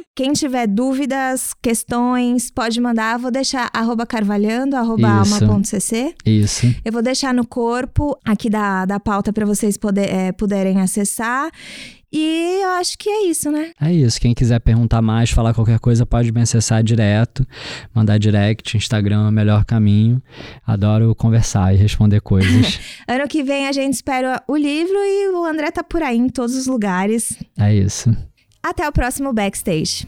quem 0.21 0.33
tiver 0.33 0.67
dúvidas, 0.67 1.51
questões, 1.59 2.51
pode 2.51 2.79
mandar. 2.79 3.17
Vou 3.17 3.31
deixar 3.31 3.71
arroba 3.73 4.05
carvalhando, 4.05 4.75
arroba 4.75 5.09
alma.cc. 5.09 6.13
Isso. 6.23 6.67
Eu 6.85 6.91
vou 6.91 7.01
deixar 7.01 7.33
no 7.33 7.43
corpo 7.43 8.15
aqui 8.23 8.47
da, 8.47 8.85
da 8.85 8.99
pauta 8.99 9.33
para 9.33 9.47
vocês 9.47 9.77
poder, 9.77 10.13
é, 10.13 10.31
puderem 10.31 10.79
acessar. 10.79 11.49
E 12.13 12.59
eu 12.61 12.69
acho 12.71 12.99
que 12.99 13.09
é 13.09 13.25
isso, 13.25 13.49
né? 13.49 13.71
É 13.81 13.91
isso. 13.91 14.21
Quem 14.21 14.35
quiser 14.35 14.59
perguntar 14.59 15.01
mais, 15.01 15.31
falar 15.31 15.55
qualquer 15.55 15.79
coisa, 15.79 16.05
pode 16.05 16.31
me 16.31 16.41
acessar 16.41 16.83
direto, 16.83 17.43
mandar 17.91 18.19
direct, 18.19 18.77
Instagram 18.77 19.25
é 19.25 19.29
o 19.29 19.31
melhor 19.31 19.65
caminho. 19.65 20.21
Adoro 20.67 21.15
conversar 21.15 21.73
e 21.73 21.77
responder 21.77 22.21
coisas. 22.21 22.79
ano 23.09 23.27
que 23.27 23.41
vem 23.41 23.67
a 23.67 23.71
gente 23.71 23.95
espera 23.95 24.43
o 24.47 24.55
livro 24.55 24.93
e 24.93 25.29
o 25.29 25.45
André 25.45 25.71
tá 25.71 25.83
por 25.83 26.03
aí 26.03 26.17
em 26.19 26.29
todos 26.29 26.55
os 26.55 26.67
lugares. 26.67 27.39
É 27.57 27.73
isso. 27.73 28.15
Até 28.63 28.87
o 28.87 28.91
próximo 28.91 29.33
backstage. 29.33 30.07